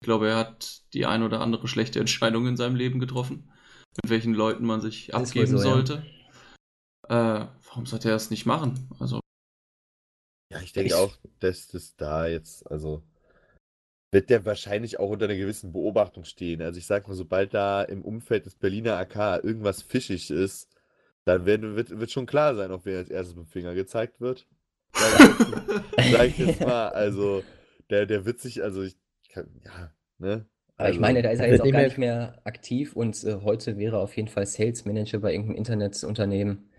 [0.00, 3.50] ich glaube, er hat die ein oder andere schlechte Entscheidung in seinem Leben getroffen,
[4.02, 5.62] mit welchen Leuten man sich Das abgeben so, ja.
[5.62, 6.06] sollte.
[7.08, 8.88] Äh, warum sollte er das nicht machen?
[8.98, 9.20] Also,
[10.64, 13.02] Ich denke Ich- auch, dass das da jetzt, also
[14.10, 16.60] wird der wahrscheinlich auch unter einer gewissen Beobachtung stehen.
[16.60, 20.68] Also ich sag mal, sobald da im Umfeld des Berliner AK irgendwas fischig ist,
[21.24, 24.20] dann wird, wird, wird schon klar sein, auf wer als erstes mit dem Finger gezeigt
[24.20, 24.46] wird.
[24.94, 27.42] Sag ich jetzt, ich mal, also
[27.90, 28.96] der, der wird sich, also ich
[29.30, 30.46] kann, ja, ne?
[30.76, 32.94] Aber ich Also, meine, da ist er jetzt auch nicht gar mehr- nicht mehr aktiv
[32.96, 36.70] und äh, heute wäre er auf jeden Fall Sales Manager bei irgendeinem Internetunternehmen.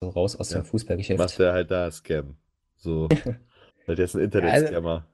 [0.00, 1.18] So raus aus Ja, dem Fußballgeschäft.
[1.18, 2.36] macht er halt da Scam.
[2.78, 3.08] So.
[3.86, 5.06] Weil der ist ein Internet-Scammer.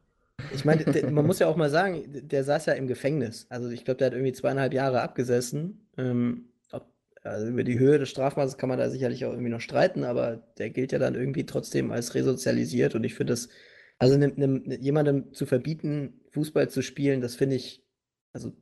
[0.52, 3.46] Ich meine, man muss ja auch mal sagen, der saß ja im Gefängnis.
[3.48, 5.88] Also ich glaube, der hat irgendwie zweieinhalb Jahre abgesessen.
[5.96, 6.86] Ähm, ob,
[7.22, 10.42] also über die Höhe des Strafmaßes kann man da sicherlich auch irgendwie noch streiten, aber
[10.58, 12.94] der gilt ja dann irgendwie trotzdem als resozialisiert.
[12.94, 13.48] Und ich finde das,
[13.98, 17.84] also nem, nem, jemandem zu verbieten, Fußball zu spielen, das finde ich,
[18.32, 18.52] also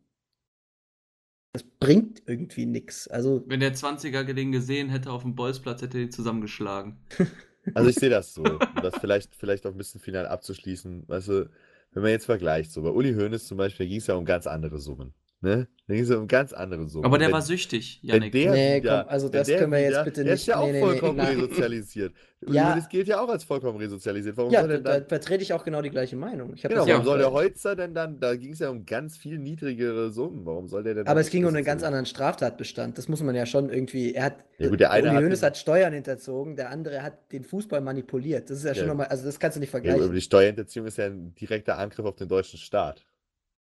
[1.52, 3.08] das bringt irgendwie nichts.
[3.08, 6.98] Also Wenn der 20er den gesehen hätte auf dem Bolzplatz, hätte er ihn zusammengeschlagen.
[7.74, 11.08] Also ich sehe das so, um das vielleicht, vielleicht auch ein bisschen final abzuschließen.
[11.08, 11.50] Weißt du,
[11.92, 14.46] wenn man jetzt vergleicht, so bei Uli Hoeneß zum Beispiel ging es ja um ganz
[14.46, 15.14] andere Summen.
[15.44, 15.66] Ne?
[15.88, 17.04] Da ging es ja um ganz andere Summen.
[17.04, 18.30] Aber der Wenn- war süchtig, Janik.
[18.30, 20.46] der Nee, wieder, komm, also das der können wir jetzt wieder, bitte Der ist nicht-
[20.46, 21.34] ja auch nee, nee, nee, vollkommen nein.
[21.40, 22.12] resozialisiert.
[22.48, 22.72] Ja.
[22.72, 24.36] Hoeneß gilt ja auch als vollkommen resozialisiert.
[24.36, 26.54] Warum ja, soll da, denn da dann, vertrete ich auch genau die gleiche Meinung.
[26.56, 28.84] Genau, das ja warum auch soll der Holzer denn dann, da ging es ja um
[28.84, 30.44] ganz viel niedrigere Summen.
[30.44, 32.98] Warum soll der denn Aber dann es ging um einen nicht ganz anderen Straftatbestand.
[32.98, 34.14] Das muss man ja schon irgendwie.
[34.14, 34.36] Er hat.
[34.58, 38.50] Ja gut, der eine Uli hat hat Steuern hinterzogen, der andere hat den Fußball manipuliert.
[38.50, 38.88] Das ist ja schon Ja.
[38.88, 39.06] nochmal.
[39.06, 40.02] Also, das kannst du nicht Ja, vergleichen.
[40.02, 43.04] aber die Steuerhinterziehung ist ja ein direkter Angriff auf den deutschen Staat.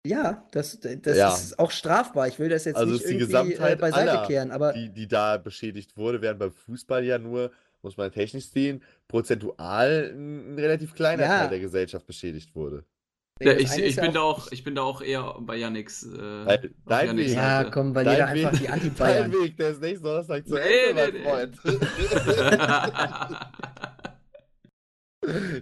[0.06, 1.34] Ja, das, das Ja.
[1.34, 2.28] ist auch strafbar.
[2.28, 4.74] Ich will das jetzt Also nicht ist die irgendwie Gesamtheit äh, beiseite aller, kehren, aber
[4.74, 7.52] die, die da beschädigt wurde, während beim Fußball ja nur,
[7.82, 11.40] muss man technisch sehen, prozentual ein, ein relativ kleiner Ja.
[11.40, 12.86] Teil der Gesellschaft beschädigt wurde.
[13.42, 16.04] Ja, ich, ich, ja bin da auch, ich bin da auch eher bei Janiks.
[16.04, 19.32] Äh, dein Weg- ja, komm, weil Dein jeder einfach Weg- die Dein Anti-Bayern.
[19.32, 20.60] Weg, der ist nächsten Donnerstag zu Nee,
[20.90, 21.24] Ende, nee, mein nee.
[21.24, 21.60] Freund.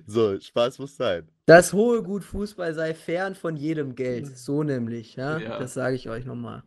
[0.07, 1.27] so, Spaß muss sein.
[1.45, 4.38] Das hohe Gut Fußball sei fern von jedem Geld.
[4.38, 5.38] So nämlich, ja.
[5.38, 5.60] Ja.
[5.60, 6.64] Das sage ich euch nochmal.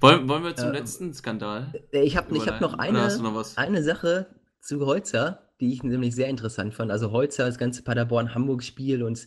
[0.00, 1.72] wollen, wollen wir zum Äh, letzten Skandal?
[1.92, 3.56] Äh, Ich habe ich hab noch eine, noch was?
[3.56, 4.26] eine Sache
[4.60, 6.90] zu Holzer, die ich nämlich sehr interessant fand.
[6.90, 9.26] Also Holzer, das ganze Paderborn-Hamburg-Spiel und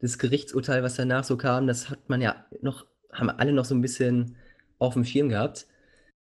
[0.00, 3.74] das Gerichtsurteil, was danach so kam, das hat man ja noch, haben alle noch so
[3.74, 4.36] ein bisschen
[4.78, 5.66] auf dem Schirm gehabt.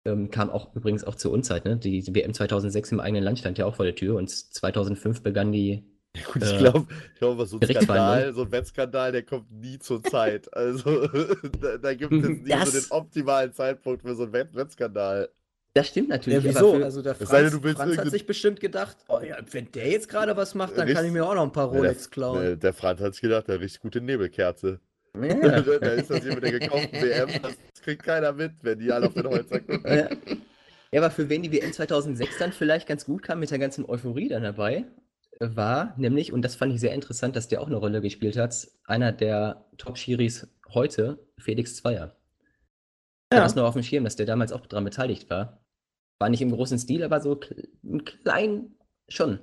[0.06, 1.76] Ähm, kam auch übrigens auch zur Unzeit, ne?
[1.76, 5.22] Die, die WM 2006 im eigenen Land stand ja auch vor der Tür und 2005
[5.22, 5.84] begann die.
[6.32, 7.66] Gut, ich Äh, glaube, ich glaub, so ein.
[7.68, 10.52] Skandal, so ein Wettskandal, der kommt nie zur Zeit.
[10.56, 11.06] Also,
[11.60, 15.28] da, da gibt es nie Das- so den optimalen Zeitpunkt für so einen Wett Wettskandal.
[15.74, 16.42] Das stimmt natürlich.
[16.42, 16.78] Ja, aber wieso?
[16.78, 19.70] für- Also der Es sei Franz, Franz hat irgendein- sich bestimmt gedacht, oh ja, wenn
[19.72, 21.80] der jetzt gerade was macht, dann kann ich mir auch noch ein paar Ja, der-
[21.82, 22.40] Rolex klauen.
[22.40, 24.80] Der, der Franz hat sich gedacht, der riecht gute Nebelkerze.
[25.22, 25.60] Ja.
[25.80, 29.06] da ist das hier mit der gekauften WM, das kriegt keiner mit, wenn die alle
[29.06, 29.82] auf den Holzer gucken.
[29.84, 30.08] Ja.
[30.92, 33.84] ja, aber für wen die WM 2006 dann vielleicht ganz gut kam mit der ganzen
[33.88, 34.84] Euphorie dann dabei,
[35.40, 38.68] war nämlich, und das fand ich sehr interessant, dass der auch eine Rolle gespielt hat,
[38.84, 42.16] einer der Top-Schiris heute, Felix Zweier.
[43.32, 43.40] Ja.
[43.40, 45.60] das noch auf dem Schirm, dass der damals auch daran beteiligt war.
[46.18, 47.40] War nicht im großen Stil, aber so
[47.84, 48.76] ein klein
[49.08, 49.40] schon.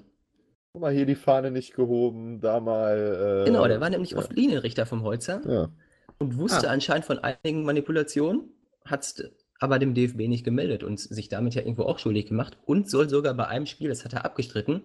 [0.73, 3.41] Guck mal, hier die Fahne nicht gehoben, da mal.
[3.43, 4.17] Äh, Genau, der war nämlich ja.
[4.17, 5.69] oft Linienrichter vom Holzer Ja.
[6.17, 6.71] und wusste Ah.
[6.73, 8.49] anscheinend von einigen Manipulationen,
[8.83, 9.23] hat es
[9.59, 13.07] aber dem DFB nicht gemeldet und sich damit ja irgendwo auch schuldig gemacht und soll
[13.07, 14.81] sogar bei einem Spiel, das hat er abgestritten,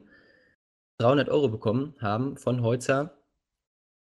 [0.99, 3.17] 300 Euro bekommen haben von Holzer,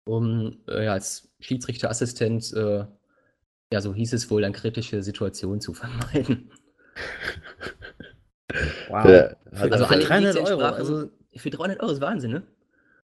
[0.07, 2.85] um äh, ja, als Schiedsrichterassistent, äh,
[3.73, 6.51] ja, so hieß es wohl, dann kritische Situationen zu vermeiden.
[8.89, 9.05] Wow.
[9.55, 10.61] Hat Also für alle 300 Euro.
[10.63, 12.43] Also, Für 300 Euro ist Wahnsinn, ne?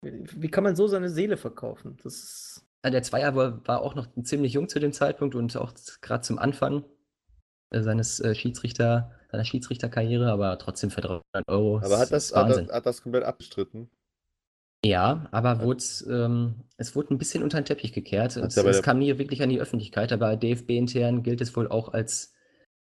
[0.03, 1.97] wie kann man so seine Seele verkaufen?
[2.03, 2.65] Das ist.
[2.83, 6.21] Ja, Der Zweier war, war auch noch ziemlich jung zu dem Zeitpunkt und auch gerade
[6.21, 6.83] zum Anfang
[7.69, 11.77] äh, seines äh, Schiedsrichter, seiner Schiedsrichterkarriere, aber trotzdem für 300 Euro.
[11.77, 12.67] Aber hat das, hat, Wahnsinn.
[12.67, 13.89] das, hat das komplett abgestritten?
[14.85, 18.35] Ja, aber wurde, ähm, es wurde ein bisschen unter den Teppich gekehrt.
[18.35, 21.93] Es, ja es kam nie wirklich an die Öffentlichkeit, aber DFB-intern gilt es wohl auch
[21.93, 22.33] als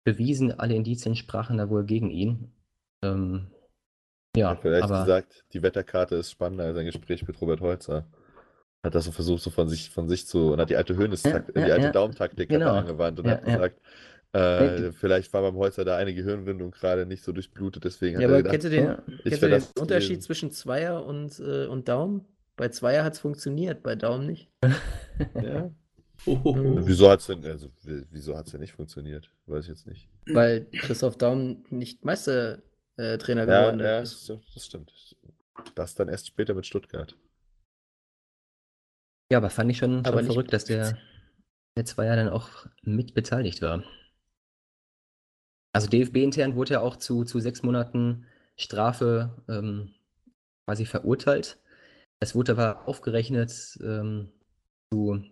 [0.05, 0.57] bewiesen.
[0.57, 2.53] Alle Indizien sprachen da wohl gegen ihn.
[3.03, 3.51] Ähm,
[4.35, 8.05] ja, Vielleicht aber gesagt, die Wetterkarte ist spannender als ein Gespräch mit Robert Holzer.
[8.83, 11.23] Hat das so versucht, so von sich, von sich zu, und hat die alte Höhnes,
[11.23, 11.91] Ja, die ja, alte ja.
[11.91, 12.73] Daumentaktik hat Genau.
[12.73, 13.55] er angewandt und Ja, hat ja.
[13.55, 13.81] gesagt,
[14.33, 18.29] äh, vielleicht war beim Holzer da eine Gehirnwindung gerade nicht so durchblutet, deswegen hat Ja,
[18.29, 20.21] er aber gedacht, kennt ihr den, ihr wär den das Unterschied gewesen.
[20.21, 22.25] zwischen Zweier und, äh, und Daumen?
[22.55, 24.49] Bei Zweier hat es funktioniert, bei Daumen nicht.
[25.41, 25.69] ja.
[26.25, 26.85] Hohoho.
[26.85, 29.31] Wieso hat es denn, also, w- wieso hat's denn nicht funktioniert?
[29.47, 30.07] Weiß ich jetzt nicht.
[30.27, 32.61] Weil Christoph Daum nicht Meistertrainer
[33.01, 34.29] äh, Trainer Ja, geworden ja, ist.
[34.29, 35.15] das das stimmt.
[35.75, 37.17] Das dann erst später mit Stuttgart.
[39.31, 40.97] ja, aber fand ich schon, Aber schon verrückt, dass der,
[41.77, 43.83] der Zweier dann auch mit beteiligt war.
[45.73, 48.25] Also DFB-intern wurde er auch zu, zu sechs Monaten
[48.57, 49.93] Strafe ähm,
[50.65, 51.59] quasi verurteilt.
[52.19, 54.31] Das wurde aber aufgerechnet ähm,
[54.91, 55.23] zu,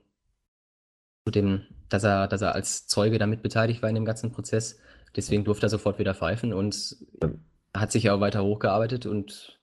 [1.25, 4.79] zu dem, dass er, dass er als Zeuge damit beteiligt war in dem ganzen Prozess.
[5.15, 6.97] Deswegen durfte er sofort wieder pfeifen und
[7.75, 9.59] hat sich ja auch weiter hochgearbeitet und ist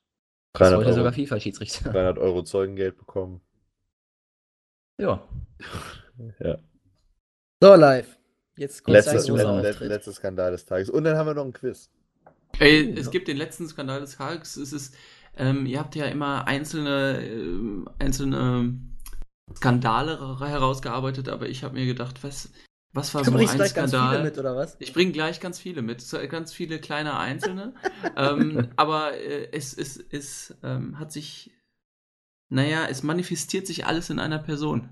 [0.54, 0.96] 300 heute Euro.
[0.98, 1.90] sogar FIFA-Schiedsrichter.
[1.92, 3.40] 300 Euro Zeugengeld bekommen.
[5.00, 5.26] Ja.
[6.40, 6.56] Ja.
[7.62, 8.18] So, live.
[8.56, 9.80] Jetzt kommt Letzter, Auftritt.
[9.80, 10.88] letzter Skandal des Tages.
[10.88, 11.90] Und dann haben wir noch ein Quiz.
[12.58, 14.56] Ey, es gibt den letzten Skandal des Tages.
[14.56, 14.96] Es ist,
[15.36, 18.78] ähm, ihr habt ja immer einzelne, ähm, einzelne
[19.54, 22.50] Skandale ra- herausgearbeitet, aber ich habe mir gedacht, was,
[22.96, 24.16] was war Du so ein gleich ganz Skandal?
[24.16, 24.76] viele mit, oder was?
[24.80, 27.74] Ich bringe gleich ganz viele mit, ganz viele kleine einzelne.
[28.16, 31.52] ähm, aber äh, es, es, es ähm, hat sich,
[32.48, 34.88] naja, es manifestiert sich alles in einer Person.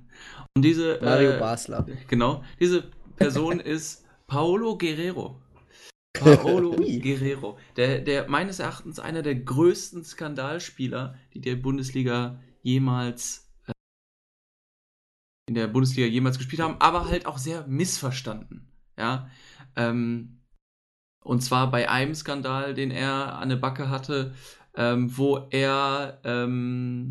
[0.54, 1.00] Und diese.
[1.02, 1.86] Mario äh, Basler.
[2.08, 2.84] Genau, diese
[3.16, 5.40] Person ist Paolo Guerrero.
[6.14, 6.76] Paolo.
[6.76, 13.43] Guerrero, der, der meines Erachtens einer der größten Skandalspieler, die der Bundesliga jemals
[15.54, 18.66] in der Bundesliga jemals gespielt haben, aber halt auch sehr missverstanden.
[18.98, 19.30] Ja,
[19.76, 20.40] ähm,
[21.22, 24.34] und zwar bei einem Skandal, den er an der Backe hatte,
[24.74, 27.08] ähm, wo er ähm,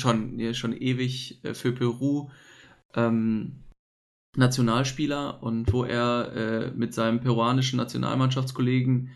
[0.00, 2.30] schon, schon ewig äh, für Peru
[2.94, 3.64] ähm,
[4.36, 9.10] Nationalspieler und wo er äh, mit seinem peruanischen Nationalmannschaftskollegen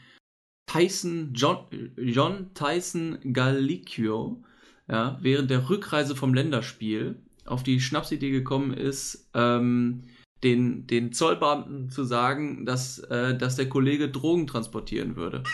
[0.66, 1.66] Tyson, John,
[1.97, 4.43] John Tyson Galicchio,
[4.89, 10.02] ja, während der Rückreise vom Länderspiel auf die Schnapsidee gekommen ist, ähm,
[10.43, 15.44] den, den Zollbeamten zu sagen, dass, äh, dass der Kollege Drogen transportieren würde.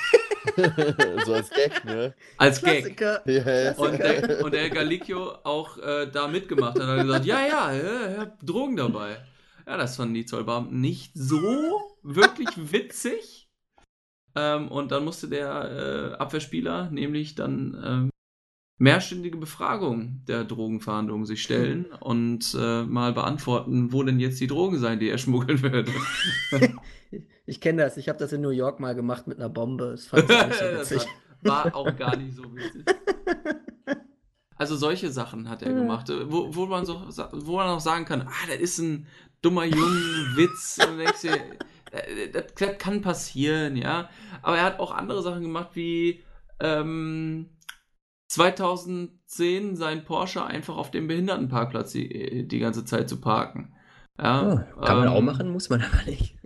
[1.27, 2.15] so als Gag, ne?
[2.36, 2.97] Als Gag.
[2.97, 3.23] Klassiker.
[3.27, 3.73] Ja, ja.
[3.77, 6.82] Und der, und der Galicchio auch äh, da mitgemacht hat.
[6.82, 9.19] Er hat gesagt, ja, ja, ja, ich hab Drogen dabei.
[9.66, 13.48] Ja, das fanden die Zollbeamten nicht so wirklich witzig.
[14.35, 18.10] Ähm, und dann musste der äh, Abwehrspieler nämlich dann ähm,
[18.78, 24.78] mehrstündige Befragung der Drogenverhandlungen sich stellen und äh, mal beantworten, wo denn jetzt die Drogen
[24.78, 25.92] seien, die er schmuggeln würde.
[27.48, 27.96] Ich kenne das.
[27.96, 29.92] Ich habe das in New York mal gemacht mit einer Bombe.
[29.92, 31.09] Das fand ich nicht so witzig.
[31.40, 32.84] war, war auch gar nicht so witzig.
[34.60, 37.00] Also solche Sachen hat er gemacht, äh, wo, wo, man so,
[37.32, 39.06] wo man auch sagen kann, ah, das ist ein
[39.40, 40.80] dummer Jungen, Witz.
[40.84, 41.36] Und du denkst dir,
[41.92, 44.10] äh, das, das kann passieren, ja.
[44.42, 46.24] Aber er hat auch andere Sachen gemacht, wie
[46.59, 47.50] ähm,
[48.28, 53.72] 2010 sein Porsche einfach auf dem Behindertenparkplatz die, die ganze Zeit zu parken.
[54.20, 56.36] Ja, Oh, kann man ähm, auch machen, muss man aber nicht.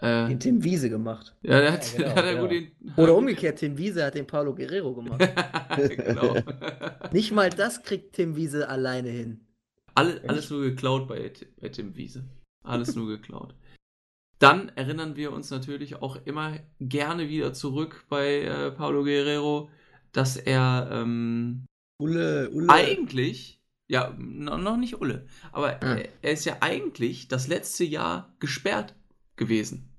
[0.00, 1.36] Äh, Den Tim Wiese gemacht.
[1.42, 2.40] ja, der hat, Ja, genau, hat ja ja.
[2.40, 2.72] gut den.
[2.96, 5.20] Oder umgekehrt, Tim Wiese hat den Paulo Guerrero gemacht.
[5.76, 6.36] genau.
[7.12, 9.40] Nicht mal das kriegt Tim Wiese alleine hin.
[9.94, 11.30] Alle, alles nur geklaut bei,
[11.60, 12.24] bei Tim Wiese.
[12.64, 13.54] Alles nur geklaut.
[14.40, 19.70] Dann erinnern wir uns natürlich auch immer gerne wieder zurück bei äh, Paulo Guerrero,
[20.14, 21.66] dass er ähm,
[22.00, 22.68] Ulle, Ulle.
[22.70, 25.96] eigentlich, ja, no, noch nicht Ulle, aber Ah.
[25.96, 28.94] er, er ist ja eigentlich das letzte Jahr gesperrt
[29.36, 29.90] gewesen.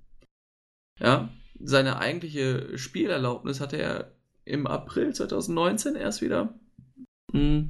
[0.99, 1.29] Ja,
[1.59, 4.11] seine eigentliche Spielerlaubnis hatte er
[4.45, 6.53] im April 2019 erst wieder
[7.33, 7.65] mh,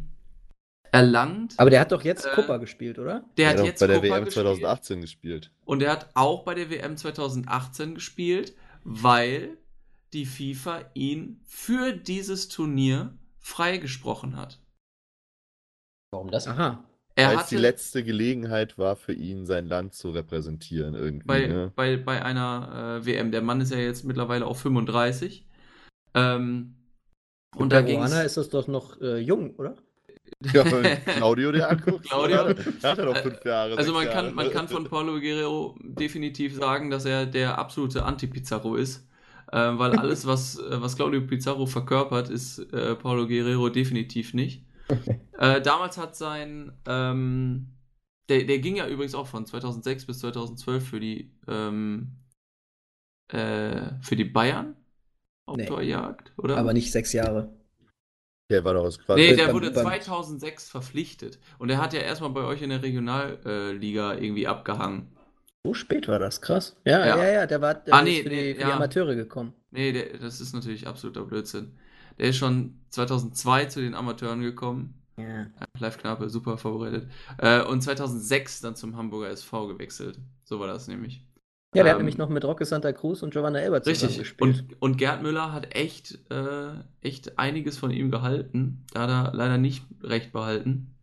[0.92, 1.54] erlangt.
[1.58, 3.26] Aber der hat doch jetzt Äh, gespielt, oder?
[3.38, 4.46] Der Er hat hat jetzt bei der Copa WM gespielt.
[4.46, 5.52] 2018 gespielt.
[5.66, 8.54] Und er hat auch bei der WM 2018 gespielt,
[8.84, 9.58] weil
[10.16, 14.60] die FIFA ihn für dieses Turnier freigesprochen hat.
[16.12, 16.48] Warum das?
[16.48, 16.84] Aha.
[17.18, 21.28] Er Weil es die letzte Gelegenheit war für ihn, sein Land zu repräsentieren irgendwie.
[21.28, 21.72] bei, ne?
[21.76, 25.46] bei, bei einer äh, WM, der Mann ist ja jetzt mittlerweile auch 35.
[26.14, 26.76] Ähm,
[27.56, 28.32] und da ging Peruaner es.
[28.32, 29.76] ist das doch noch äh, jung, oder?
[30.54, 32.06] Ja, Claudio dir anguckt.
[32.10, 32.54] Claudio.
[32.54, 33.78] Der hat ja noch fünf Jahre.
[33.78, 34.36] Also man kann, Jahre.
[34.36, 39.08] man kann von Paulo Guerrero definitiv sagen, dass er der absolute Anti-Pizarro ist.
[39.54, 44.64] Ähm, weil alles, was, äh, was Claudio Pizarro verkörpert, ist äh, Paulo Guerrero definitiv nicht.
[45.40, 47.68] äh, damals hat sein, ähm,
[48.30, 52.12] der, der ging ja übrigens auch von 2006 bis 2012 für die, ähm,
[53.32, 54.76] äh, für die Bayern
[55.48, 55.66] auf Nee.
[55.68, 56.58] Torjagd, oder?
[56.58, 57.54] Aber nicht sechs Jahre.
[58.52, 59.22] Der war doch aus quasi.
[59.22, 61.40] Nee, der beim- wurde beim- 2006 verpflichtet.
[61.58, 65.15] Und er hat ja erstmal bei euch in der Regionalliga irgendwie abgehangen.
[65.66, 66.76] So spät war das, krass.
[66.86, 67.18] Ja, Ja.
[67.18, 68.76] ja, ja, der war der Ah, ist nee, für, die, nee, für die ja.
[68.76, 69.54] Amateure gekommen.
[69.72, 71.72] Nee, der, das ist natürlich absoluter Blödsinn.
[72.20, 74.94] Der ist schon 2002 zu den Amateuren gekommen.
[75.18, 75.48] Ja.
[75.80, 77.10] Live Knappe, super vorbereitet.
[77.38, 80.20] Äh, und 2006 dann zum Hamburger SV gewechselt.
[80.44, 81.26] So war das nämlich.
[81.74, 84.18] Ja, der hat Ähm, nämlich noch mit Roque Santa Cruz und Giovanna Elber zusammen Richtig.
[84.20, 84.66] gespielt.
[84.70, 86.70] Und, und Gerd Müller hat echt, äh,
[87.02, 88.86] echt einiges von ihm gehalten.
[88.94, 90.95] Da hat er leider nicht recht behalten.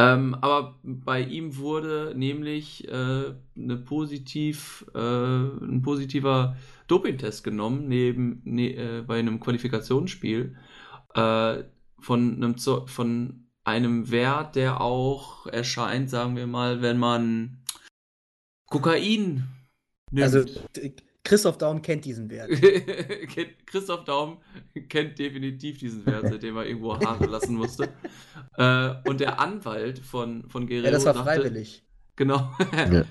[0.00, 6.56] Ähm, aber bei ihm wurde nämlich äh, eine positiv, äh, ein positiver
[6.86, 10.56] Dopingtest genommen neben, ne, äh, bei einem Qualifikationsspiel,
[11.14, 11.64] äh,
[11.98, 17.58] von einem, von einem Wert, der auch erscheint, sagen wir mal, wenn man
[18.70, 19.48] Kokain
[20.10, 20.34] nimmt.
[20.34, 20.44] Also
[21.24, 22.50] Christoph Daum kennt diesen Wert.
[23.66, 24.38] Christoph Daum
[24.88, 27.88] kennt definitiv diesen Wert, seitdem er irgendwo Haare lassen musste.
[28.56, 31.84] Äh, und der Anwalt von, von Guerrero Ja, das war freiwillig.
[32.16, 32.50] Genau.
[32.72, 33.04] Ja.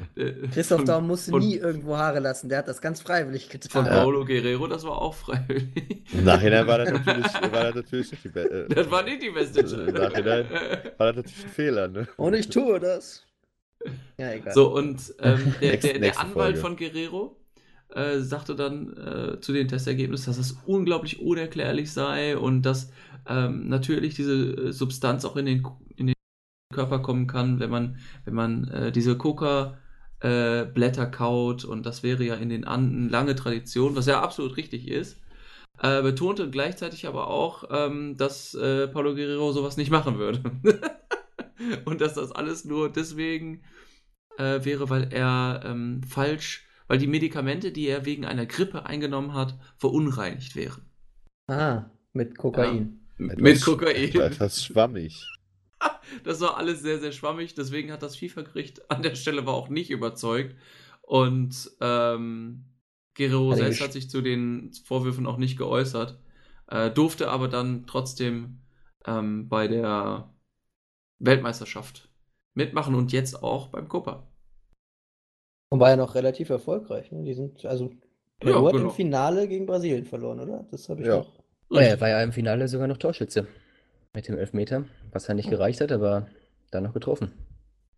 [0.54, 2.48] Christoph von- Daum musste von- nie irgendwo Haare lassen.
[2.50, 3.86] Der hat das ganz freiwillig Von getan.
[3.86, 6.04] Paulo Guerrero, das war auch freiwillig.
[6.14, 9.22] Im Nachhinein war das natürlich, war das natürlich nicht die Be äh, Das war nicht
[9.24, 10.46] die beste Im Nachhinein
[10.98, 12.08] war das natürlich ein Fehler, ne?
[12.18, 13.26] Und ich tue das.
[14.18, 14.54] Ja, egal.
[14.54, 16.60] So, und ähm, der, Nächste- der, der nächste Anwalt Folge.
[16.60, 17.36] von Guerrero
[17.94, 22.92] äh, sagte dann äh, zu den Testergebnissen, dass das unglaublich unerklärlich sei und dass
[23.28, 26.16] ähm, natürlich diese äh, Substanz auch in den, in den
[26.74, 32.36] Körper kommen kann, wenn man, wenn man äh, diese Coca-Blätter kaut und das wäre ja
[32.36, 35.20] in den Anden lange Tradition, was ja absolut richtig ist.
[35.82, 40.42] Äh, betonte gleichzeitig aber auch, ähm, dass äh, Paulo Guerrero sowas nicht machen würde.
[41.86, 43.64] und dass das alles nur deswegen
[44.38, 49.34] äh, wäre, weil er ähm, falsch, weil die Medikamente, die er wegen einer Grippe eingenommen
[49.34, 50.82] hat, verunreinigt wären.
[51.48, 53.00] Ah, mit Kokain.
[53.18, 54.12] Mit Etwas- Kokain.
[54.16, 55.26] Etwas schwammig.
[56.24, 59.70] Das war alles sehr, sehr schwammig, deswegen hat das FIFA-Gericht an der Stelle aber auch
[59.70, 60.56] nicht überzeugt.
[61.04, 62.66] Und ähm,
[63.16, 66.20] Guerrero Hat er selbst hat sich zu den Vorwürfen auch nicht geäußert,
[66.68, 68.62] äh, durfte aber dann trotzdem
[69.06, 70.34] ähm, bei der
[71.20, 72.10] Weltmeisterschaft
[72.56, 74.29] mitmachen und jetzt auch beim Copa.
[75.70, 77.12] Und war ja noch relativ erfolgreich.
[77.12, 77.24] Ne?
[77.24, 77.92] Die sind, also,
[78.44, 78.86] Ja, Peru hat genau.
[78.86, 80.66] im Finale gegen Brasilien verloren, oder?
[80.72, 81.18] Das habe ich Ja.
[81.18, 81.32] noch.
[81.72, 83.48] Oh, er war ja im Finale sogar noch Torschütze
[84.16, 86.28] mit dem Elfmeter, was ja nicht gereicht hat, aber
[86.72, 87.32] dann noch getroffen.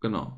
[0.00, 0.36] Genau.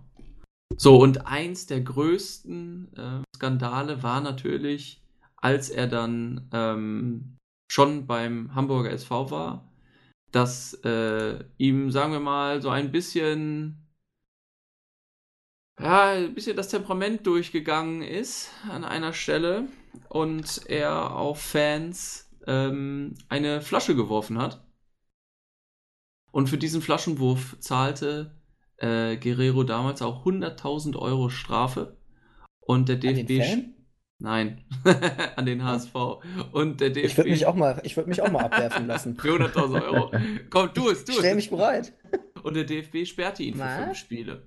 [0.76, 5.02] So, und eins der größten äh, Skandale war natürlich,
[5.36, 7.36] als er dann ähm,
[7.70, 9.72] schon beim Hamburger SV war,
[10.30, 13.83] dass äh, ihm, sagen wir mal, so ein bisschen,
[15.80, 19.68] ja, ein bisschen das Temperament durchgegangen ist an einer Stelle
[20.08, 24.64] und er auf Fans ähm, eine Flasche geworfen hat.
[26.30, 28.34] Und für diesen Flaschenwurf zahlte
[28.78, 31.96] äh, Guerrero damals auch 100.000 Euro Strafe.
[32.60, 33.48] Und der den DFB.
[33.48, 33.74] Fan?
[34.18, 34.64] Nein,
[35.36, 35.94] an den HSV.
[36.52, 37.06] Und der DFB.
[37.06, 39.16] Ich würde mich auch mal, ich würde mich auch mal abwerfen lassen.
[39.20, 40.10] Für 100.000 Euro.
[40.50, 41.18] Komm, tu es, tu es.
[41.18, 41.92] Stell mich bereit.
[42.42, 43.84] Und der DFB sperrte ihn für Was?
[43.84, 44.42] fünf Spiele.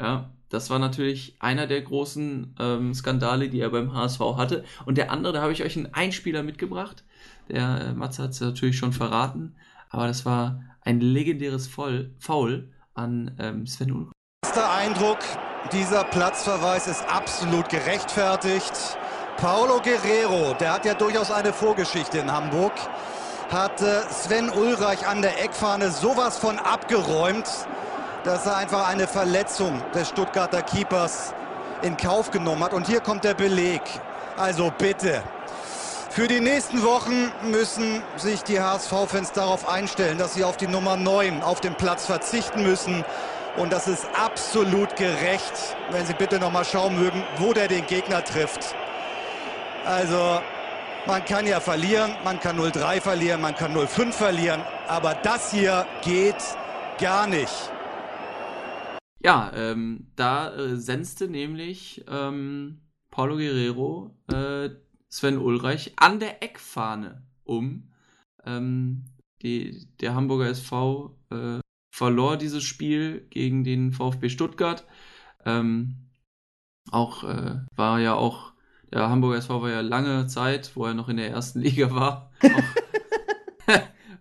[0.00, 4.64] Ja, das war natürlich einer der großen ähm, Skandale, die er beim HSV hatte.
[4.84, 7.04] Und der andere, da habe ich euch einen Einspieler mitgebracht.
[7.48, 9.54] Der äh, Matze hat es natürlich schon verraten.
[9.88, 14.12] Aber das war ein legendäres Foul, Foul an ähm, Sven Ulreich.
[14.44, 15.18] Erster Eindruck,
[15.72, 18.98] dieser Platzverweis ist absolut gerechtfertigt.
[19.36, 22.72] Paulo Guerrero, der hat ja durchaus eine Vorgeschichte in Hamburg,
[23.50, 27.48] hat äh, Sven Ulreich an der Eckfahne sowas von abgeräumt,
[28.24, 31.34] dass er einfach eine Verletzung des Stuttgarter Keepers
[31.82, 32.72] in Kauf genommen hat.
[32.72, 33.82] Und hier kommt der Beleg.
[34.36, 35.22] Also bitte.
[36.10, 40.96] Für die nächsten Wochen müssen sich die HSV-Fans darauf einstellen, dass sie auf die Nummer
[40.96, 43.04] 9 auf dem Platz verzichten müssen.
[43.56, 47.86] Und das ist absolut gerecht, wenn Sie bitte noch mal schauen mögen, wo der den
[47.86, 48.74] Gegner trifft.
[49.84, 50.40] Also,
[51.06, 55.86] man kann ja verlieren, man kann 0-3 verlieren, man kann 0-5 verlieren, aber das hier
[56.02, 56.36] geht
[56.98, 57.71] gar nicht.
[59.24, 62.80] Ja, ähm, da äh, senzte nämlich ähm,
[63.10, 64.70] Paulo Guerrero äh,
[65.08, 67.92] Sven Ulreich an der Eckfahne um.
[68.44, 69.04] Ähm,
[69.42, 71.60] die, der Hamburger SV äh,
[71.94, 74.84] verlor dieses Spiel gegen den VfB Stuttgart.
[75.44, 76.10] Ähm,
[76.90, 78.54] auch äh, war ja auch,
[78.90, 82.32] der Hamburger SV war ja lange Zeit, wo er noch in der ersten Liga war.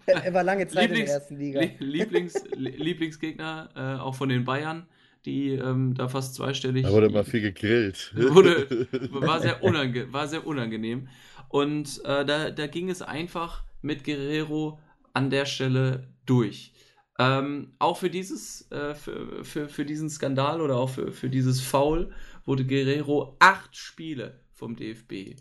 [0.23, 1.59] Er war lange Zeit in Lieblings- der ersten Liga.
[1.61, 4.87] Lie- Lieblings, Lie- Lieblingsgegner, äh, auch von den Bayern,
[5.25, 6.83] die ähm, da fast zweistellig.
[6.83, 8.11] Da wurde mal viel gegrillt.
[8.15, 11.07] Wurde, war, sehr unange war sehr unangenehm.
[11.49, 14.79] Und äh, da, da ging es einfach mit Guerrero
[15.13, 16.73] an der Stelle durch.
[17.19, 21.61] Ähm, auch für dieses, äh, für, für, für diesen Skandal oder auch für, für dieses
[21.61, 22.11] Foul
[22.45, 25.35] wurde Guerrero acht Spiele vom DFB ähm,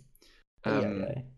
[0.64, 1.30] Eieiei.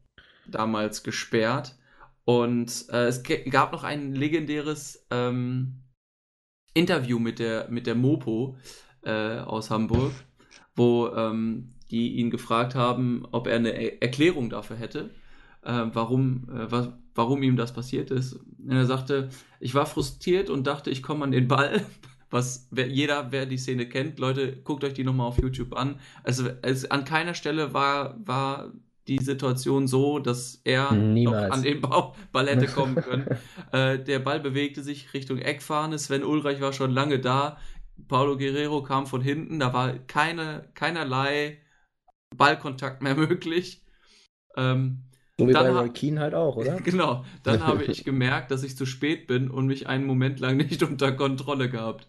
[0.49, 1.77] damals gesperrt.
[2.25, 5.83] Und äh, es gab noch ein legendäres ähm,
[6.75, 8.57] Interview mit der, mit der Mopo
[9.03, 10.13] äh, aus Hamburg,
[10.75, 15.11] wo ähm, die ihn gefragt haben, ob er eine Er- Erklärung dafür hätte,
[15.63, 18.35] äh, warum, äh, was, warum ihm das passiert ist.
[18.35, 19.29] Und er sagte,
[19.61, 21.85] ich war frustriert und dachte, ich komme an den Ball.
[22.31, 26.01] Was wer, jeder, wer die Szene kennt, Leute, guckt euch die nochmal auf YouTube an.
[26.25, 28.73] Also es, an keiner Stelle war, war
[29.09, 31.49] die Situation so, dass er Niemals.
[31.49, 33.29] noch an den Ball, hätte kommen können.
[33.73, 35.99] äh, der Ball bewegte sich Richtung Eckfahne.
[35.99, 37.59] Sven Ulreich war schon lange da.
[38.09, 39.59] Paulo Guerrero kam von hinten.
[39.59, 41.59] Da war keine, keinerlei
[42.37, 43.83] Ballkontakt mehr möglich.
[44.57, 45.03] Ähm,
[45.39, 46.77] So wie dann bei Roy Keane halt auch, oder?
[46.85, 47.25] Genau.
[47.43, 50.83] Dann habe ich gemerkt, dass ich zu spät bin und mich einen Moment lang nicht
[50.83, 52.09] unter Kontrolle gehabt.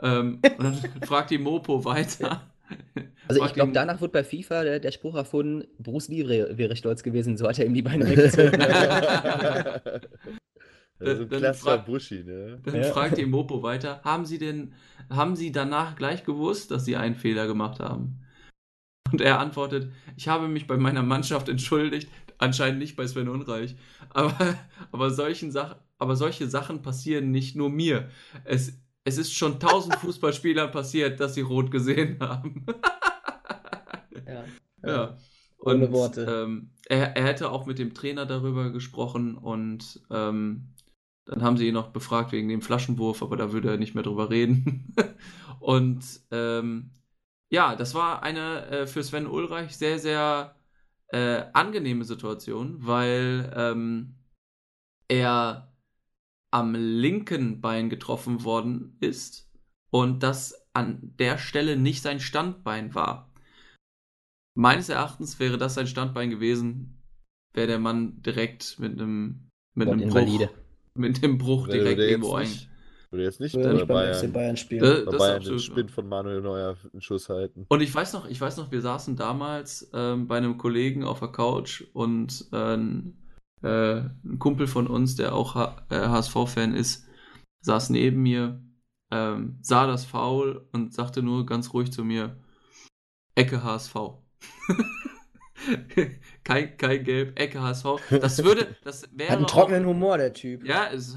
[0.00, 2.50] Ähm, und dann fragt die Mopo weiter.
[3.28, 6.74] Also ich glaube, danach wird bei FIFA der, der Spruch erfunden, Bruce Lee wäre, wäre
[6.74, 8.60] stolz gewesen, so hat er ihm die Beine weggezogen.
[10.98, 12.60] Das ist ein Dann klassischer frag- Buschi, ne?
[12.62, 14.74] Dann fragt die Mopo weiter, haben Sie denn,
[15.08, 18.18] haben Sie danach gleich gewusst, dass Sie einen Fehler gemacht haben?
[19.10, 23.76] Und er antwortet, ich habe mich bei meiner Mannschaft entschuldigt, anscheinend nicht bei Sven Unreich,
[24.10, 24.56] aber,
[24.92, 28.10] aber, solchen Sach aber solche Sachen passieren nicht nur mir.
[28.44, 28.74] Es,
[29.04, 32.66] es ist schon tausend Fußballspielern passiert, dass sie rot gesehen haben.
[34.26, 34.44] Ja.
[34.82, 35.18] Ja.
[35.58, 36.22] Ohne Und, Worte.
[36.24, 40.74] Ähm, er, er hätte auch mit dem Trainer darüber gesprochen und ähm,
[41.26, 44.02] dann haben sie ihn noch befragt wegen dem Flaschenwurf, aber da würde er nicht mehr
[44.02, 44.94] drüber reden.
[45.60, 46.92] und ähm,
[47.50, 50.56] ja, das war eine äh, für Sven Ulreich sehr, sehr
[51.08, 54.14] äh, angenehme Situation, weil ähm,
[55.08, 55.69] er
[56.50, 59.50] am linken Bein getroffen worden ist
[59.90, 63.32] und das an der Stelle nicht sein Standbein war.
[64.56, 67.02] Meines Erachtens wäre das sein Standbein gewesen,
[67.52, 70.48] wäre der Mann direkt mit einem mit einem Bruch,
[70.94, 72.48] mit dem Bruch Würde direkt irgendwo ein.
[73.10, 74.84] Würde jetzt nicht Würde beim Bayern, FC Bayern spielen.
[74.84, 77.66] Äh, bei das Bayern den Spind von Manuel Neuer einen Schuss halten.
[77.68, 81.18] Und ich weiß noch, ich weiß noch, wir saßen damals ähm, bei einem Kollegen auf
[81.18, 83.16] der Couch und äh, ein,
[83.62, 87.06] äh, ein Kumpel von uns, der auch H- äh, HSV-Fan ist,
[87.62, 88.62] saß neben mir,
[89.10, 92.36] ähm, sah das Foul und sagte nur ganz ruhig zu mir:
[93.34, 93.94] Ecke HSV.
[96.44, 97.84] kein, kein Gelb, Ecke HSV.
[98.20, 100.64] Das würde, das wäre Hat einen auch- trockenen Humor, der Typ.
[100.64, 101.16] ja, es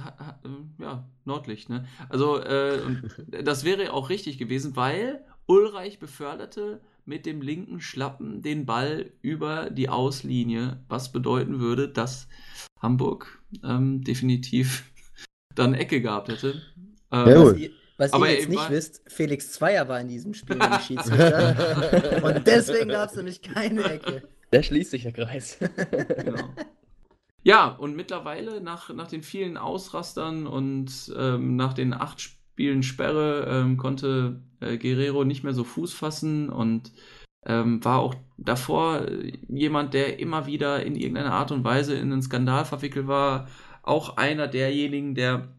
[0.79, 1.85] ja, Nordlicht, ne?
[2.09, 2.81] Also, äh,
[3.43, 9.69] das wäre auch richtig gewesen, weil Ulreich beförderte mit dem linken Schlappen den Ball über
[9.69, 12.27] die Auslinie, was bedeuten würde, dass
[12.81, 14.83] Hamburg ähm, definitiv
[15.55, 16.61] dann Ecke gehabt hätte.
[17.11, 20.33] Ähm, Ja, Was ihr, was Aber ihr jetzt nicht wisst, Felix Zweier war in diesem
[20.33, 22.23] Spiel der Schiedsrichter.
[22.23, 24.27] Und deswegen gab's nämlich keine Ecke.
[24.51, 25.57] Da schließt sich der Kreis.
[26.23, 26.53] Genau.
[27.45, 33.45] Ja, und mittlerweile nach, nach den vielen Ausrastern und ähm, nach den acht Spielen Sperre
[33.49, 36.91] ähm, konnte äh, Guerrero nicht mehr so Fuß fassen und
[37.45, 42.11] ähm, war auch davor äh, jemand, der immer wieder in irgendeiner Art und Weise in
[42.11, 43.47] einen Skandal verwickelt war.
[43.83, 45.49] Auch einer derjenigen, der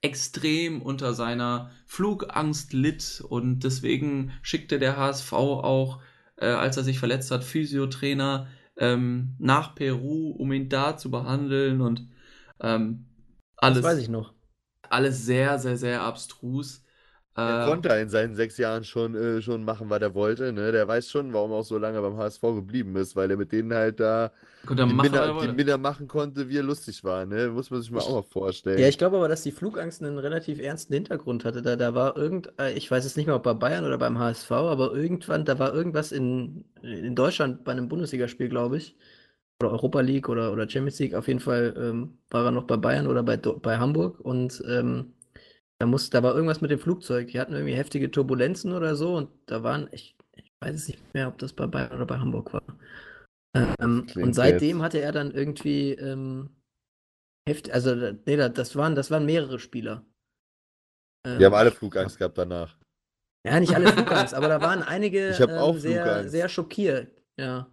[0.00, 6.00] extrem unter seiner Flugangst litt und deswegen schickte der HSV auch,
[6.36, 11.80] äh, als er sich verletzt hat, Physiotrainer ähm, nach Peru, um ihn da zu behandeln
[11.80, 12.08] und
[12.60, 13.06] ähm,
[13.56, 14.34] alles, Das weiß ich noch.
[14.88, 16.84] alles sehr, sehr, sehr abstrus.
[17.46, 20.52] Der Äh, konnte in seinen sechs Jahren schon, äh, schon machen, was er wollte.
[20.52, 20.72] Ne?
[20.72, 23.52] Der weiß schon, warum er auch so lange beim HSV geblieben ist, weil er mit
[23.52, 24.32] denen halt da
[24.68, 25.48] er die, machen, er Minder, die.
[25.48, 27.26] Minder machen konnte, wie er lustig war.
[27.26, 27.48] Ne?
[27.50, 28.78] Muss man sich mal auch mal vorstellen.
[28.78, 31.60] Ja, ich glaube aber, dass die Flugangst einen relativ ernsten Hintergrund hatte.
[31.60, 34.18] Da, da war irgend, äh, ich weiß jetzt nicht mehr, ob bei Bayern oder beim
[34.18, 38.96] HSV, aber irgendwann, da war irgendwas in, in Deutschland bei einem Bundesligaspiel, glaube ich.
[39.60, 41.14] Oder Europa League oder, oder Champions League.
[41.14, 44.62] Auf jeden Fall ähm, war er noch bei Bayern oder bei, Do- bei Hamburg und
[44.68, 45.14] ähm,
[45.82, 47.26] da, muss, da war irgendwas mit dem Flugzeug.
[47.26, 51.12] Die hatten irgendwie heftige Turbulenzen oder so und da waren, ich, ich weiß es nicht
[51.12, 52.62] mehr, ob das bei Bayern oder bei Hamburg war.
[53.56, 56.50] Ähm, und seitdem jetzt- hatte er dann irgendwie ähm,
[57.48, 60.06] Heft, also nee, da- das waren, das waren mehrere Spieler.
[61.26, 62.78] Ähm, Die haben alle Flugangst gehabt danach.
[63.44, 66.30] Ja, nicht alle Flugangst, aber da waren einige Ich auch ähm, sehr, Flugangst.
[66.30, 67.10] sehr schockiert.
[67.36, 67.71] Ja.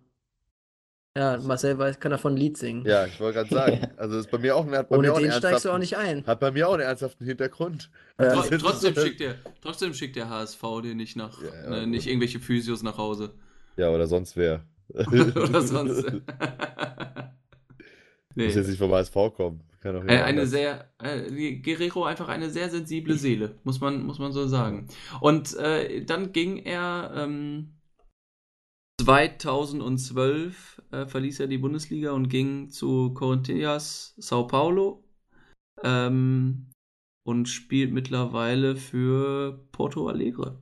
[1.19, 2.85] Ja, Marcel weiß, kann davon ein Lied singen.
[2.85, 3.87] Ja, ich wollte gerade sagen.
[3.97, 5.65] Also das ist bei mir auch, ein- hat bei Ohne mir auch einen den steigst
[5.65, 6.25] du auch ernsthaften- nicht ein.
[6.27, 7.89] Hat bei mir auch einen ernsthaften Hintergrund.
[8.19, 8.27] Ja.
[8.27, 11.87] Also das trotzdem, schickt der, trotzdem schickt der HSV dir nicht nach, Ja, ja, ne,
[11.87, 13.31] nicht irgendwelche Physios nach Hause.
[13.75, 14.61] Ja, oder sonst wer.
[14.95, 16.03] Oder sonst.
[18.35, 18.45] nee.
[18.45, 19.61] Muss jetzt nicht vom HSV kommen.
[19.81, 20.49] Kann auch jemand eine anders.
[20.49, 24.87] sehr, äh, Guerrero einfach eine sehr sensible Seele, muss man, muss man so sagen.
[25.21, 27.69] Und äh, dann ging er ähm,
[28.99, 35.03] 2012 äh, verließ er die Bundesliga und ging zu Corinthians Sao Paulo
[35.83, 36.71] ähm,
[37.23, 40.61] und spielt mittlerweile für Porto Alegre.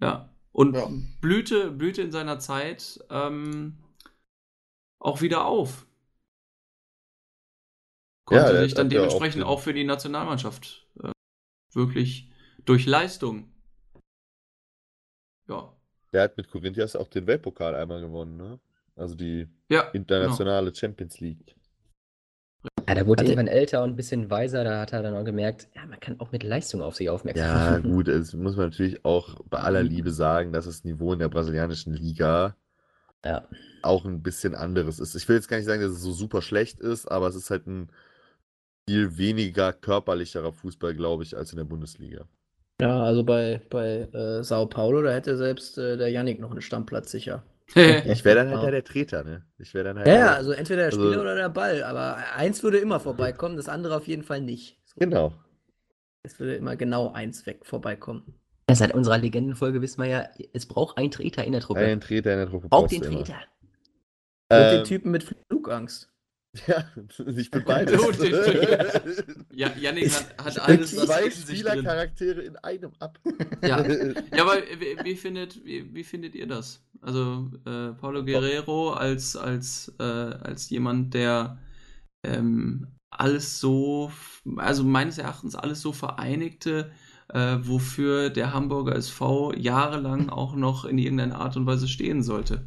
[0.00, 0.34] Ja.
[0.52, 0.88] Und Ja.
[1.20, 3.78] blühte, blühte in seiner Zeit ähm,
[4.98, 5.86] auch wieder auf.
[8.30, 11.12] Ja, Konnte der sich dann ja auch dementsprechend den- auch für die Nationalmannschaft äh,
[11.72, 12.30] wirklich
[12.64, 13.52] durch Leistung.
[15.48, 15.76] Ja.
[16.12, 18.58] Der hat mit Corinthians auch den Weltpokal einmal gewonnen, ne?
[18.96, 21.54] Also die Ja, internationale Champions League.
[22.88, 25.24] Ja, da wurde Hatte- irgendwann älter und ein bisschen weiser, da hat er dann auch
[25.24, 27.82] gemerkt, ja, man kann auch mit Leistung auf sich aufmerksam Ja, machen.
[27.92, 31.28] gut, es muss man natürlich auch bei aller Liebe sagen, dass das Niveau in der
[31.28, 32.56] brasilianischen Liga
[33.24, 33.46] Ja.
[33.82, 35.14] auch ein bisschen anderes ist.
[35.14, 37.50] Ich will jetzt gar nicht sagen, dass es so super schlecht ist, aber es ist
[37.50, 37.90] halt ein
[38.88, 42.26] viel weniger körperlicherer Fußball, glaube ich, als in der Bundesliga.
[42.80, 46.62] Ja, also bei, bei äh, Sao Paulo, da hätte selbst äh, der Yannick noch einen
[46.62, 47.42] Stammplatz sicher.
[47.74, 48.70] Ich wäre dann halt Ja.
[48.70, 49.44] der Treter, ne?
[49.58, 52.16] Ich wäre dann halt Ja, ja, also entweder der also- Spieler oder der Ball, aber
[52.36, 54.78] eins würde immer vorbeikommen, das andere auf jeden Fall nicht.
[54.86, 55.32] So, Genau.
[56.24, 58.34] es würde immer genau eins weg vorbeikommen.
[58.68, 61.80] Ja, Seit unserer Legendenfolge wissen wir ja, es braucht einen Treter in der Truppe.
[61.80, 63.02] Einen Treter in der Truppe Braucht den.
[63.02, 63.34] Treter.
[64.52, 66.09] Und den Ähm, Typen mit Flugangst.
[66.66, 66.84] Ja,
[67.36, 68.00] ich bin beides.
[69.52, 71.30] Ja, Yannick hat, hat alles Zwei.
[71.30, 73.18] Spielercharaktere in einem ab.
[73.62, 73.86] Ja.
[73.86, 76.82] ja, aber wie, wie, findet, wie, wie findet ihr das?
[77.02, 81.58] Also äh, Paulo Guerrero als, als, äh, als jemand, der
[82.24, 84.10] ähm, alles so,
[84.56, 86.90] also meines Erachtens alles so vereinigte,
[87.28, 92.66] äh, wofür der Hamburger SV jahrelang auch noch in irgendeiner Art und Weise stehen sollte.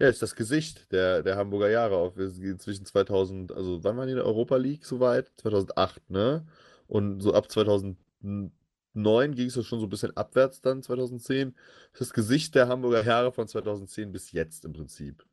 [0.00, 2.16] Ja, ist das Gesicht der, der Hamburger Jahre auf.
[2.16, 5.30] Wir sind zwischen 2000, also wann waren die in der Europa League soweit?
[5.36, 6.44] 2008, ne?
[6.88, 8.50] Und so ab 2009
[9.34, 11.54] ging es ja schon so ein bisschen abwärts dann, 2010.
[11.92, 15.24] Das ist das Gesicht der Hamburger Jahre von 2010 bis jetzt im Prinzip.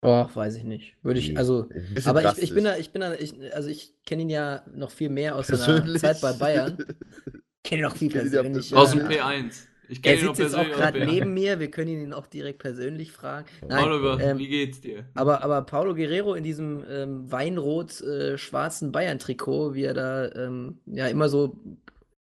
[0.00, 0.96] Och, weiß ich nicht.
[1.02, 1.68] Würde ich, also,
[2.04, 4.90] aber ich, ich bin da, ich bin da, ich, also ich kenne ihn ja noch
[4.90, 5.98] viel mehr aus seiner.
[5.98, 6.78] Zeit bei Bayern.
[7.64, 8.74] Kenne ihn noch viel persönlich.
[8.74, 9.28] Aus dem ja.
[9.28, 9.67] P1.
[9.88, 11.06] Ich Er sitzt jetzt auch gerade P1.
[11.06, 13.46] neben mir, wir können ihn auch direkt persönlich fragen.
[13.68, 15.06] Paulo, ähm, wie geht's dir?
[15.14, 21.28] Aber, aber Paulo Guerrero in diesem ähm, weinrot-schwarzen Bayern-Trikot, wie er da ähm, ja immer
[21.28, 21.58] so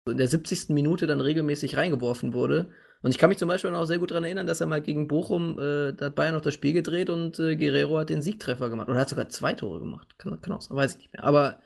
[0.04, 0.70] so in der 70.
[0.70, 2.70] Minute dann regelmäßig reingeworfen wurde.
[3.02, 5.08] Und ich kann mich zum Beispiel auch sehr gut daran erinnern, dass er mal gegen
[5.08, 8.68] Bochum, äh, da hat Bayern noch das Spiel gedreht und äh, Guerrero hat den Siegtreffer
[8.68, 8.88] gemacht.
[8.88, 10.18] Oder hat sogar zwei Tore gemacht.
[10.18, 11.24] Kann, kann auch sein, weiß ich nicht mehr.
[11.24, 11.60] Aber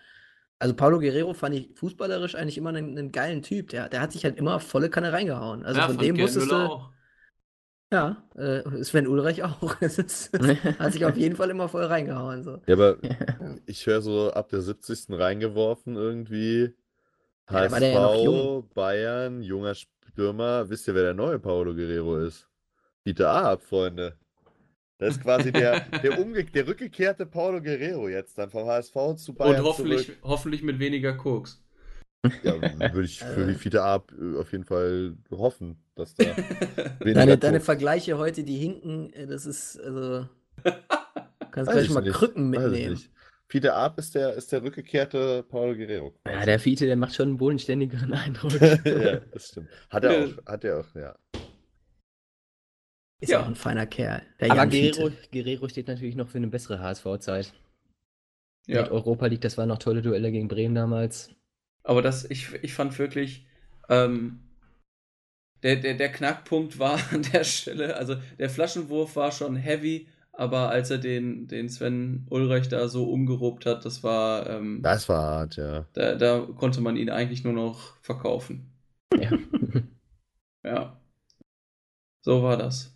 [0.59, 3.69] also Paulo Guerrero fand ich fußballerisch eigentlich immer einen, einen geilen Typ.
[3.69, 5.65] Der, der hat sich halt immer volle Kanne reingehauen.
[5.65, 6.55] Also ja, von dem Müller du.
[6.55, 6.91] auch.
[7.93, 9.81] Ja, äh, Sven Ulreich auch.
[9.81, 12.43] Hat sich auf jeden Fall immer voll reingehauen.
[12.43, 12.61] So.
[12.67, 12.97] Ja, aber
[13.67, 15.11] ich höre so ab der 70.
[15.11, 16.75] reingeworfen irgendwie.
[17.49, 18.71] Ja, der ja HSV, jung.
[18.75, 20.69] Bayern, junger Stürmer.
[20.71, 22.49] Wisst ihr, wer der neue Paulo Guerrero ist?
[23.07, 24.19] Dieter Ahab, Freunde.
[24.99, 29.35] Das ist quasi der, der, umge der rückgekehrte Paulo Guerrero jetzt dann vom HSV zu
[29.35, 30.19] Bayern Und hoffentlich, zurück.
[30.23, 31.61] hoffentlich mit weniger Koks.
[32.43, 32.55] Ja,
[32.95, 36.25] würde ich für die Fiete Ahab äh, auf jeden Fall hoffen, dass da
[37.01, 40.27] weniger Deine, deine Koks- Vergleiche heute, die hinken, äh, das ist, also.
[41.51, 42.99] Kannst gleich ich mal nicht, Krücken mitnehmen.
[43.47, 46.15] Fiete Ahab ist der, ist der rückgekehrte Paulo Guerrero.
[46.27, 48.53] Ja, der Fiete, der macht schon einen bodenständigeren Eindruck.
[48.61, 49.69] ja, das stimmt.
[49.91, 51.15] Hat er auch, hat er auch, ja.
[53.21, 53.43] Ist Ja.
[53.43, 54.23] auch ein feiner Kerl.
[54.41, 55.11] Der Aber Guerrero.
[55.33, 57.53] Guerrero steht natürlich noch für eine bessere HSV-Zeit.
[58.67, 58.83] Ja.
[58.83, 61.31] Mit Europa League, das waren noch tolle Duelle gegen Bremen damals.
[61.83, 63.47] Aber das, ich, ich fand wirklich,
[63.91, 64.41] ähm,
[65.63, 70.71] der, der, der Knackpunkt war an der Stelle, also der Flaschenwurf war schon heavy, aber
[70.71, 75.23] als er den, den Sven Ulreich da so umgerobt hat, das war, ähm, Das war
[75.23, 75.87] hart, ja.
[75.93, 78.71] da, da konnte man ihn eigentlich nur noch verkaufen.
[79.19, 79.31] Ja.
[80.67, 80.99] Ja.
[82.25, 82.94] So war das.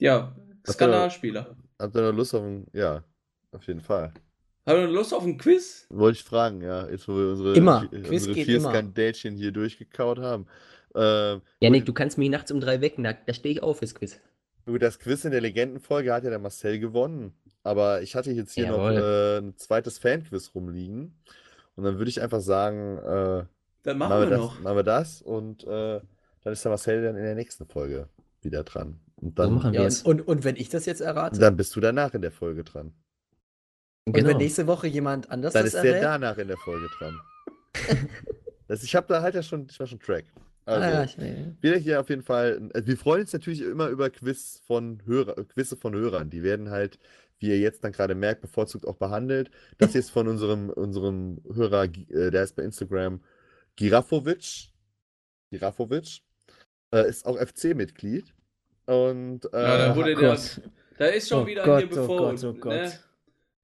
[0.00, 0.34] Ja,
[0.66, 1.56] Skandalspieler.
[1.78, 3.04] Habt ihr noch Lust auf ein, ja,
[3.52, 4.12] auf jeden Fall.
[4.66, 5.86] Haben wir Lust auf ein Quiz?
[5.90, 7.82] Wollte ich fragen, ja, jetzt wo wir unsere, Immer.
[7.82, 8.70] vi- Quiz unsere geht vier immer.
[8.70, 10.46] Skandälchen hier durchgekaut haben.
[10.94, 13.94] Ähm, Janik, du kannst mich nachts um drei wecken, da, da stehe ich auf fürs
[13.94, 14.18] Quiz.
[14.66, 17.32] Gut, das Quiz in der Legendenfolge hat ja der Marcel gewonnen.
[17.62, 18.94] Aber ich hatte jetzt hier Jawohl.
[18.94, 21.14] noch äh, ein zweites Fanquiz rumliegen.
[21.76, 23.44] Und dann würde ich einfach sagen, äh,
[23.82, 24.60] Dann machen machen wir wir das, noch.
[24.60, 26.00] machen wir das und äh,
[26.42, 28.08] dann ist der Marcel dann in der nächsten Folge
[28.42, 29.00] wieder dran.
[29.20, 30.02] Und So dann, machen Ja, wir und, es.
[30.02, 31.38] und, und wenn ich das jetzt errate?
[31.40, 32.92] dann bist du danach in der Folge dran.
[34.06, 34.38] Und wenn Genau.
[34.38, 36.02] nächste Woche jemand anders Dann das ist der errät?
[36.04, 37.20] danach in der Folge dran.
[38.68, 40.24] das, ich habe da halt ja schon, ich war schon Track.
[40.66, 42.70] Ah, Also, ja, ich, äh, wieder hier auf jeden Fall.
[42.74, 46.30] äh, Wir freuen uns natürlich immer über Quiz von Hörer, äh, Quizze von Hörern.
[46.30, 46.98] Die werden halt,
[47.38, 49.50] wie ihr jetzt dann gerade merkt, bevorzugt auch behandelt.
[49.78, 53.20] Das hier ist von unserem, unserem Hörer, äh, der ist bei Instagram
[53.76, 54.70] Girafovic.
[55.50, 56.20] Girafovic.
[56.92, 58.34] Äh, ist auch FC-Mitglied.
[58.90, 60.38] Und äh, Ja, da wurde oh der,
[60.98, 62.72] da ist schon Oh wieder Gott, hier oh bevor, Gott, oh Gott.
[62.72, 62.92] Ne,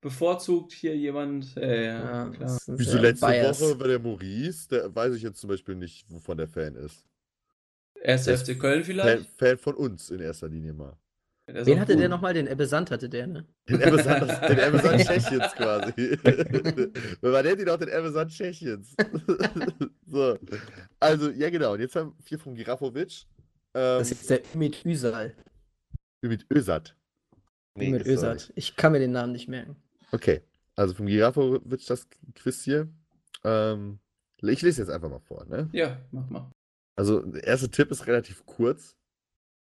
[0.00, 1.56] bevorzugt hier jemand.
[1.56, 2.58] Äh, ja, Ja, klar.
[2.66, 3.60] wieso ja letzte Bias.
[3.60, 7.06] Woche war der Maurice, der weiß ich jetzt zum Beispiel nicht, wovon der Fan ist.
[8.02, 9.30] Erst Der ist FC Köln Fan, vielleicht?
[9.36, 10.96] Fan von uns in erster Linie mal.
[11.48, 12.34] Wen hatte der nochmal?
[12.34, 13.46] Den Ebbe Sand hatte der, ne?
[13.68, 16.18] Den Amazon, den Amazon Tschechiens quasi.
[17.20, 18.94] Man nennt ihn auch den Amazon Tschechiens.
[20.06, 20.36] so.
[20.98, 21.74] Also, ja genau.
[21.74, 23.26] Und jetzt haben wir vom Girafovic.
[23.76, 25.34] Ähm, Das ist der Ümit Üsal.
[26.22, 26.96] mit Özat.
[27.74, 28.52] Nee, mit ist er Özat.
[28.56, 29.76] Ich kann mir den Namen nicht merken.
[30.12, 30.42] Okay,
[30.76, 32.88] also vom Girafowitsch das Quiz hier.
[33.44, 33.98] Ähm,
[34.40, 35.68] ich lese jetzt einfach mal vor, ne?
[35.72, 36.50] Ja, mach mal.
[36.96, 38.96] Also, der erste Tipp ist relativ kurz.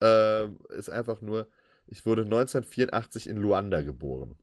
[0.02, 1.48] Ähm, ist einfach nur,
[1.86, 4.36] ich wurde 1984 in Luanda geboren.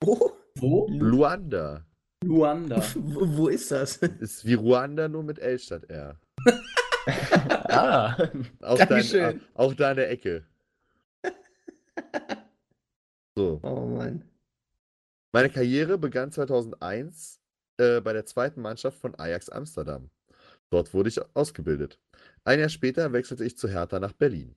[0.00, 0.32] Wo?
[0.54, 0.88] Wo?
[0.90, 1.84] Luanda.
[2.24, 2.82] Luanda.
[2.96, 3.98] Wo, wo ist das?
[3.98, 6.18] Ist wie Ruanda, nur mit L statt R.
[7.70, 8.14] Ah,
[8.60, 9.40] Auch, da, Dankeschön.
[9.54, 10.46] auch da in der Ecke.
[13.36, 13.60] So.
[13.62, 14.28] Oh Mann.
[15.32, 17.40] Meine Karriere begann 2001
[17.76, 20.10] äh, bei der zweiten Mannschaft von Ajax Amsterdam.
[20.70, 22.00] Dort wurde ich ausgebildet.
[22.42, 24.56] Ein Jahr später wechselte ich zu Hertha nach Berlin.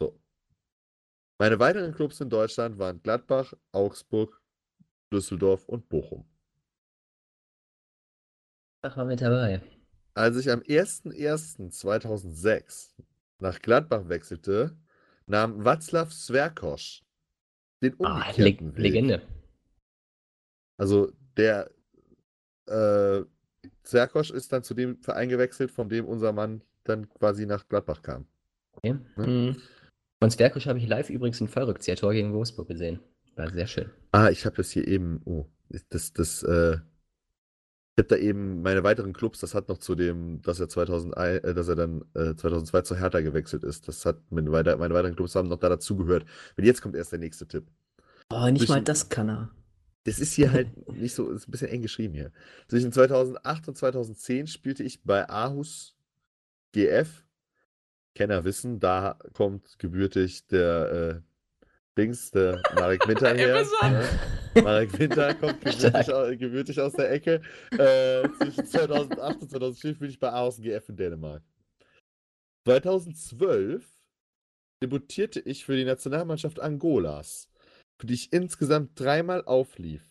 [0.00, 0.20] So.
[1.40, 4.40] Meine weiteren Clubs in Deutschland waren Gladbach, Augsburg,
[5.12, 6.24] Düsseldorf und Bochum.
[8.82, 9.60] Ach, war mit dabei.
[10.18, 12.90] Als ich am 01.01.2006
[13.38, 14.76] nach Gladbach wechselte,
[15.26, 17.04] nahm Václav Sverkosch
[17.80, 18.82] den Ah, Le umgekehrten Weg.
[18.82, 19.22] Legende.
[20.76, 21.70] Also der
[22.66, 23.22] äh,
[23.84, 28.02] Zerkosch ist dann zu dem Verein gewechselt, von dem unser Mann dann quasi nach Gladbach
[28.02, 28.26] kam.
[28.72, 28.96] Okay.
[29.14, 29.26] Ne?
[29.26, 29.62] Mhm.
[30.18, 32.98] Von Zwerkusch habe ich live übrigens ein Fallrückzieher-Tor gegen Wolfsburg gesehen.
[33.36, 33.88] War sehr schön.
[34.10, 35.20] Ah, ich habe das hier eben.
[35.26, 35.46] Oh,
[35.90, 36.78] das, das, äh,
[37.98, 41.54] habe da eben meine weiteren Clubs, das hat noch zu dem, dass er 2001, äh,
[41.54, 43.88] dass er dann äh, 2002 zu Hertha gewechselt ist.
[43.88, 46.24] Das hat meine, weiter, meine weiteren Clubs haben noch da dazugehört.
[46.56, 47.66] Und jetzt kommt erst der nächste Tipp.
[48.30, 49.50] Oh, nicht Zwischen- mal das kann er.
[50.04, 52.32] Das ist hier halt nicht so, ist ein bisschen eng geschrieben hier.
[52.68, 55.96] Zwischen 2008 und 2010 spielte ich bei Aarhus
[56.72, 57.24] GF.
[58.14, 61.27] Kenner wissen, da kommt gebürtig der äh,
[61.98, 63.64] Dings, der Marek Winter her.
[63.82, 64.62] Ne?
[64.62, 67.42] Marek Winter kommt gebürtig, au- gebürtig aus der Ecke.
[67.72, 71.42] Äh, zwischen 2008 und 2010 spielte ich bei Aarhus GF in Dänemark.
[72.66, 73.84] 2012
[74.82, 77.48] debütierte ich für die Nationalmannschaft Angolas,
[78.00, 80.02] für die ich insgesamt dreimal auflief.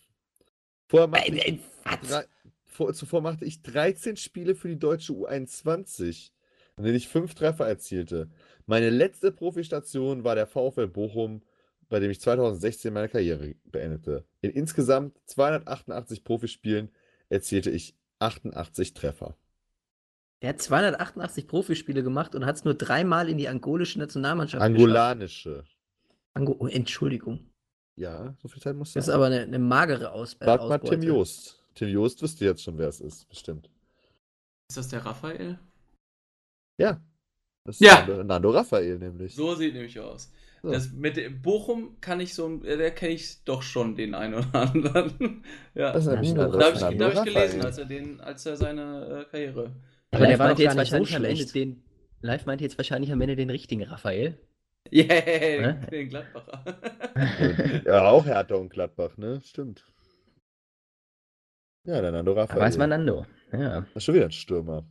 [0.90, 2.00] Vorher machte ich was?
[2.08, 2.24] drei,
[2.66, 6.30] vor, zuvor machte ich 13 Spiele für die deutsche U21,
[6.76, 8.28] in denen ich fünf Treffer erzielte.
[8.66, 11.42] Meine letzte Profistation war der VfL Bochum,
[11.88, 14.24] bei dem ich 2016 meine Karriere beendete.
[14.40, 16.90] In insgesamt 288 Profispielen
[17.28, 19.36] erzielte ich 88 Treffer.
[20.42, 24.80] Der hat 288 Profispiele gemacht und hat es nur dreimal in die angolische Nationalmannschaft geschafft.
[24.80, 25.64] Angolanische.
[26.34, 27.40] Ango oh, Entschuldigung.
[27.96, 29.16] Ja, so viel Zeit muss Das ist sein.
[29.16, 31.02] aber eine, eine magere Aus äh, Sag mal Tim.
[31.02, 31.64] Joost.
[31.74, 33.68] Tim Joost wüsste jetzt schon, wer es ist, bestimmt.
[34.68, 35.58] Ist das der Raphael?
[36.78, 37.00] Ja.
[37.64, 38.06] Das ist Ja.
[38.06, 39.34] Nando, Nando Raphael nämlich.
[39.34, 40.30] So sieht nämlich aus.
[40.62, 40.70] So.
[40.72, 44.54] Das mit Bochum kann ich so, äh, der kenne ich doch schon den einen oder
[44.54, 45.44] anderen.
[45.74, 45.92] ja.
[45.92, 47.66] Das ist Nando, da habe ich, da hab ich gelesen, Raphael.
[47.66, 49.72] als er, den, als er seine äh, Karriere.
[50.10, 51.54] Aber der Live war doch jetzt nicht so wahrscheinlich am Ende schlecht.
[51.54, 51.82] den.
[52.20, 54.38] Live meinte jetzt wahrscheinlich am Ende den richtigen Raphael.
[54.90, 55.76] Yeah, Hä?
[55.90, 56.64] den Gladbacher.
[57.84, 59.40] Ja, auch Hertha und Gladbach, ne?
[59.44, 59.84] Stimmt.
[61.84, 62.60] Ja, der Nando Da Raphael.
[62.62, 63.26] weiß man Nando.
[63.52, 63.80] Ja.
[63.80, 64.86] Das ist schon wieder ein Stürmer.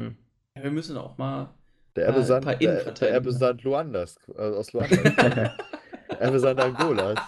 [0.00, 1.52] Ja, wir müssen auch mal.
[1.96, 3.14] Der Äh, Erbesand, ein paar der, der Innenverteidiger.
[3.14, 4.96] Erbesand Luandas, äh, aus Luanda.
[6.20, 7.18] Erbesand Angolas.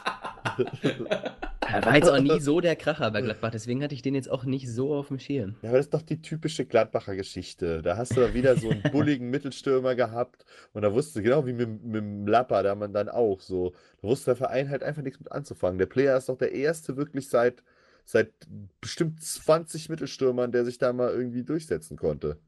[1.70, 4.30] Er war jetzt auch nie so der Kracher bei Gladbach, deswegen hatte ich den jetzt
[4.30, 5.56] auch nicht so auf dem Schirm.
[5.60, 7.82] Ja, aber das ist doch die typische Gladbacher Geschichte.
[7.82, 11.52] Da hast du da wieder so einen bulligen Mittelstürmer gehabt und da wusste, genau wie
[11.52, 15.02] mit, mit dem Lapper, da man dann auch so, da wusste der Verein halt einfach
[15.02, 15.78] nichts mit anzufangen.
[15.78, 17.62] Der Player ist doch der erste wirklich seit,
[18.04, 18.32] seit
[18.80, 22.38] bestimmt 20 Mittelstürmern, der sich da mal irgendwie durchsetzen konnte.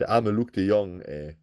[0.00, 1.36] Der arme Luke de Jong, ey.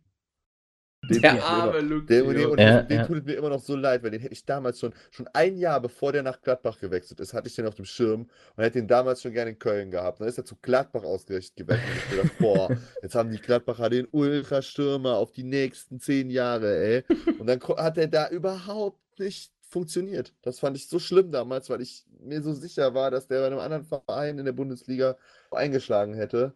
[1.10, 2.52] Dem Der arme immer- Luke de Jong.
[2.52, 3.06] und Ja, ja.
[3.06, 5.56] tut es mir immer noch so leid, weil den hätte ich damals schon, schon ein
[5.58, 8.80] Jahr bevor der nach Gladbach gewechselt ist, hatte ich den auf dem Schirm und hätte
[8.80, 10.20] ihn damals schon gerne in Köln gehabt.
[10.20, 13.38] Dann ist er zu Gladbach ausgerechnet gewechselt und ich hab gedacht, boah, jetzt haben die
[13.40, 17.04] Gladbacher den Ultrastürmer auf die nächsten zehn Jahre, ey.
[17.40, 20.34] Und dann hat er da überhaupt nicht funktioniert.
[20.42, 23.48] Das fand ich so schlimm damals, weil ich mir so sicher war, dass der bei
[23.48, 25.16] einem anderen Verein in der Bundesliga
[25.52, 26.54] eingeschlagen hätte.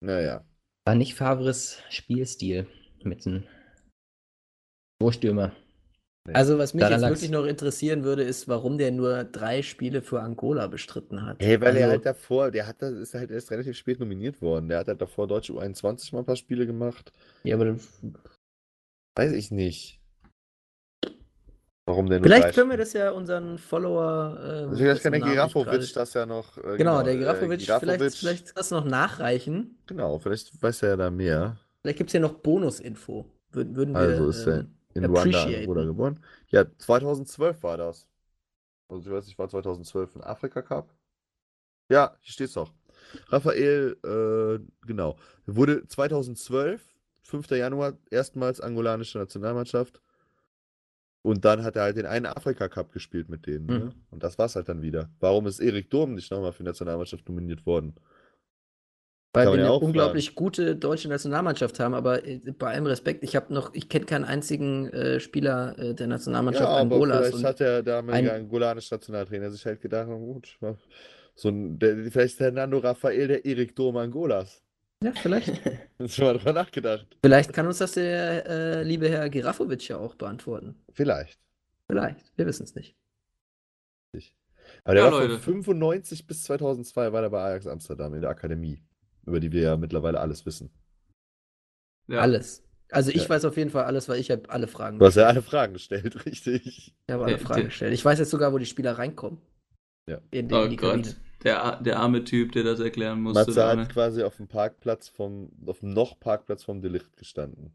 [0.00, 0.44] Naja.
[0.86, 2.66] War nicht Favres Spielstil
[3.02, 3.44] mit einem
[5.02, 5.52] Vorstürmer.
[6.32, 7.20] Also, was mich Daran jetzt lag's.
[7.20, 11.40] wirklich noch interessieren würde, ist, warum der nur drei Spiele für Angola bestritten hat.
[11.40, 14.42] Hey, weil er Also, halt davor, der hat, da- ist halt erst relativ spät nominiert
[14.42, 14.68] worden.
[14.68, 17.12] Der hat halt davor Deutsche U21 mal ein paar Spiele gemacht.
[17.44, 17.88] ja, aber das-
[19.16, 19.95] Weiß ich nicht.
[21.86, 24.68] Warum der nur vielleicht können wir das ja unseren Follower.
[24.72, 26.58] Äh, vielleicht kann der ich Girafovic das ja noch.
[26.58, 29.78] äh, Genau, der äh, Girafovic, Girafovic- vielleicht, vielleicht das noch nachreichen.
[29.86, 31.56] Genau, vielleicht weiß er ja da mehr.
[31.82, 33.26] Vielleicht gibt es ja noch Bonusinfo.
[33.52, 36.20] Würden, würden wir Also ist er ähm, in Ruanda geboren.
[36.48, 38.08] Ja, 2012 war das.
[38.88, 40.92] Also ich weiß nicht, war 2012 ein Afrika Cup?
[41.88, 42.72] Ja, hier steht's doch.
[43.28, 45.16] Raphael, äh, genau.
[45.46, 46.82] Wurde 2012
[47.22, 47.56] 5.
[47.56, 50.00] Januar, erstmals angolanische Nationalmannschaft.
[51.26, 53.66] Und dann hat er halt den einen Afrika-Cup gespielt mit denen.
[53.66, 53.78] Ne?
[53.78, 53.92] Mhm.
[54.10, 55.10] Und das war's halt dann wieder.
[55.18, 57.94] Warum ist Erik Durm nicht nochmal für die Nationalmannschaft nominiert worden?
[59.32, 63.34] Weil wir ja eine unglaublich gute deutsche Nationalmannschaft haben, aber äh, bei allem Respekt, ich
[63.36, 67.28] habe noch, ich kenne keinen einzigen äh, Spieler äh, der Nationalmannschaft Ja, Angolas.
[67.28, 70.56] vielleicht hat der damalige ein- angolanische Nationaltrainer sich halt gedacht, na gut,
[71.34, 74.62] so ein, der, vielleicht ist der Nando Raphael der Erik Durm Angolas.
[75.02, 75.48] Ja, vielleicht.
[75.98, 77.06] Hast du schon mal drüber nachgedacht?
[77.22, 80.82] vielleicht kann uns das der äh, liebe Herr Girafovic ja auch beantworten.
[80.92, 81.38] Vielleicht.
[81.90, 82.96] Vielleicht, wir wissen es nicht.
[84.84, 85.38] Aber der Ja, war Leute.
[85.38, 88.82] von 95 bis 2002 war der bei Ajax Amsterdam in der Akademie,
[89.24, 90.70] über die wir ja mittlerweile alles wissen.
[92.08, 92.20] Ja.
[92.20, 92.64] Alles.
[92.90, 93.28] Also ich Ja.
[93.28, 95.72] weiß auf jeden Fall alles, weil ich habe alle Fragen Du hast ja alle Fragen
[95.74, 96.94] gestellt, richtig.
[97.06, 97.92] Ich habe alle Fragen gestellt.
[97.94, 99.40] Ich weiß jetzt sogar, wo die Spieler reinkommen.
[100.08, 100.20] Ja.
[100.30, 100.90] In, in Oh die Gott.
[101.04, 101.14] Kabine.
[101.46, 103.40] Der, der arme Typ, der das erklären musste.
[103.40, 107.72] Matze da, hat quasi auf dem Parkplatz vom, auf dem Noch-Parkplatz vom Delicht gestanden.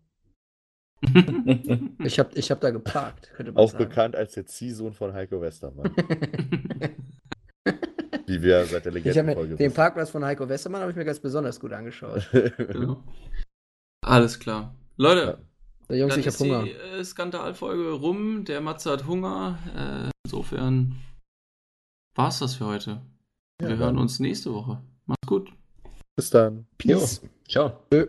[2.04, 3.86] Ich habe ich hab da geparkt, könnte man Auch sagen.
[3.88, 5.96] bekannt als der Ziehsohn von Heiko Westermann,
[8.28, 10.98] wie wir seit der Ich habe mir Legendenfolge den Parkplatz von Heiko Westermann habe ich
[10.98, 12.30] mir ganz besonders gut angeschaut.
[12.58, 13.04] Genau.
[14.06, 14.76] Alles klar.
[14.98, 15.40] Leute,
[15.88, 16.64] So, Jungs, dann ich habe ist Hunger.
[16.64, 18.46] die äh, Skandalfolge rum.
[18.46, 19.58] Der Matze hat Hunger.
[19.76, 20.98] Äh, insofern
[22.16, 23.02] war's das für heute.
[23.62, 23.80] Ja, Wir dann.
[23.80, 24.82] hören uns nächste Woche.
[25.06, 25.52] Macht's gut.
[26.16, 26.66] Bis dann.
[26.84, 26.98] Jo.
[27.00, 27.22] Peace.
[27.48, 27.72] Ciao.
[27.92, 28.08] Tschö.